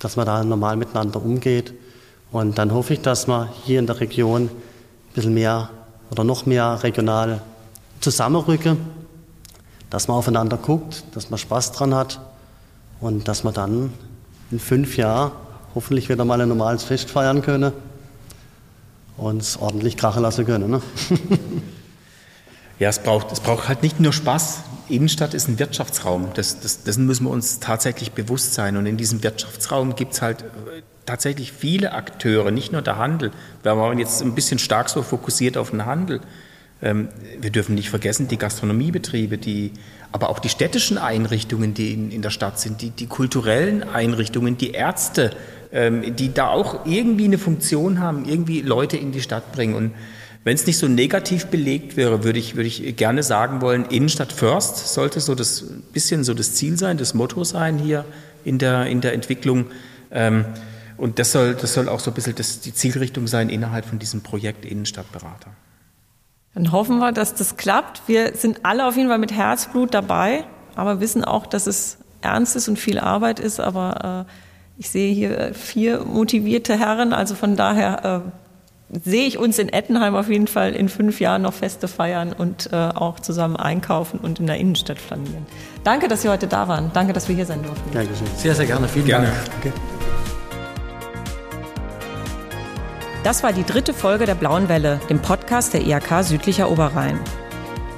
dass 0.00 0.16
man 0.16 0.26
da 0.26 0.44
normal 0.44 0.76
miteinander 0.76 1.22
umgeht. 1.22 1.72
Und 2.30 2.58
dann 2.58 2.72
hoffe 2.74 2.94
ich, 2.94 3.00
dass 3.00 3.26
man 3.26 3.48
hier 3.64 3.78
in 3.78 3.86
der 3.86 4.00
Region 4.00 4.42
ein 4.42 4.50
bisschen 5.14 5.32
mehr 5.32 5.70
oder 6.10 6.24
noch 6.24 6.46
mehr 6.46 6.82
regional 6.82 7.42
zusammenrücken, 8.00 8.78
dass 9.90 10.08
man 10.08 10.16
aufeinander 10.16 10.56
guckt, 10.56 11.04
dass 11.12 11.30
man 11.30 11.38
Spaß 11.38 11.72
dran 11.72 11.94
hat 11.94 12.20
und 13.00 13.28
dass 13.28 13.44
man 13.44 13.54
dann 13.54 13.92
in 14.50 14.58
fünf 14.58 14.96
Jahren 14.96 15.32
hoffentlich 15.74 16.08
wieder 16.08 16.24
mal 16.24 16.40
ein 16.40 16.48
normales 16.48 16.84
Fest 16.84 17.10
feiern 17.10 17.42
können 17.42 17.72
und 19.16 19.42
es 19.42 19.58
ordentlich 19.58 19.96
krachen 19.96 20.22
lassen 20.22 20.46
können. 20.46 20.70
Ne? 20.70 20.82
Ja, 22.78 22.90
es 22.90 22.98
braucht, 22.98 23.32
es 23.32 23.40
braucht 23.40 23.68
halt 23.68 23.82
nicht 23.82 24.00
nur 24.00 24.12
Spaß. 24.12 24.58
Innenstadt 24.88 25.32
ist 25.32 25.48
ein 25.48 25.58
Wirtschaftsraum. 25.58 26.28
Das, 26.34 26.60
das, 26.60 26.82
dessen 26.82 27.06
müssen 27.06 27.24
wir 27.24 27.30
uns 27.30 27.58
tatsächlich 27.58 28.12
bewusst 28.12 28.52
sein. 28.52 28.76
Und 28.76 28.84
in 28.84 28.98
diesem 28.98 29.22
Wirtschaftsraum 29.22 29.96
gibt 29.96 30.12
es 30.12 30.20
halt 30.20 30.44
tatsächlich 31.06 31.52
viele 31.52 31.92
Akteure, 31.92 32.50
nicht 32.50 32.72
nur 32.72 32.82
der 32.82 32.98
Handel. 32.98 33.30
Wir 33.62 33.76
haben 33.76 33.98
jetzt 33.98 34.22
ein 34.22 34.34
bisschen 34.34 34.58
stark 34.58 34.88
so 34.88 35.02
fokussiert 35.02 35.56
auf 35.56 35.70
den 35.70 35.86
Handel. 35.86 36.20
Ähm, 36.82 37.08
wir 37.40 37.50
dürfen 37.50 37.74
nicht 37.74 37.88
vergessen, 37.88 38.28
die 38.28 38.36
Gastronomiebetriebe, 38.36 39.38
die, 39.38 39.72
aber 40.12 40.28
auch 40.28 40.38
die 40.38 40.48
städtischen 40.48 40.98
Einrichtungen, 40.98 41.72
die 41.72 41.94
in, 41.94 42.10
in 42.10 42.22
der 42.22 42.30
Stadt 42.30 42.60
sind, 42.60 42.82
die, 42.82 42.90
die 42.90 43.06
kulturellen 43.06 43.82
Einrichtungen, 43.82 44.58
die 44.58 44.72
Ärzte, 44.72 45.30
ähm, 45.72 46.14
die 46.16 46.34
da 46.34 46.48
auch 46.48 46.84
irgendwie 46.84 47.24
eine 47.24 47.38
Funktion 47.38 48.00
haben, 48.00 48.26
irgendwie 48.26 48.60
Leute 48.60 48.96
in 48.98 49.12
die 49.12 49.22
Stadt 49.22 49.52
bringen. 49.52 49.74
Und 49.74 49.92
wenn 50.44 50.54
es 50.54 50.66
nicht 50.66 50.78
so 50.78 50.86
negativ 50.86 51.46
belegt 51.46 51.96
wäre, 51.96 52.24
würde 52.24 52.38
ich, 52.38 52.56
würde 52.56 52.68
ich 52.68 52.96
gerne 52.96 53.22
sagen 53.22 53.62
wollen, 53.62 53.86
Innenstadt 53.86 54.32
First 54.32 54.92
sollte 54.92 55.20
so 55.20 55.34
das 55.34 55.64
bisschen 55.92 56.24
so 56.24 56.34
das 56.34 56.54
Ziel 56.54 56.76
sein, 56.76 56.98
das 56.98 57.14
Motto 57.14 57.42
sein 57.42 57.78
hier 57.78 58.04
in 58.44 58.58
der, 58.58 58.86
in 58.86 59.00
der 59.00 59.12
Entwicklung. 59.12 59.66
Ähm, 60.12 60.44
und 60.96 61.18
das 61.18 61.32
soll, 61.32 61.54
das 61.54 61.74
soll 61.74 61.88
auch 61.88 62.00
so 62.00 62.10
ein 62.10 62.14
bisschen 62.14 62.34
das, 62.34 62.60
die 62.60 62.72
Zielrichtung 62.72 63.26
sein 63.26 63.48
innerhalb 63.48 63.84
von 63.84 63.98
diesem 63.98 64.22
Projekt 64.22 64.64
Innenstadtberater. 64.64 65.50
Dann 66.54 66.72
hoffen 66.72 66.98
wir, 66.98 67.12
dass 67.12 67.34
das 67.34 67.56
klappt. 67.56 68.02
Wir 68.06 68.34
sind 68.34 68.60
alle 68.64 68.86
auf 68.86 68.96
jeden 68.96 69.08
Fall 69.08 69.18
mit 69.18 69.32
Herzblut 69.32 69.92
dabei, 69.92 70.44
aber 70.74 71.00
wissen 71.00 71.22
auch, 71.22 71.46
dass 71.46 71.66
es 71.66 71.98
ernst 72.22 72.56
ist 72.56 72.68
und 72.68 72.78
viel 72.78 72.98
Arbeit 72.98 73.40
ist. 73.40 73.60
Aber 73.60 74.26
äh, 74.26 74.32
ich 74.78 74.88
sehe 74.88 75.12
hier 75.12 75.52
vier 75.54 76.04
motivierte 76.04 76.78
Herren, 76.78 77.12
also 77.12 77.34
von 77.34 77.56
daher 77.56 78.24
äh, 78.24 78.98
sehe 79.04 79.26
ich 79.26 79.36
uns 79.36 79.58
in 79.58 79.68
Ettenheim 79.68 80.14
auf 80.14 80.30
jeden 80.30 80.46
Fall 80.46 80.72
in 80.74 80.88
fünf 80.88 81.20
Jahren 81.20 81.42
noch 81.42 81.54
Feste 81.54 81.88
feiern 81.88 82.32
und 82.32 82.70
äh, 82.72 82.76
auch 82.76 83.20
zusammen 83.20 83.56
einkaufen 83.56 84.20
und 84.20 84.40
in 84.40 84.46
der 84.46 84.56
Innenstadt 84.56 84.98
flanieren. 84.98 85.46
Danke, 85.84 86.08
dass 86.08 86.22
Sie 86.22 86.28
heute 86.28 86.46
da 86.46 86.68
waren. 86.68 86.90
Danke, 86.94 87.12
dass 87.12 87.28
wir 87.28 87.34
hier 87.34 87.46
sein 87.46 87.62
durften. 87.62 87.90
Dankeschön. 87.92 88.28
Sehr, 88.36 88.54
sehr 88.54 88.66
gerne. 88.66 88.88
Vielen 88.88 89.06
gerne. 89.06 89.26
Dank. 89.26 89.50
Okay. 89.60 89.95
Das 93.26 93.42
war 93.42 93.52
die 93.52 93.64
dritte 93.64 93.92
Folge 93.92 94.24
der 94.24 94.36
Blauen 94.36 94.68
Welle, 94.68 95.00
dem 95.10 95.18
Podcast 95.18 95.74
der 95.74 95.84
IHK 95.84 96.22
Südlicher 96.22 96.70
Oberrhein. 96.70 97.18